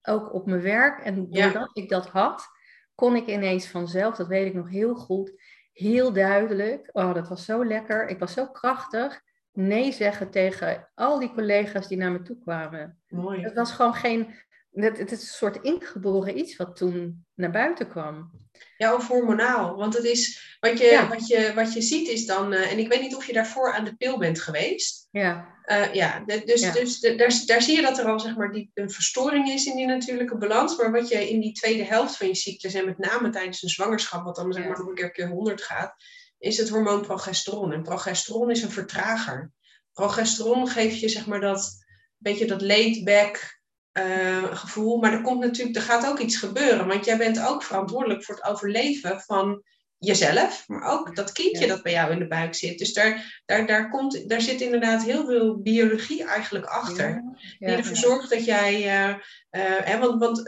ook 0.04 0.34
op 0.34 0.46
mijn 0.46 0.62
werk. 0.62 1.00
En 1.00 1.30
doordat 1.30 1.70
ik 1.74 1.90
dat 1.90 2.08
had, 2.08 2.48
kon 2.96 3.16
ik 3.16 3.28
ineens 3.28 3.68
vanzelf, 3.68 4.16
dat 4.16 4.28
weet 4.28 4.46
ik 4.46 4.54
nog 4.54 4.70
heel 4.70 4.96
goed, 4.96 5.42
heel 5.74 6.14
duidelijk. 6.14 6.90
Oh, 6.92 7.14
dat 7.14 7.28
was 7.28 7.46
zo 7.46 7.66
lekker. 7.66 8.08
Ik 8.08 8.20
was 8.20 8.34
zo 8.34 8.48
krachtig. 8.48 9.22
Nee 9.52 9.92
zeggen 9.92 10.30
tegen 10.30 10.90
al 10.96 11.20
die 11.20 11.34
collega's 11.34 11.88
die 11.88 11.98
naar 11.98 12.12
me 12.12 12.22
toe 12.22 12.40
kwamen. 12.40 13.00
Mooi. 13.08 13.42
Het 13.42 13.54
was 13.54 13.72
gewoon 13.72 13.94
geen. 13.94 14.34
Het, 14.72 14.98
het 14.98 15.12
is 15.12 15.22
een 15.22 15.28
soort 15.28 15.62
ingeboren 15.62 16.38
iets 16.38 16.56
wat 16.56 16.76
toen 16.76 17.26
naar 17.34 17.52
buiten 17.52 17.88
kwam. 17.88 18.32
Ja, 18.78 18.94
of 18.94 19.08
hormonaal. 19.08 19.76
Want 19.76 19.94
het 19.94 20.04
is, 20.04 20.58
wat, 20.60 20.80
je, 20.80 21.06
wat, 21.10 21.28
je, 21.28 21.52
wat 21.56 21.74
je 21.74 21.82
ziet 21.82 22.08
is 22.08 22.26
dan, 22.26 22.54
uh, 22.54 22.72
en 22.72 22.78
ik 22.80 22.88
weet 22.88 23.02
niet 23.02 23.16
of 23.16 23.26
je 23.26 23.34
daarvoor 23.34 23.74
aan 23.74 23.86
de 23.86 23.96
pil 23.96 24.18
bent 24.18 24.42
geweest. 24.42 25.08
Ja. 25.12 25.59
Uh, 25.72 25.94
ja, 25.94 26.24
de, 26.26 26.42
dus, 26.46 26.62
ja. 26.62 26.72
dus 26.72 27.00
de, 27.00 27.16
daar, 27.16 27.42
daar 27.46 27.62
zie 27.62 27.76
je 27.76 27.82
dat 27.82 27.98
er 27.98 28.06
al 28.06 28.20
zeg 28.20 28.36
maar, 28.36 28.52
die, 28.52 28.72
een 28.74 28.92
verstoring 28.92 29.50
is 29.50 29.66
in 29.66 29.76
die 29.76 29.86
natuurlijke 29.86 30.38
balans. 30.38 30.78
Maar 30.78 30.92
wat 30.92 31.08
je 31.10 31.30
in 31.30 31.40
die 31.40 31.54
tweede 31.54 31.84
helft 31.84 32.18
van 32.18 32.28
je 32.28 32.36
cyclus, 32.36 32.74
en 32.74 32.86
met 32.86 32.98
name 32.98 33.30
tijdens 33.30 33.64
een 33.64 33.70
zwangerschap, 33.70 34.24
wat 34.24 34.36
dan 34.36 34.54
zeg 34.54 34.64
maar, 34.64 34.78
nog 34.78 34.88
een 34.88 34.94
keer 34.94 35.12
keer 35.12 35.28
100 35.28 35.62
gaat, 35.62 35.96
is 36.38 36.58
het 36.58 36.70
hormoon 36.70 37.02
progesteron. 37.02 37.74
En 37.74 37.84
progesteron 37.84 38.52
is 38.52 38.62
een 38.62 38.72
vertrager. 38.72 39.52
Progesteron 39.94 40.68
geeft 40.68 41.00
je 41.00 41.10
zeg 41.10 41.28
maar 41.28 41.42
dat 41.42 41.86
beetje 42.18 42.46
dat 42.46 42.62
laid 42.62 43.04
back 43.04 43.62
uh, 43.94 44.56
gevoel. 44.56 44.98
Maar 44.98 45.14
er 45.14 45.22
komt 45.22 45.40
natuurlijk, 45.40 45.78
er 45.78 45.84
gaat 45.84 46.08
ook 46.08 46.20
iets 46.20 46.36
gebeuren. 46.36 46.88
Want 46.88 47.06
jij 47.06 47.18
bent 47.18 47.42
ook 47.42 47.64
verantwoordelijk 47.64 48.24
voor 48.24 48.36
het 48.36 48.46
overleven 48.46 49.22
van 49.22 49.64
jezelf, 50.00 50.64
maar 50.68 50.92
ook 50.92 51.16
dat 51.16 51.32
kindje 51.32 51.68
dat 51.68 51.84
bij 51.84 51.92
jou 51.92 52.12
in 52.12 52.20
de 52.20 52.28
buik 52.28 52.56
zit. 52.56 52.78
Dus 52.78 52.94
daar, 52.94 53.42
daar, 53.46 53.68
daar, 53.68 53.90
komt, 53.90 54.30
daar 54.30 54.42
zit 54.42 54.62
inderdaad 54.62 55.04
heel 55.04 55.26
veel 55.26 55.58
biologie 55.62 56.24
eigenlijk 56.24 56.66
achter. 56.66 57.24
Ja, 57.60 57.68
die 57.68 57.76
ervoor 57.76 57.96
zorgt 57.96 58.30
dat 58.30 58.46
jij. 58.46 58.74
Uh, 58.74 59.16
uh, 59.52 59.78
hè, 59.80 60.00
want 60.00 60.20
want 60.20 60.44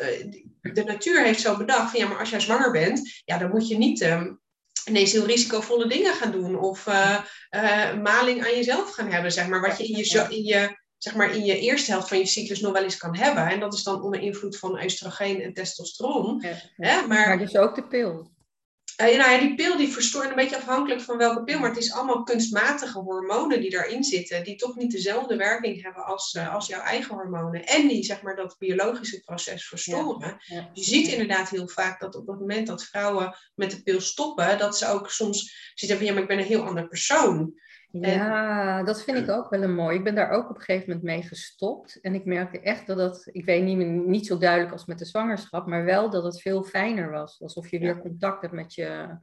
de 0.61 0.83
natuur 0.83 1.23
heeft 1.23 1.41
zo 1.41 1.57
bedacht 1.57 1.91
van 1.91 1.99
ja, 1.99 2.07
maar 2.07 2.19
als 2.19 2.29
jij 2.29 2.39
zwanger 2.39 2.71
bent, 2.71 3.21
ja, 3.25 3.37
dan 3.37 3.49
moet 3.49 3.67
je 3.67 3.77
niet. 3.77 4.01
Um, 4.01 4.39
ineens 4.85 5.11
heel 5.11 5.25
risicovolle 5.25 5.87
dingen 5.87 6.13
gaan 6.13 6.31
doen 6.31 6.59
of 6.59 6.85
maling 8.01 8.43
aan 8.43 8.55
jezelf 8.55 8.91
gaan 8.91 9.11
hebben, 9.11 9.31
zeg 9.31 9.47
maar, 9.47 9.61
wat 9.61 9.77
je 9.77 9.87
in 9.87 9.97
je, 9.97 10.25
in 10.29 10.43
je 10.43 10.79
zeg 10.97 11.15
maar 11.15 11.35
in 11.35 11.45
je 11.45 11.59
eerste 11.59 11.91
helft 11.91 12.07
van 12.07 12.17
je 12.17 12.25
cyclus 12.25 12.59
nog 12.59 12.73
wel 12.73 12.83
eens 12.83 12.97
kan 12.97 13.17
hebben. 13.17 13.47
En 13.47 13.59
dat 13.59 13.73
is 13.73 13.83
dan 13.83 14.01
onder 14.01 14.21
invloed 14.21 14.57
van 14.57 14.83
oestrogeen 14.83 15.41
en 15.41 15.53
testosteron. 15.53 16.39
Ja, 16.41 16.55
Hè? 16.75 17.07
Maar, 17.07 17.27
maar 17.27 17.37
dus 17.37 17.57
ook 17.57 17.75
de 17.75 17.87
pil. 17.87 18.31
Uh, 19.01 19.17
nou 19.17 19.31
ja, 19.31 19.39
die 19.39 19.55
pil 19.55 19.77
die 19.77 19.93
verstoort 19.93 20.29
een 20.29 20.35
beetje 20.35 20.57
afhankelijk 20.57 21.01
van 21.01 21.17
welke 21.17 21.43
pil, 21.43 21.59
maar 21.59 21.69
het 21.69 21.79
is 21.79 21.93
allemaal 21.93 22.23
kunstmatige 22.23 22.99
hormonen 22.99 23.61
die 23.61 23.69
daarin 23.69 24.03
zitten, 24.03 24.43
die 24.43 24.55
toch 24.55 24.75
niet 24.75 24.91
dezelfde 24.91 25.35
werking 25.35 25.83
hebben 25.83 26.05
als, 26.05 26.33
uh, 26.33 26.53
als 26.53 26.67
jouw 26.67 26.81
eigen 26.81 27.15
hormonen. 27.15 27.65
En 27.65 27.87
die 27.87 28.03
zeg 28.03 28.21
maar 28.21 28.35
dat 28.35 28.55
biologische 28.59 29.19
proces 29.19 29.67
verstoren. 29.67 30.39
Ja, 30.43 30.55
ja, 30.55 30.69
je 30.73 30.83
ziet 30.83 31.07
inderdaad 31.07 31.49
heel 31.49 31.67
vaak 31.67 31.99
dat 31.99 32.15
op 32.15 32.27
het 32.27 32.39
moment 32.39 32.67
dat 32.67 32.83
vrouwen 32.83 33.35
met 33.55 33.71
de 33.71 33.83
pil 33.83 34.01
stoppen, 34.01 34.57
dat 34.57 34.77
ze 34.77 34.87
ook 34.87 35.09
soms 35.09 35.71
zitten 35.73 35.97
van 35.97 36.05
ja, 36.05 36.13
maar 36.13 36.21
ik 36.21 36.27
ben 36.27 36.39
een 36.39 36.45
heel 36.45 36.65
ander 36.65 36.87
persoon. 36.87 37.53
Ja, 37.91 38.83
dat 38.83 39.03
vind 39.03 39.17
ik 39.17 39.29
ook 39.29 39.49
wel 39.49 39.63
een 39.63 39.75
mooi. 39.75 39.97
Ik 39.97 40.03
ben 40.03 40.15
daar 40.15 40.29
ook 40.29 40.49
op 40.49 40.55
een 40.55 40.61
gegeven 40.61 40.87
moment 40.87 41.05
mee 41.05 41.21
gestopt. 41.21 41.99
En 42.01 42.13
ik 42.15 42.25
merkte 42.25 42.59
echt 42.59 42.87
dat 42.87 42.97
dat, 42.97 43.27
ik 43.31 43.45
weet 43.45 43.63
niet, 43.63 43.77
niet 44.07 44.25
zo 44.25 44.37
duidelijk 44.37 44.71
als 44.71 44.85
met 44.85 44.99
de 44.99 45.05
zwangerschap, 45.05 45.67
maar 45.67 45.85
wel 45.85 46.09
dat 46.09 46.23
het 46.23 46.41
veel 46.41 46.63
fijner 46.63 47.11
was. 47.11 47.41
Alsof 47.41 47.67
je 47.67 47.79
weer 47.79 47.99
contact 47.99 48.41
hebt 48.41 48.53
met 48.53 48.73
je, 48.73 49.17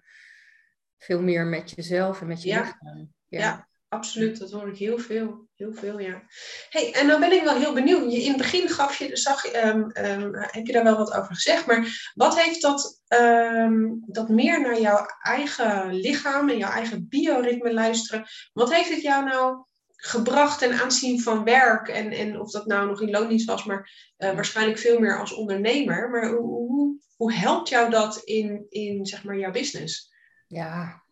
veel 0.99 1.23
meer 1.23 1.47
met 1.47 1.71
jezelf 1.71 2.21
en 2.21 2.27
met 2.27 2.43
je 2.43 2.49
ja. 2.49 2.61
lichaam. 2.61 3.13
Ja. 3.29 3.41
ja. 3.41 3.68
Absoluut. 3.88 4.38
Dat 4.38 4.51
hoor 4.51 4.68
ik 4.68 4.77
heel 4.77 4.98
veel. 4.98 5.46
Heel 5.59 5.74
veel, 5.74 5.98
ja. 5.98 6.22
hey, 6.68 6.94
en 6.94 7.07
dan 7.07 7.20
ben 7.20 7.33
ik 7.33 7.42
wel 7.42 7.57
heel 7.57 7.72
benieuwd. 7.72 8.12
Je, 8.12 8.22
in 8.22 8.29
het 8.29 8.37
begin 8.37 8.68
gaf 8.68 8.98
je, 8.98 9.16
zag, 9.16 9.55
um, 9.55 9.90
um, 9.94 10.35
heb 10.35 10.66
je 10.66 10.72
daar 10.72 10.85
wel 10.85 10.96
wat 10.96 11.12
over 11.12 11.35
gezegd, 11.35 11.66
maar 11.66 12.12
wat 12.14 12.40
heeft 12.40 12.62
dat, 12.62 13.03
um, 13.09 14.03
dat 14.07 14.29
meer 14.29 14.61
naar 14.61 14.81
jouw 14.81 15.07
eigen 15.22 15.94
lichaam 15.94 16.48
en 16.48 16.59
jouw 16.59 16.70
eigen 16.70 17.09
bioritme 17.09 17.72
luisteren, 17.72 18.27
wat 18.53 18.74
heeft 18.74 18.90
het 18.90 19.03
jou 19.03 19.24
nou 19.24 19.64
gebracht 19.96 20.59
ten 20.59 20.81
aanzien 20.81 21.22
van 21.22 21.44
werk 21.44 21.88
en, 21.88 22.11
en 22.11 22.40
of 22.40 22.51
dat 22.51 22.66
nou 22.66 22.88
nog 22.88 23.01
in 23.01 23.11
loondienst 23.11 23.46
was, 23.46 23.64
maar 23.64 24.12
uh, 24.18 24.35
waarschijnlijk 24.35 24.79
veel 24.79 24.98
meer 24.98 25.18
als 25.18 25.33
ondernemer. 25.33 26.11
Maar 26.11 26.29
hoe, 26.31 26.66
hoe, 26.68 26.98
hoe 27.16 27.33
helpt 27.33 27.68
jou 27.68 27.90
dat 27.90 28.16
in, 28.16 28.66
in 28.68 29.07
zeg 29.07 29.24
maar, 29.24 29.38
jouw 29.38 29.51
business? 29.51 30.12
Ja, 30.46 31.03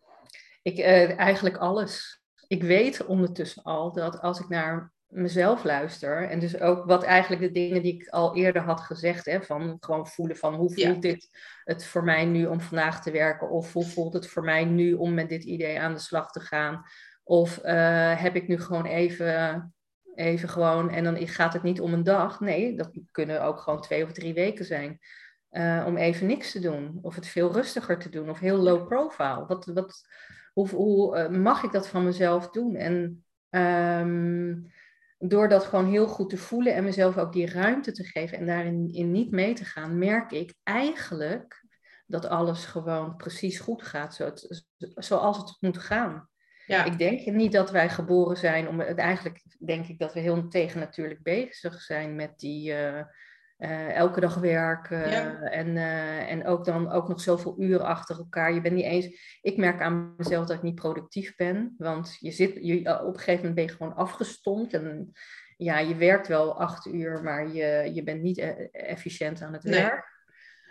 ik, 0.63 0.79
uh, 0.79 1.19
eigenlijk 1.19 1.57
alles 1.57 2.21
ik 2.49 2.63
weet 2.63 3.07
ondertussen 3.07 3.63
al 3.63 3.93
dat 3.93 4.21
als 4.21 4.41
ik 4.41 4.49
naar 4.49 4.93
mezelf 5.07 5.65
luister, 5.65 6.29
en 6.29 6.39
dus 6.39 6.61
ook 6.61 6.85
wat 6.85 7.03
eigenlijk 7.03 7.43
de 7.43 7.51
dingen 7.51 7.83
die 7.83 7.95
ik 7.95 8.09
al 8.09 8.37
eerder 8.37 8.63
had 8.63 8.81
gezegd, 8.81 9.25
hè, 9.25 9.43
van 9.43 9.77
gewoon 9.81 10.07
voelen 10.07 10.37
van 10.37 10.55
hoe 10.55 10.73
voelt 10.73 11.03
dit 11.03 11.29
het 11.65 11.85
voor 11.85 12.05
mij 12.05 12.25
nu 12.25 12.47
om 12.47 12.61
vandaag 12.61 13.03
te 13.03 13.11
werken, 13.11 13.51
of 13.51 13.73
hoe 13.73 13.85
voelt 13.85 14.13
het 14.13 14.27
voor 14.27 14.45
mij 14.45 14.65
nu 14.65 14.93
om 14.93 15.15
met 15.15 15.29
dit 15.29 15.45
idee 15.45 15.81
aan 15.81 15.93
de 15.93 16.01
slag 16.01 16.31
te 16.31 16.41
gaan, 16.41 16.83
of 17.23 17.61
uh, 17.65 18.23
heb 18.23 18.37
ik 18.37 18.49
nu 18.49 18.61
gewoon 18.61 18.87
even 18.87 19.71
Even 20.17 20.49
gewoon, 20.49 20.91
en 20.91 21.05
dan 21.05 21.29
gaat 21.29 21.53
het 21.53 21.63
niet 21.63 21.81
om 21.81 21.93
een 21.93 22.03
dag. 22.03 22.41
Nee, 22.41 22.77
dat 22.77 22.91
kunnen 23.11 23.43
ook 23.43 23.61
gewoon 23.61 23.81
twee 23.81 24.05
of 24.05 24.13
drie 24.13 24.35
weken 24.35 24.65
zijn. 24.65 24.99
Uh, 25.51 25.85
om 25.87 25.97
even 25.97 26.27
niks 26.27 26.53
te 26.53 26.61
doen. 26.61 26.99
Of 27.03 27.15
het 27.15 27.27
veel 27.27 27.53
rustiger 27.53 27.99
te 27.99 28.09
doen. 28.09 28.31
Of 28.31 28.39
heel 28.39 28.57
low 28.57 28.87
profile. 28.87 29.47
Wat, 29.47 29.67
wat, 29.67 30.09
hoe 30.57 30.69
hoe 30.69 31.17
uh, 31.17 31.29
mag 31.29 31.63
ik 31.63 31.73
dat 31.73 31.89
van 31.89 32.05
mezelf 32.05 32.51
doen? 32.51 32.75
En 32.75 33.25
um, 33.51 34.73
door 35.19 35.49
dat 35.49 35.65
gewoon 35.65 35.91
heel 35.91 36.07
goed 36.07 36.31
te 36.31 36.37
voelen 36.37 36.75
en 36.75 36.85
mezelf 36.85 37.17
ook 37.17 37.33
die 37.33 37.51
ruimte 37.51 37.93
te 37.93 38.05
geven 38.05 38.39
en 38.39 38.47
daarin 38.47 38.93
in 38.93 39.11
niet 39.11 39.31
mee 39.31 39.55
te 39.55 39.65
gaan, 39.65 39.99
merk 39.99 40.33
ik 40.33 40.55
eigenlijk 40.63 41.65
dat 42.07 42.27
alles 42.27 42.65
gewoon 42.65 43.17
precies 43.17 43.59
goed 43.59 43.83
gaat 43.83 44.15
zoals 44.79 45.37
het 45.37 45.57
moet 45.61 45.79
gaan. 45.79 46.29
Ja. 46.67 46.85
Ik 46.85 46.99
denk 46.99 47.27
niet 47.27 47.53
dat 47.53 47.71
wij 47.71 47.89
geboren 47.89 48.37
zijn 48.37 48.69
om. 48.69 48.81
Eigenlijk 48.81 49.43
denk 49.59 49.87
ik 49.87 49.99
dat 49.99 50.13
we 50.13 50.21
heel 50.21 50.49
tegennatuurlijk 50.49 51.23
bezig 51.23 51.81
zijn 51.81 52.15
met 52.15 52.39
die. 52.39 52.73
Uh, 52.73 53.01
uh, 53.59 53.97
elke 53.97 54.21
dag 54.21 54.35
werken 54.35 55.05
en, 55.51 55.69
uh, 55.69 56.31
en 56.31 56.47
ook 56.47 56.65
dan 56.65 56.91
ook 56.91 57.09
nog 57.09 57.21
zoveel 57.21 57.55
uren 57.59 57.87
achter 57.87 58.19
elkaar. 58.19 58.55
Je 58.55 58.61
bent 58.61 58.75
niet 58.75 58.85
eens. 58.85 59.39
Ik 59.41 59.57
merk 59.57 59.81
aan 59.81 60.15
mezelf 60.17 60.47
dat 60.47 60.57
ik 60.57 60.63
niet 60.63 60.75
productief 60.75 61.37
ben, 61.37 61.75
want 61.79 62.17
je 62.21 62.31
zit, 62.31 62.59
je, 62.61 62.79
op 63.05 63.15
een 63.15 63.21
gegeven 63.21 63.37
moment 63.37 63.55
ben 63.55 63.65
je 63.65 63.71
gewoon 63.71 63.95
afgestompt 63.95 64.73
en 64.73 65.13
ja, 65.57 65.79
je 65.79 65.97
werkt 65.97 66.29
wel 66.29 66.61
acht 66.61 66.87
uur, 66.87 67.23
maar 67.23 67.49
je, 67.49 67.91
je 67.95 68.03
bent 68.03 68.23
niet 68.23 68.39
e-, 68.39 68.69
efficiënt 68.73 69.43
aan 69.43 69.53
het 69.53 69.63
werk. 69.63 70.15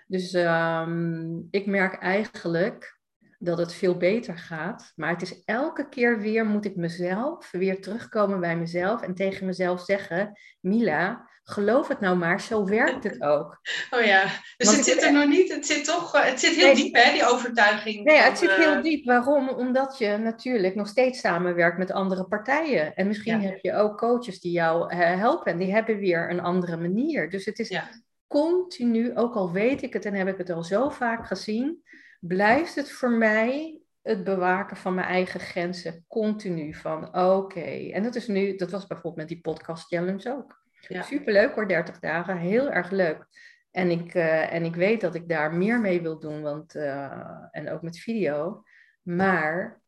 Dus 0.07 0.33
um, 0.33 1.47
ik 1.51 1.65
merk 1.65 1.93
eigenlijk 2.01 2.99
dat 3.39 3.57
het 3.57 3.73
veel 3.73 3.97
beter 3.97 4.37
gaat. 4.37 4.91
Maar 4.95 5.09
het 5.09 5.21
is 5.21 5.43
elke 5.43 5.89
keer 5.89 6.19
weer 6.19 6.45
moet 6.45 6.65
ik 6.65 6.75
mezelf 6.75 7.51
weer 7.51 7.81
terugkomen 7.81 8.39
bij 8.39 8.57
mezelf 8.57 9.01
en 9.01 9.13
tegen 9.13 9.45
mezelf 9.45 9.81
zeggen: 9.81 10.39
Mila, 10.59 11.29
geloof 11.45 11.87
het 11.87 11.99
nou 11.99 12.17
maar, 12.17 12.41
zo 12.41 12.65
werkt 12.65 13.03
het 13.03 13.21
ook. 13.21 13.59
Oh 13.89 14.01
ja, 14.01 14.23
dus 14.57 14.75
het 14.75 14.85
zit 14.85 15.03
er 15.03 15.13
nog 15.13 15.27
niet, 15.27 15.53
het 15.53 15.65
zit 15.65 15.85
toch, 15.85 16.23
het 16.23 16.39
zit 16.39 16.55
heel 16.55 16.75
diep 16.75 16.95
hè, 16.95 17.11
die 17.11 17.25
overtuiging. 17.25 18.03
Nee, 18.03 18.17
het 18.17 18.37
zit 18.37 18.51
heel 18.51 18.73
eh, 18.73 18.81
diep. 18.81 19.05
Waarom? 19.05 19.49
Omdat 19.49 19.97
je 19.97 20.17
natuurlijk 20.17 20.75
nog 20.75 20.87
steeds 20.87 21.19
samenwerkt 21.19 21.77
met 21.77 21.91
andere 21.91 22.23
partijen. 22.23 22.95
En 22.95 23.07
misschien 23.07 23.41
heb 23.41 23.59
je 23.61 23.73
ook 23.73 23.97
coaches 23.97 24.39
die 24.39 24.51
jou 24.51 24.89
eh, 24.89 24.99
helpen 24.99 25.51
en 25.51 25.57
die 25.57 25.73
hebben 25.73 25.97
weer 25.97 26.29
een 26.29 26.41
andere 26.41 26.77
manier. 26.77 27.29
Dus 27.29 27.45
het 27.45 27.59
is 27.59 27.79
continu, 28.27 29.15
ook 29.15 29.35
al 29.35 29.51
weet 29.51 29.81
ik 29.81 29.93
het 29.93 30.05
en 30.05 30.13
heb 30.13 30.27
ik 30.27 30.37
het 30.37 30.49
al 30.49 30.63
zo 30.63 30.89
vaak 30.89 31.27
gezien, 31.27 31.83
blijft 32.19 32.75
het 32.75 32.91
voor 32.91 33.11
mij 33.11 33.79
het 34.01 34.23
bewaken 34.23 34.77
van 34.77 34.93
mijn 34.93 35.07
eigen 35.07 35.39
grenzen 35.39 36.05
continu. 36.07 36.73
Van 36.73 37.15
oké, 37.17 37.89
en 37.91 38.03
dat 38.03 38.15
is 38.15 38.27
nu, 38.27 38.55
dat 38.55 38.71
was 38.71 38.87
bijvoorbeeld 38.87 39.15
met 39.15 39.27
die 39.27 39.41
podcast 39.41 39.87
challenge 39.87 40.33
ook. 40.33 40.63
Ja. 40.87 41.01
Superleuk 41.01 41.55
hoor, 41.55 41.67
30 41.67 41.99
dagen, 41.99 42.37
heel 42.37 42.71
erg 42.71 42.89
leuk. 42.89 43.27
En 43.71 43.89
ik, 43.89 44.13
uh, 44.13 44.53
en 44.53 44.63
ik 44.63 44.75
weet 44.75 45.01
dat 45.01 45.15
ik 45.15 45.29
daar 45.29 45.53
meer 45.53 45.79
mee 45.79 46.01
wil 46.01 46.19
doen, 46.19 46.41
want, 46.41 46.75
uh, 46.75 47.47
en 47.51 47.69
ook 47.69 47.81
met 47.81 47.99
video. 47.99 48.63
Maar 49.01 49.81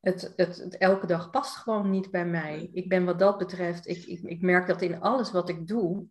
het, 0.00 0.32
het, 0.36 0.56
het, 0.56 0.76
elke 0.76 1.06
dag 1.06 1.30
past 1.30 1.56
gewoon 1.56 1.90
niet 1.90 2.10
bij 2.10 2.26
mij. 2.26 2.70
Ik 2.72 2.88
ben 2.88 3.04
wat 3.04 3.18
dat 3.18 3.38
betreft, 3.38 3.88
ik, 3.88 4.04
ik, 4.04 4.20
ik 4.22 4.40
merk 4.40 4.66
dat 4.66 4.82
in 4.82 5.00
alles 5.00 5.32
wat 5.32 5.48
ik 5.48 5.66
doe, 5.66 6.06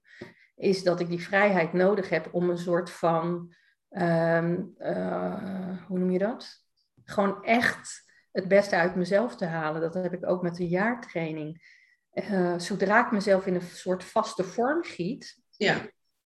is 0.56 0.84
dat 0.84 1.00
ik 1.00 1.08
die 1.08 1.24
vrijheid 1.24 1.74
nodig 1.74 2.10
heb 2.10 2.30
om 2.32 2.50
een 2.50 2.58
soort 2.58 2.92
van 2.92 3.54
um, 3.90 4.74
uh, 4.78 5.86
hoe 5.88 6.00
noem 6.00 6.12
je 6.12 6.20
dat? 6.20 6.64
Gewoon 7.04 7.44
echt 7.44 8.12
het 8.32 8.48
beste 8.48 8.76
uit 8.76 8.96
mezelf 8.96 9.36
te 9.36 9.46
halen. 9.46 9.82
Dat 9.82 9.94
heb 9.94 10.14
ik 10.14 10.30
ook 10.30 10.42
met 10.42 10.56
de 10.56 10.68
jaartraining. 10.68 11.80
Uh, 12.14 12.60
zodra 12.60 13.06
ik 13.06 13.12
mezelf 13.12 13.46
in 13.46 13.56
een 13.56 13.62
soort 13.62 14.04
vaste 14.04 14.44
vorm 14.44 14.84
giet. 14.84 15.40
Ja. 15.50 15.78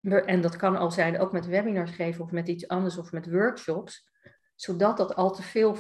En 0.02 0.42
dat 0.42 0.56
kan 0.56 0.76
al 0.76 0.92
zijn 0.92 1.20
ook 1.20 1.32
met 1.32 1.46
webinars 1.46 1.92
geven 1.92 2.24
of 2.24 2.32
met 2.32 2.48
iets 2.48 2.68
anders 2.68 2.98
of 2.98 3.12
met 3.12 3.32
workshops. 3.32 4.10
Zodat 4.56 4.98
dat 4.98 5.16
al 5.16 5.32
te 5.32 5.44
veel 5.44 5.78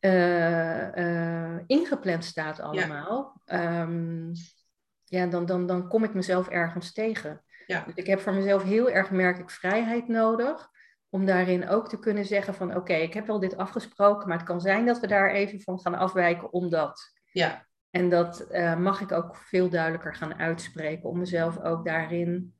uh, 0.00 1.58
ingepland 1.66 2.24
staat 2.24 2.60
allemaal. 2.60 3.40
Ja, 3.44 3.82
um, 3.82 4.32
ja 5.04 5.26
dan, 5.26 5.46
dan, 5.46 5.66
dan 5.66 5.88
kom 5.88 6.04
ik 6.04 6.14
mezelf 6.14 6.48
ergens 6.48 6.92
tegen. 6.92 7.44
Ja. 7.66 7.84
Dus 7.84 7.94
ik 7.94 8.06
heb 8.06 8.20
voor 8.20 8.34
mezelf 8.34 8.62
heel 8.62 8.90
erg, 8.90 9.10
merk 9.10 9.38
ik, 9.38 9.50
vrijheid 9.50 10.08
nodig. 10.08 10.70
Om 11.08 11.26
daarin 11.26 11.68
ook 11.68 11.88
te 11.88 11.98
kunnen 11.98 12.24
zeggen 12.24 12.54
van 12.54 12.76
oké, 12.76 12.94
ik 12.94 13.14
heb 13.14 13.26
wel 13.26 13.40
dit 13.40 13.56
afgesproken, 13.56 14.28
maar 14.28 14.36
het 14.36 14.46
kan 14.46 14.60
zijn 14.60 14.86
dat 14.86 15.00
we 15.00 15.06
daar 15.06 15.30
even 15.30 15.60
van 15.60 15.80
gaan 15.80 15.94
afwijken 15.94 16.52
omdat. 16.52 17.12
Ja. 17.24 17.66
En 17.92 18.08
dat 18.08 18.46
uh, 18.50 18.76
mag 18.78 19.00
ik 19.00 19.12
ook 19.12 19.36
veel 19.36 19.68
duidelijker 19.68 20.14
gaan 20.14 20.34
uitspreken 20.34 21.08
om 21.08 21.18
mezelf 21.18 21.60
ook 21.60 21.84
daarin 21.84 22.54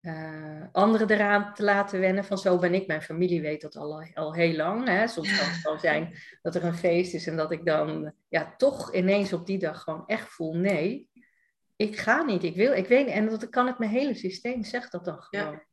uh, 0.00 0.62
anderen 0.72 1.10
eraan 1.10 1.54
te 1.54 1.62
laten 1.62 2.00
wennen. 2.00 2.24
Van 2.24 2.38
zo 2.38 2.58
ben 2.58 2.74
ik. 2.74 2.86
Mijn 2.86 3.02
familie 3.02 3.40
weet 3.40 3.60
dat 3.60 3.76
al, 3.76 4.02
al 4.14 4.34
heel 4.34 4.56
lang. 4.56 4.88
Hè. 4.88 5.06
Soms 5.06 5.38
kan 5.38 5.48
het 5.48 5.62
wel 5.62 5.78
zijn 5.78 6.14
dat 6.42 6.54
er 6.54 6.64
een 6.64 6.74
feest 6.74 7.14
is 7.14 7.26
en 7.26 7.36
dat 7.36 7.52
ik 7.52 7.64
dan 7.64 8.12
ja, 8.28 8.54
toch 8.56 8.94
ineens 8.94 9.32
op 9.32 9.46
die 9.46 9.58
dag 9.58 9.82
gewoon 9.82 10.06
echt 10.06 10.28
voel 10.28 10.54
nee 10.54 11.08
ik 11.76 11.98
ga 11.98 12.22
niet, 12.22 12.44
ik 12.44 12.56
wil, 12.56 12.72
ik 12.72 12.86
weet 12.86 13.06
niet. 13.06 13.14
En 13.14 13.28
dat 13.28 13.48
kan 13.48 13.66
het 13.66 13.78
mijn 13.78 13.90
hele 13.90 14.14
systeem 14.14 14.64
zegt 14.64 14.92
dat 14.92 15.04
dan 15.04 15.22
gewoon. 15.22 15.52
Ja. 15.52 15.64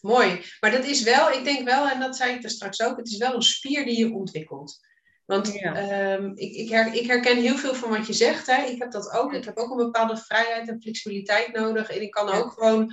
Mooi, 0.00 0.42
maar 0.60 0.70
dat 0.70 0.84
is 0.84 1.02
wel, 1.02 1.30
ik 1.30 1.44
denk 1.44 1.68
wel, 1.68 1.88
en 1.88 2.00
dat 2.00 2.16
zei 2.16 2.34
ik 2.34 2.44
er 2.44 2.50
straks 2.50 2.82
ook, 2.82 2.96
het 2.96 3.06
is 3.06 3.16
wel 3.16 3.34
een 3.34 3.42
spier 3.42 3.84
die 3.84 3.98
je 3.98 4.14
ontwikkelt. 4.14 4.80
Want 5.26 5.60
ehm, 5.60 6.30
ik, 6.34 6.52
ik, 6.52 6.68
her, 6.68 6.94
ik, 6.94 7.06
herken 7.06 7.36
heel 7.36 7.56
veel 7.56 7.74
van 7.74 7.90
wat 7.90 8.06
je 8.06 8.12
zegt. 8.12 8.46
Hè. 8.46 8.62
Ik 8.62 8.78
heb 8.78 8.90
dat 8.90 9.12
ook. 9.12 9.32
Ik 9.32 9.44
heb 9.44 9.56
ook 9.56 9.70
een 9.70 9.76
bepaalde 9.76 10.16
vrijheid 10.16 10.68
en 10.68 10.80
flexibiliteit 10.82 11.52
nodig. 11.52 11.90
En 11.90 12.02
ik 12.02 12.10
kan 12.10 12.28
ook 12.28 12.52
gewoon 12.52 12.92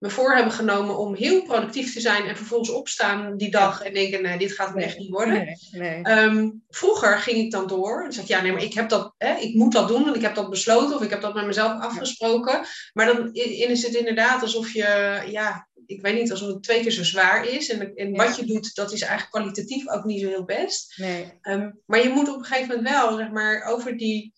me 0.00 0.10
voor 0.10 0.34
hebben 0.34 0.52
genomen 0.52 0.98
om 0.98 1.14
heel 1.14 1.42
productief 1.42 1.92
te 1.92 2.00
zijn 2.00 2.26
en 2.26 2.36
vervolgens 2.36 2.70
opstaan 2.70 3.36
die 3.36 3.50
dag 3.50 3.82
en 3.82 3.94
denken, 3.94 4.22
nee, 4.22 4.38
dit 4.38 4.52
gaat 4.52 4.74
me 4.74 4.82
echt 4.82 4.98
niet 4.98 5.10
worden. 5.10 5.34
Nee, 5.34 5.56
nee. 5.70 6.02
Ehm, 6.02 6.50
vroeger 6.68 7.18
ging 7.18 7.36
ik 7.36 7.50
dan 7.50 7.66
door 7.66 8.04
en 8.04 8.12
zei 8.12 8.24
ik, 8.24 8.30
ja, 8.30 8.40
nee, 8.42 8.52
maar 8.52 8.62
ik 8.62 8.74
heb 8.74 8.88
dat, 8.88 9.14
hè, 9.18 9.34
ik 9.34 9.54
moet 9.54 9.72
dat 9.72 9.88
doen 9.88 10.08
en 10.08 10.14
ik 10.14 10.22
heb 10.22 10.34
dat 10.34 10.50
besloten 10.50 10.96
of 10.96 11.02
ik 11.02 11.10
heb 11.10 11.20
dat 11.20 11.34
met 11.34 11.46
mezelf 11.46 11.80
afgesproken. 11.82 12.60
Maar 12.92 13.06
dan 13.06 13.30
is 13.32 13.82
het 13.82 13.94
inderdaad 13.94 14.42
alsof 14.42 14.72
je, 14.72 15.22
ja, 15.30 15.68
ik 15.90 16.02
weet 16.02 16.14
niet, 16.14 16.30
alsof 16.30 16.48
het 16.48 16.62
twee 16.62 16.80
keer 16.80 16.90
zo 16.90 17.04
zwaar 17.04 17.46
is. 17.46 17.68
En, 17.68 17.94
en 17.94 18.16
wat 18.16 18.36
je 18.36 18.44
doet, 18.44 18.74
dat 18.74 18.92
is 18.92 19.00
eigenlijk 19.00 19.32
kwalitatief 19.32 19.88
ook 19.88 20.04
niet 20.04 20.20
zo 20.20 20.28
heel 20.28 20.44
best. 20.44 20.94
Nee. 20.96 21.32
Um, 21.42 21.80
maar 21.86 22.02
je 22.02 22.08
moet 22.08 22.28
op 22.28 22.38
een 22.38 22.44
gegeven 22.44 22.76
moment 22.76 22.94
wel, 22.94 23.16
zeg 23.16 23.30
maar, 23.30 23.62
over 23.64 23.96
die 23.96 24.32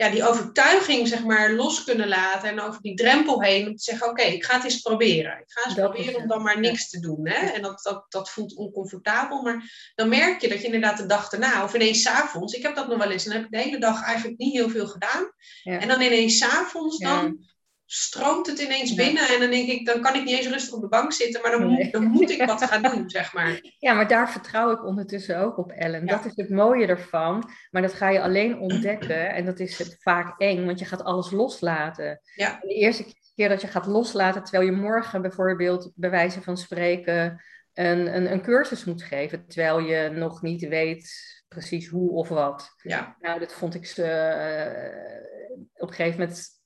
ja, 0.00 0.10
die 0.10 0.28
overtuiging 0.28 1.08
zeg 1.08 1.24
maar, 1.24 1.52
los 1.52 1.84
kunnen 1.84 2.08
laten 2.08 2.48
en 2.48 2.60
over 2.60 2.82
die 2.82 2.94
drempel 2.94 3.42
heen 3.42 3.68
om 3.68 3.76
te 3.76 3.82
zeggen, 3.82 4.08
oké, 4.08 4.22
ik 4.22 4.44
ga 4.44 4.54
het 4.54 4.64
eens 4.64 4.80
proberen. 4.80 5.32
Ik 5.32 5.44
ga 5.46 5.64
eens 5.64 5.74
proberen 5.74 6.20
om 6.20 6.28
dan 6.28 6.42
maar 6.42 6.60
niks 6.60 6.90
te 6.90 7.00
doen. 7.00 7.28
Hè? 7.28 7.46
En 7.46 7.62
dat, 7.62 7.82
dat, 7.82 8.04
dat 8.08 8.30
voelt 8.30 8.56
oncomfortabel, 8.56 9.42
maar 9.42 9.92
dan 9.94 10.08
merk 10.08 10.40
je 10.40 10.48
dat 10.48 10.58
je 10.58 10.64
inderdaad 10.64 10.96
de 10.96 11.06
dag 11.06 11.32
erna, 11.32 11.64
of 11.64 11.74
ineens 11.74 12.02
s'avonds, 12.02 12.54
ik 12.54 12.62
heb 12.62 12.74
dat 12.74 12.88
nog 12.88 12.98
wel 12.98 13.10
eens, 13.10 13.24
dan 13.24 13.32
heb 13.32 13.44
ik 13.44 13.50
de 13.50 13.58
hele 13.58 13.78
dag 13.78 14.02
eigenlijk 14.02 14.38
niet 14.38 14.52
heel 14.52 14.68
veel 14.68 14.86
gedaan. 14.86 15.32
En 15.62 15.88
dan 15.88 16.00
ineens 16.00 16.38
s'avonds, 16.38 16.98
dan 16.98 17.49
stroomt 17.92 18.46
het 18.46 18.58
ineens 18.58 18.94
binnen 18.94 19.28
en 19.28 19.40
dan 19.40 19.50
denk 19.50 19.68
ik, 19.68 19.86
dan 19.86 20.00
kan 20.00 20.14
ik 20.14 20.24
niet 20.24 20.36
eens 20.36 20.48
rustig 20.48 20.74
op 20.74 20.80
de 20.80 20.88
bank 20.88 21.12
zitten, 21.12 21.42
maar 21.42 21.50
dan, 21.50 21.66
moet, 21.66 21.92
dan 21.92 22.04
moet 22.04 22.30
ik 22.30 22.44
wat 22.46 22.64
gaan 22.64 22.82
doen, 22.82 23.10
zeg 23.10 23.32
maar. 23.32 23.60
Ja, 23.78 23.92
maar 23.92 24.08
daar 24.08 24.30
vertrouw 24.30 24.70
ik 24.70 24.84
ondertussen 24.84 25.38
ook 25.38 25.58
op, 25.58 25.70
Ellen. 25.70 26.06
Dat 26.06 26.24
is 26.24 26.32
het 26.34 26.50
mooie 26.50 26.86
ervan, 26.86 27.50
maar 27.70 27.82
dat 27.82 27.92
ga 27.92 28.08
je 28.08 28.22
alleen 28.22 28.58
ontdekken 28.58 29.30
en 29.30 29.44
dat 29.44 29.60
is 29.60 29.96
vaak 29.98 30.40
eng, 30.40 30.66
want 30.66 30.78
je 30.78 30.84
gaat 30.84 31.04
alles 31.04 31.30
loslaten. 31.30 32.20
Ja. 32.34 32.58
De 32.60 32.74
eerste 32.74 33.04
keer 33.34 33.48
dat 33.48 33.60
je 33.60 33.68
gaat 33.68 33.86
loslaten, 33.86 34.42
terwijl 34.42 34.64
je 34.64 34.76
morgen 34.76 35.22
bijvoorbeeld, 35.22 35.92
bij 35.94 36.10
wijze 36.10 36.42
van 36.42 36.56
spreken, 36.56 37.42
een, 37.74 38.16
een, 38.16 38.32
een 38.32 38.42
cursus 38.42 38.84
moet 38.84 39.02
geven, 39.02 39.46
terwijl 39.46 39.78
je 39.78 40.10
nog 40.10 40.42
niet 40.42 40.68
weet 40.68 41.10
precies 41.48 41.88
hoe 41.88 42.10
of 42.10 42.28
wat. 42.28 42.74
Ja. 42.82 43.16
Nou, 43.20 43.40
dat 43.40 43.52
vond 43.52 43.74
ik 43.74 43.86
ze 43.86 44.02
uh, 44.02 45.60
op 45.74 45.88
een 45.88 45.94
gegeven 45.94 46.18
moment 46.18 46.59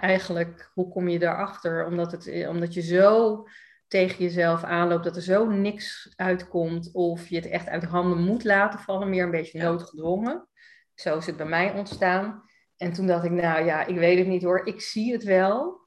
eigenlijk, 0.00 0.70
hoe 0.74 0.88
kom 0.88 1.08
je 1.08 1.18
daarachter? 1.18 1.86
Omdat, 1.86 2.12
het, 2.12 2.46
omdat 2.48 2.74
je 2.74 2.82
zo 2.82 3.44
tegen 3.88 4.24
jezelf 4.24 4.64
aanloopt 4.64 5.04
dat 5.04 5.16
er 5.16 5.22
zo 5.22 5.46
niks 5.48 6.12
uitkomt 6.16 6.90
of 6.92 7.28
je 7.28 7.36
het 7.36 7.46
echt 7.46 7.68
uit 7.68 7.84
handen 7.84 8.18
moet 8.18 8.44
laten 8.44 8.78
vallen, 8.78 9.10
meer 9.10 9.24
een 9.24 9.30
beetje 9.30 9.62
noodgedwongen. 9.62 10.48
Zo 10.94 11.16
is 11.16 11.26
het 11.26 11.36
bij 11.36 11.46
mij 11.46 11.72
ontstaan. 11.72 12.42
En 12.76 12.92
toen 12.92 13.06
dacht 13.06 13.24
ik, 13.24 13.30
nou 13.30 13.64
ja, 13.64 13.86
ik 13.86 13.96
weet 13.96 14.18
het 14.18 14.26
niet 14.26 14.42
hoor, 14.42 14.66
ik 14.66 14.80
zie 14.80 15.12
het 15.12 15.24
wel. 15.24 15.80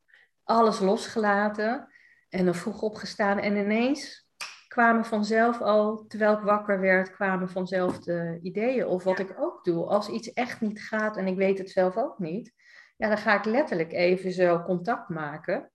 Alles 0.43 0.79
losgelaten 0.79 1.87
en 2.29 2.45
dan 2.45 2.55
vroeg 2.55 2.81
opgestaan 2.81 3.39
en 3.39 3.55
ineens 3.55 4.27
kwamen 4.67 5.05
vanzelf 5.05 5.61
al, 5.61 6.05
terwijl 6.07 6.33
ik 6.33 6.43
wakker 6.43 6.79
werd, 6.79 7.11
kwamen 7.11 7.49
vanzelf 7.49 7.99
de 7.99 8.39
ideeën. 8.41 8.85
Of 8.85 9.03
wat 9.03 9.19
ik 9.19 9.33
ook 9.39 9.63
doe, 9.63 9.85
als 9.85 10.09
iets 10.09 10.33
echt 10.33 10.61
niet 10.61 10.81
gaat 10.81 11.17
en 11.17 11.27
ik 11.27 11.35
weet 11.35 11.57
het 11.57 11.69
zelf 11.69 11.97
ook 11.97 12.19
niet, 12.19 12.53
ja, 12.95 13.07
dan 13.07 13.17
ga 13.17 13.37
ik 13.37 13.45
letterlijk 13.45 13.91
even 13.93 14.31
zo 14.31 14.61
contact 14.61 15.09
maken. 15.09 15.71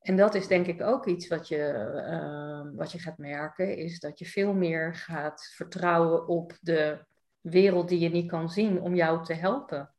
En 0.00 0.16
dat 0.16 0.34
is 0.34 0.46
denk 0.46 0.66
ik 0.66 0.82
ook 0.82 1.06
iets 1.06 1.28
wat 1.28 1.48
je, 1.48 1.92
uh, 2.10 2.76
wat 2.76 2.92
je 2.92 2.98
gaat 2.98 3.18
merken, 3.18 3.76
is 3.76 4.00
dat 4.00 4.18
je 4.18 4.24
veel 4.24 4.54
meer 4.54 4.94
gaat 4.94 5.52
vertrouwen 5.54 6.28
op 6.28 6.52
de 6.60 7.04
wereld 7.40 7.88
die 7.88 7.98
je 7.98 8.08
niet 8.08 8.30
kan 8.30 8.50
zien 8.50 8.80
om 8.80 8.94
jou 8.94 9.24
te 9.24 9.34
helpen. 9.34 9.90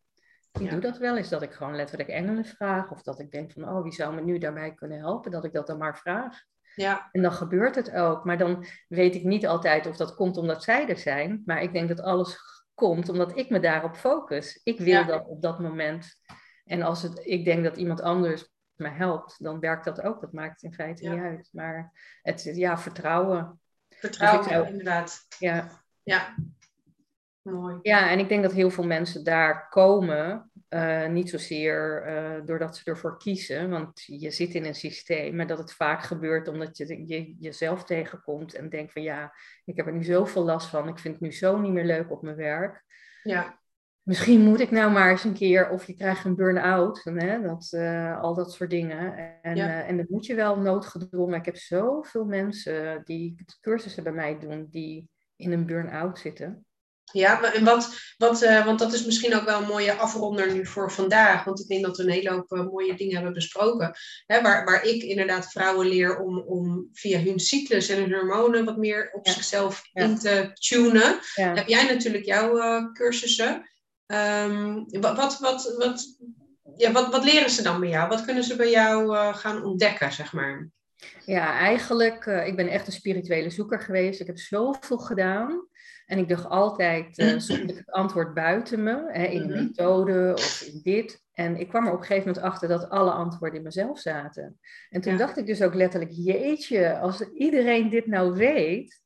Ik 0.60 0.70
doe 0.70 0.80
dat 0.80 0.97
wel 0.97 1.18
eens, 1.18 1.30
dat 1.30 1.41
ik 1.41 1.51
gewoon 1.51 1.76
letterlijk 1.76 2.10
engelen 2.10 2.45
vraag. 2.45 2.91
Of 2.91 3.01
dat 3.01 3.20
ik 3.20 3.32
denk 3.32 3.51
van, 3.51 3.70
oh, 3.70 3.84
wie 3.84 3.91
zou 3.91 4.16
me 4.16 4.22
nu 4.22 4.38
daarbij 4.38 4.74
kunnen 4.74 4.99
helpen? 4.99 5.32
Dat 5.32 5.43
ik 5.43 5.53
dat 5.53 5.68
dan 5.68 5.78
maar 5.78 5.97
vraag. 5.97 6.39
Ja. 6.76 7.10
En 7.12 7.22
dan 7.22 7.32
gebeurt 7.32 7.76
het 7.76 7.91
ook. 7.91 8.26
Maar 8.26 8.38
dan 8.38 8.66
weet 8.88 9.16
ik 9.16 9.24
niet 9.24 9.47
altijd 9.47 9.88
of 9.88 9.97
dat 9.97 10.16
komt 10.16 10.38
omdat 10.38 10.64
zij 10.64 10.88
er 10.88 10.97
zijn. 10.97 11.41
Maar 11.45 11.62
ik 11.62 11.74
denk 11.74 11.88
dat 11.88 12.01
alles 12.01 12.38
komt 12.74 13.10
omdat 13.10 13.38
ik 13.38 13.49
me 13.49 13.60
daarop 13.60 13.95
focus. 13.95 14.60
Ik 14.64 14.80
wil 14.80 15.05
dat 15.05 15.28
op 15.28 15.41
dat 15.41 15.60
moment. 15.60 16.16
En 16.68 16.82
als 16.82 17.01
het, 17.01 17.22
ik 17.24 17.45
denk 17.45 17.63
dat 17.63 17.78
iemand 17.78 18.01
anders 18.01 18.49
me 18.76 18.89
helpt, 18.89 19.43
dan 19.43 19.59
werkt 19.59 19.86
dat 19.86 20.01
ook. 20.01 20.22
Dat 20.22 20.34
maakt 20.34 20.63
in 20.63 20.74
feite 20.74 21.09
niet 21.09 21.20
uit. 21.20 21.49
Maar 21.51 21.91
het 22.22 22.51
ja, 22.53 22.78
vertrouwen. 22.78 23.59
Vertrouwen, 23.89 24.49
dus 24.49 24.70
inderdaad. 24.70 25.26
Ja. 25.39 25.70
Ja. 26.03 26.36
Mooi. 27.41 27.80
Ja, 27.82 28.09
en 28.09 28.20
ik 28.20 28.30
denk 28.30 28.43
dat 28.43 28.53
heel 28.53 28.70
veel 28.70 28.86
mensen 28.86 29.24
daar 29.24 29.70
komen, 29.70 30.51
uh, 30.70 31.07
niet 31.07 31.30
zozeer 31.30 32.07
uh, 32.07 32.45
doordat 32.45 32.78
ze 32.78 32.84
ervoor 32.84 33.18
kiezen, 33.18 33.70
want 33.70 34.03
je 34.05 34.32
zit 34.32 34.53
in 34.53 34.65
een 34.65 34.76
systeem, 34.76 35.36
maar 35.36 35.47
dat 35.47 35.57
het 35.57 35.74
vaak 35.74 36.03
gebeurt 36.03 36.47
omdat 36.47 36.78
je, 36.78 37.07
je 37.07 37.36
jezelf 37.39 37.84
tegenkomt 37.84 38.53
en 38.53 38.70
denkt 38.70 38.91
van 38.91 39.01
ja, 39.01 39.34
ik 39.65 39.78
heb 39.78 39.86
er 39.86 39.93
nu 39.93 40.03
zoveel 40.03 40.43
last 40.43 40.68
van, 40.68 40.88
ik 40.88 40.99
vind 40.99 41.13
het 41.13 41.24
nu 41.24 41.32
zo 41.32 41.57
niet 41.57 41.72
meer 41.72 41.86
leuk 41.86 42.11
op 42.11 42.22
mijn 42.22 42.36
werk. 42.36 42.84
Ja. 43.24 43.59
Misschien 44.08 44.41
moet 44.41 44.60
ik 44.60 44.72
nou 44.72 44.91
maar 44.91 45.12
eens 45.12 45.24
een 45.24 45.34
keer, 45.34 45.70
of 45.70 45.88
je 45.88 45.95
krijgt 45.95 46.26
een 46.26 46.36
burn-out, 46.36 47.01
dat, 47.43 47.72
uh, 47.72 48.22
al 48.22 48.36
dat 48.36 48.53
soort 48.53 48.70
dingen. 48.70 49.16
En, 49.41 49.55
ja. 49.55 49.84
en 49.84 49.97
dat 49.97 50.10
moet 50.10 50.26
je 50.26 50.36
wel 50.36 50.58
noodgedwongen. 50.58 51.39
Ik 51.39 51.45
heb 51.45 51.58
zoveel 51.58 52.26
mensen 52.26 53.01
die 53.03 53.45
cursussen 53.62 54.03
bij 54.03 54.12
mij 54.12 54.39
doen, 54.39 54.68
die 54.70 55.10
in 55.36 55.51
een 55.51 55.66
burn-out 55.66 56.20
zitten. 56.20 56.66
Ja, 57.12 57.39
wat, 58.18 58.43
uh, 58.43 58.66
want 58.66 58.80
dat 58.80 58.93
is 58.93 59.05
misschien 59.05 59.36
ook 59.36 59.45
wel 59.45 59.62
een 59.62 59.68
mooie 59.68 59.93
afronder 59.93 60.53
nu 60.53 60.66
voor 60.66 60.91
vandaag. 60.91 61.43
Want 61.43 61.60
ik 61.60 61.68
denk 61.68 61.86
dat 61.86 61.97
we 61.97 62.03
een 62.03 62.10
hele 62.10 62.30
hoop 62.30 62.49
mooie 62.49 62.95
dingen 62.95 63.16
hebben 63.16 63.34
besproken. 63.34 63.95
Hè, 64.26 64.41
waar, 64.41 64.66
waar 64.66 64.84
ik 64.84 65.03
inderdaad 65.03 65.51
vrouwen 65.51 65.88
leer 65.88 66.20
om, 66.20 66.39
om 66.39 66.89
via 66.93 67.20
hun 67.20 67.39
cyclus 67.39 67.89
en 67.89 67.99
hun 68.01 68.14
hormonen 68.14 68.66
wat 68.66 68.78
meer 68.78 69.10
op 69.14 69.28
zichzelf 69.28 69.82
in 69.93 70.18
te 70.18 70.51
tunen. 70.53 71.20
Heb 71.34 71.68
jij 71.68 71.84
natuurlijk 71.84 72.26
jouw 72.26 72.91
cursussen. 72.91 73.76
Um, 74.08 74.86
wat, 75.01 75.39
wat, 75.39 75.76
wat, 75.78 76.18
ja, 76.76 76.91
wat, 76.91 77.12
wat 77.12 77.24
leren 77.24 77.49
ze 77.49 77.64
dan 77.64 77.80
bij 77.80 77.89
jou? 77.89 78.10
Wat 78.10 78.26
kunnen 78.26 78.43
ze 78.43 78.55
bij 78.55 78.70
jou 78.70 79.16
gaan 79.34 79.64
ontdekken, 79.64 80.12
zeg 80.12 80.34
maar? 80.34 80.70
Ja, 81.26 81.60
eigenlijk, 81.60 82.26
ik 82.26 82.55
ben 82.55 82.68
echt 82.68 82.88
een 82.88 82.93
spirituele 82.93 83.49
zoeker 83.49 83.80
geweest. 83.80 84.20
Ik 84.20 84.28
heb 84.28 84.38
zoveel 84.38 84.97
gedaan. 84.97 85.68
En 86.08 86.18
ik 86.18 86.30
dacht 86.30 86.45
altijd, 86.45 87.18
uh, 87.18 87.39
zoek 87.39 87.58
ik 87.58 87.78
het 87.78 87.91
antwoord 87.91 88.34
buiten 88.34 88.84
me, 88.84 89.03
hè, 89.08 89.24
in 89.24 89.41
een 89.41 89.49
mhm. 89.49 89.64
methode 89.64 90.34
of 90.34 90.62
in 90.62 90.80
dit. 90.84 91.22
En 91.34 91.60
ik 91.60 91.70
kwam 91.70 91.86
er 91.86 91.93
op 91.93 91.99
een 91.99 92.05
gegeven 92.05 92.28
moment 92.28 92.45
achter 92.45 92.68
dat 92.68 92.89
alle 92.89 93.12
antwoorden 93.12 93.58
in 93.58 93.64
mezelf 93.64 93.99
zaten. 93.99 94.60
En 94.89 95.01
toen 95.01 95.18
dacht 95.18 95.38
ik 95.38 95.45
dus 95.45 95.62
ook 95.62 95.74
letterlijk, 95.74 96.12
jeetje, 96.14 96.97
als 96.97 97.22
iedereen 97.22 97.89
dit 97.89 98.05
nou 98.05 98.34
weet, 98.34 99.01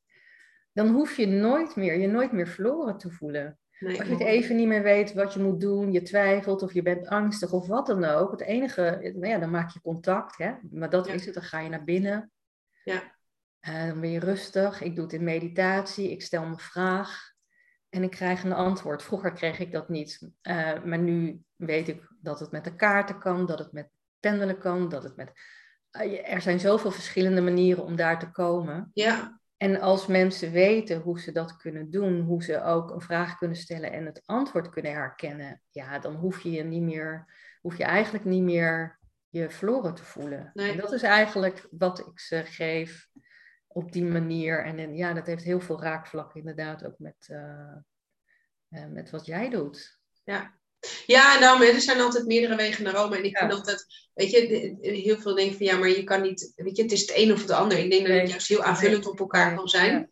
dan 0.72 0.88
hoef 0.88 1.16
je 1.16 1.26
nooit 1.26 1.76
meer, 1.76 1.98
je 1.98 2.08
nooit 2.08 2.32
meer 2.32 2.48
verloren 2.48 2.98
te 2.98 3.10
voelen. 3.10 3.58
Nee, 3.82 3.98
als 3.98 4.08
je 4.08 4.14
het 4.14 4.22
even 4.22 4.56
niet 4.56 4.66
meer 4.66 4.82
weet 4.82 5.12
wat 5.12 5.34
je 5.34 5.40
moet 5.40 5.60
doen, 5.60 5.92
je 5.92 6.02
twijfelt 6.02 6.62
of 6.62 6.72
je 6.72 6.82
bent 6.82 7.08
angstig 7.08 7.52
of 7.52 7.66
wat 7.66 7.86
dan 7.86 8.04
ook. 8.04 8.30
Het 8.30 8.40
enige, 8.40 9.12
nou 9.14 9.26
ja, 9.26 9.38
dan 9.38 9.50
maak 9.50 9.70
je 9.70 9.80
contact, 9.80 10.38
hè? 10.38 10.52
maar 10.70 10.90
dat 10.90 11.06
is 11.06 11.24
het, 11.24 11.34
dan 11.34 11.42
ga 11.42 11.60
je 11.60 11.68
naar 11.68 11.84
binnen. 11.84 12.30
Ja. 12.84 13.02
Uh, 13.68 13.86
dan 13.86 14.00
ben 14.00 14.10
je 14.10 14.18
rustig. 14.18 14.80
Ik 14.80 14.94
doe 14.94 15.04
het 15.04 15.12
in 15.12 15.24
meditatie. 15.24 16.10
Ik 16.10 16.22
stel 16.22 16.42
mijn 16.42 16.58
vraag 16.58 17.32
en 17.88 18.02
ik 18.02 18.10
krijg 18.10 18.44
een 18.44 18.52
antwoord. 18.52 19.02
Vroeger 19.02 19.32
kreeg 19.32 19.58
ik 19.58 19.72
dat 19.72 19.88
niet. 19.88 20.28
Uh, 20.42 20.82
maar 20.84 20.98
nu 20.98 21.42
weet 21.56 21.88
ik 21.88 22.12
dat 22.20 22.40
het 22.40 22.50
met 22.50 22.64
de 22.64 22.76
kaarten 22.76 23.18
kan, 23.18 23.46
dat 23.46 23.58
het 23.58 23.72
met 23.72 23.88
pendelen 24.20 24.58
kan, 24.58 24.88
dat 24.88 25.02
het 25.02 25.16
met. 25.16 25.32
Uh, 25.92 26.32
er 26.32 26.40
zijn 26.40 26.60
zoveel 26.60 26.90
verschillende 26.90 27.40
manieren 27.40 27.84
om 27.84 27.96
daar 27.96 28.18
te 28.18 28.30
komen. 28.30 28.90
Ja. 28.94 29.40
En 29.62 29.80
als 29.80 30.06
mensen 30.06 30.50
weten 30.50 31.00
hoe 31.00 31.20
ze 31.20 31.32
dat 31.32 31.56
kunnen 31.56 31.90
doen, 31.90 32.20
hoe 32.20 32.42
ze 32.42 32.62
ook 32.62 32.90
een 32.90 33.00
vraag 33.00 33.38
kunnen 33.38 33.56
stellen 33.56 33.92
en 33.92 34.06
het 34.06 34.22
antwoord 34.24 34.68
kunnen 34.68 34.92
herkennen, 34.92 35.62
ja, 35.70 35.98
dan 35.98 36.14
hoef 36.14 36.40
je 36.40 36.50
je 36.50 36.62
niet 36.62 36.82
meer, 36.82 37.34
hoef 37.60 37.76
je 37.76 37.84
eigenlijk 37.84 38.24
niet 38.24 38.42
meer 38.42 38.98
je 39.28 39.50
verloren 39.50 39.94
te 39.94 40.04
voelen. 40.04 40.50
Nee. 40.54 40.70
En 40.70 40.78
dat 40.78 40.92
is 40.92 41.02
eigenlijk 41.02 41.68
wat 41.70 41.98
ik 41.98 42.20
ze 42.20 42.42
geef 42.44 43.08
op 43.66 43.92
die 43.92 44.04
manier. 44.04 44.64
En, 44.64 44.78
en, 44.78 44.96
ja, 44.96 45.12
dat 45.12 45.26
heeft 45.26 45.44
heel 45.44 45.60
veel 45.60 45.82
raakvlakken 45.82 46.40
inderdaad 46.40 46.84
ook 46.84 46.98
met, 46.98 47.28
uh, 47.30 47.76
uh, 48.68 48.86
met 48.86 49.10
wat 49.10 49.26
jij 49.26 49.50
doet. 49.50 50.00
Ja. 50.24 50.60
Ja, 51.06 51.38
nou, 51.38 51.66
er 51.66 51.80
zijn 51.80 52.00
altijd 52.00 52.26
meerdere 52.26 52.56
wegen 52.56 52.84
naar 52.84 52.94
Rome. 52.94 53.16
En 53.16 53.24
ik 53.24 53.38
ja. 53.38 53.38
vind 53.38 53.52
altijd, 53.52 53.86
weet 54.14 54.30
je, 54.30 54.76
heel 54.80 55.16
veel 55.16 55.34
denken 55.34 55.56
van 55.56 55.66
ja, 55.66 55.76
maar 55.76 55.88
je 55.88 56.04
kan 56.04 56.22
niet, 56.22 56.52
weet 56.56 56.76
je, 56.76 56.82
het 56.82 56.92
is 56.92 57.00
het 57.00 57.12
een 57.14 57.32
of 57.32 57.40
het 57.40 57.50
ander. 57.50 57.78
Ik 57.78 57.90
denk 57.90 58.06
dat 58.06 58.16
het 58.16 58.30
juist 58.30 58.48
heel 58.48 58.62
aanvullend 58.62 59.06
op 59.06 59.20
elkaar 59.20 59.54
kan 59.54 59.68
zijn. 59.68 59.92
Ja. 59.92 60.10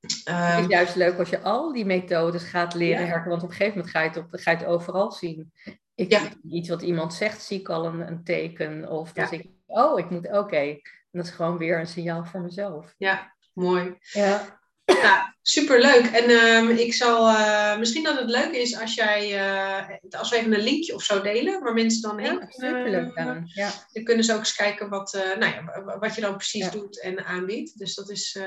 Um, 0.00 0.56
het 0.56 0.64
is 0.64 0.70
juist 0.70 0.94
leuk 0.94 1.18
als 1.18 1.28
je 1.28 1.40
al 1.40 1.72
die 1.72 1.84
methodes 1.84 2.42
gaat 2.42 2.74
leren 2.74 3.06
ja. 3.06 3.24
want 3.28 3.42
op 3.42 3.48
een 3.48 3.54
gegeven 3.54 3.78
moment 3.78 3.90
ga 3.90 4.00
je 4.00 4.08
het, 4.08 4.16
op, 4.16 4.26
ga 4.30 4.50
je 4.50 4.56
het 4.56 4.66
overal 4.66 5.12
zien. 5.12 5.52
Ik, 5.94 6.10
ja. 6.10 6.20
Iets 6.48 6.68
wat 6.68 6.82
iemand 6.82 7.14
zegt, 7.14 7.42
zie 7.42 7.60
ik 7.60 7.68
al 7.68 7.86
een, 7.86 8.00
een 8.00 8.24
teken. 8.24 8.88
Of 8.88 9.10
ja. 9.14 9.30
ik, 9.30 9.46
oh, 9.66 9.98
ik 9.98 10.10
moet, 10.10 10.32
oké, 10.32 10.56
en 10.56 10.80
dat 11.10 11.24
is 11.24 11.30
gewoon 11.30 11.58
weer 11.58 11.78
een 11.78 11.86
signaal 11.86 12.24
voor 12.24 12.40
mezelf. 12.40 12.94
Ja, 12.98 13.36
mooi. 13.52 13.96
Ja. 14.00 14.59
Ja, 14.92 15.36
superleuk. 15.42 16.06
En 16.06 16.30
um, 16.30 16.68
ik 16.68 16.94
zal, 16.94 17.28
uh, 17.28 17.78
misschien 17.78 18.04
dat 18.04 18.18
het 18.18 18.30
leuk 18.30 18.50
is 18.50 18.78
als 18.78 18.94
jij, 18.94 19.34
uh, 19.34 20.18
als 20.18 20.30
we 20.30 20.36
even 20.36 20.54
een 20.54 20.62
linkje 20.62 20.94
of 20.94 21.02
zo 21.02 21.20
delen, 21.20 21.62
waar 21.62 21.74
mensen 21.74 22.02
dan 22.02 22.18
heen 22.18 22.38
ja, 22.38 22.46
superleuk 22.48 23.14
dan. 23.14 23.42
Ja. 23.44 23.70
Dan 23.92 24.04
kunnen 24.04 24.24
ze 24.24 24.32
ook 24.32 24.38
eens 24.38 24.54
kijken 24.54 24.88
wat, 24.88 25.14
uh, 25.14 25.36
nou 25.38 25.52
ja, 25.54 25.84
wat 25.98 26.14
je 26.14 26.20
dan 26.20 26.36
precies 26.36 26.64
ja. 26.64 26.70
doet 26.70 27.00
en 27.00 27.24
aanbiedt. 27.24 27.78
Dus 27.78 27.94
dat 27.94 28.10
is 28.10 28.38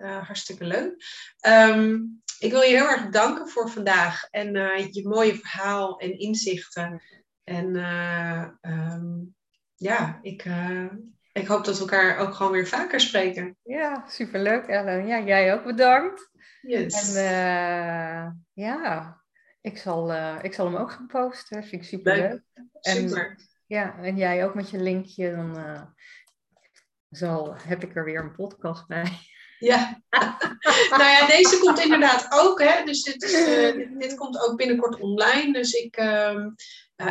hartstikke 0.00 0.64
leuk. 0.64 1.04
Um, 1.46 2.20
ik 2.38 2.50
wil 2.50 2.60
je 2.60 2.76
heel 2.76 2.88
erg 2.88 3.04
bedanken 3.04 3.48
voor 3.48 3.70
vandaag 3.70 4.28
en 4.30 4.52
je 4.90 5.08
mooie 5.08 5.34
verhaal 5.34 5.98
en 5.98 6.18
inzichten. 6.18 7.02
En 7.44 7.76
um, 8.62 9.34
ja, 9.74 10.18
ik 10.22 10.44
ik 11.32 11.46
hoop 11.46 11.64
dat 11.64 11.74
we 11.74 11.80
elkaar 11.80 12.18
ook 12.18 12.34
gewoon 12.34 12.52
weer 12.52 12.66
vaker 12.66 13.00
spreken. 13.00 13.56
Ja, 13.62 14.04
superleuk 14.08 14.66
Ellen. 14.66 15.06
Ja, 15.06 15.20
jij 15.20 15.54
ook 15.54 15.64
bedankt. 15.64 16.30
Yes. 16.62 17.14
En 17.16 17.24
uh, 17.24 18.30
ja, 18.52 19.20
ik 19.60 19.78
zal, 19.78 20.12
uh, 20.12 20.38
ik 20.42 20.54
zal 20.54 20.66
hem 20.66 20.76
ook 20.76 20.90
gaan 20.90 21.06
posten. 21.06 21.64
Vind 21.64 21.82
ik 21.82 21.88
superleuk. 21.88 22.30
Leuk. 22.30 22.66
En, 22.80 23.08
Super. 23.08 23.36
Ja, 23.66 23.98
en 23.98 24.16
jij 24.16 24.44
ook 24.44 24.54
met 24.54 24.70
je 24.70 24.78
linkje. 24.78 25.36
Dan 25.36 25.58
uh, 25.58 25.82
zal, 27.08 27.56
heb 27.56 27.82
ik 27.82 27.96
er 27.96 28.04
weer 28.04 28.20
een 28.20 28.34
podcast 28.34 28.86
bij. 28.86 29.18
Ja, 29.62 30.02
nou 30.98 31.10
ja, 31.10 31.26
deze 31.26 31.58
komt 31.60 31.78
inderdaad 31.78 32.26
ook. 32.30 32.62
Hè? 32.62 32.84
Dus 32.84 33.02
dit, 33.02 33.22
is, 33.22 33.44
dit, 33.76 34.00
dit, 34.00 34.14
komt 34.14 34.48
ook 34.48 34.56
binnenkort 34.56 35.00
online. 35.00 35.52
Dus 35.52 35.72
ik, 35.72 35.96
uh, 35.96 36.46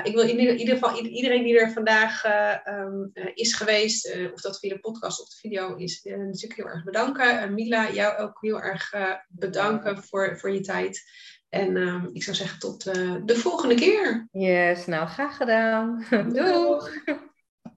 ik 0.03 0.13
wil 0.13 0.23
in 0.23 0.39
ieder, 0.39 0.77
geval 0.77 1.05
iedereen 1.05 1.43
die 1.43 1.59
er 1.59 1.71
vandaag 1.71 2.25
uh, 2.25 2.55
um, 2.79 3.11
is 3.33 3.53
geweest, 3.53 4.17
of 4.33 4.41
dat 4.41 4.59
via 4.59 4.73
de 4.73 4.79
podcast 4.79 5.21
of 5.21 5.29
de 5.29 5.35
video 5.35 5.75
is, 5.75 6.03
natuurlijk 6.03 6.55
heel 6.55 6.67
erg 6.67 6.83
bedanken. 6.83 7.53
Mila, 7.53 7.91
jou 7.91 8.17
ook 8.17 8.37
heel 8.41 8.61
erg 8.61 8.93
bedanken 9.27 10.03
voor, 10.03 10.37
voor 10.39 10.51
je 10.51 10.61
tijd. 10.61 11.01
En 11.49 11.75
um, 11.75 12.09
ik 12.13 12.23
zou 12.23 12.35
zeggen 12.35 12.59
tot 12.59 12.83
de 13.27 13.35
volgende 13.35 13.75
keer. 13.75 14.27
Yes, 14.31 14.85
nou 14.85 15.07
graag 15.07 15.37
gedaan. 15.37 16.05
Doeg! 16.33 16.89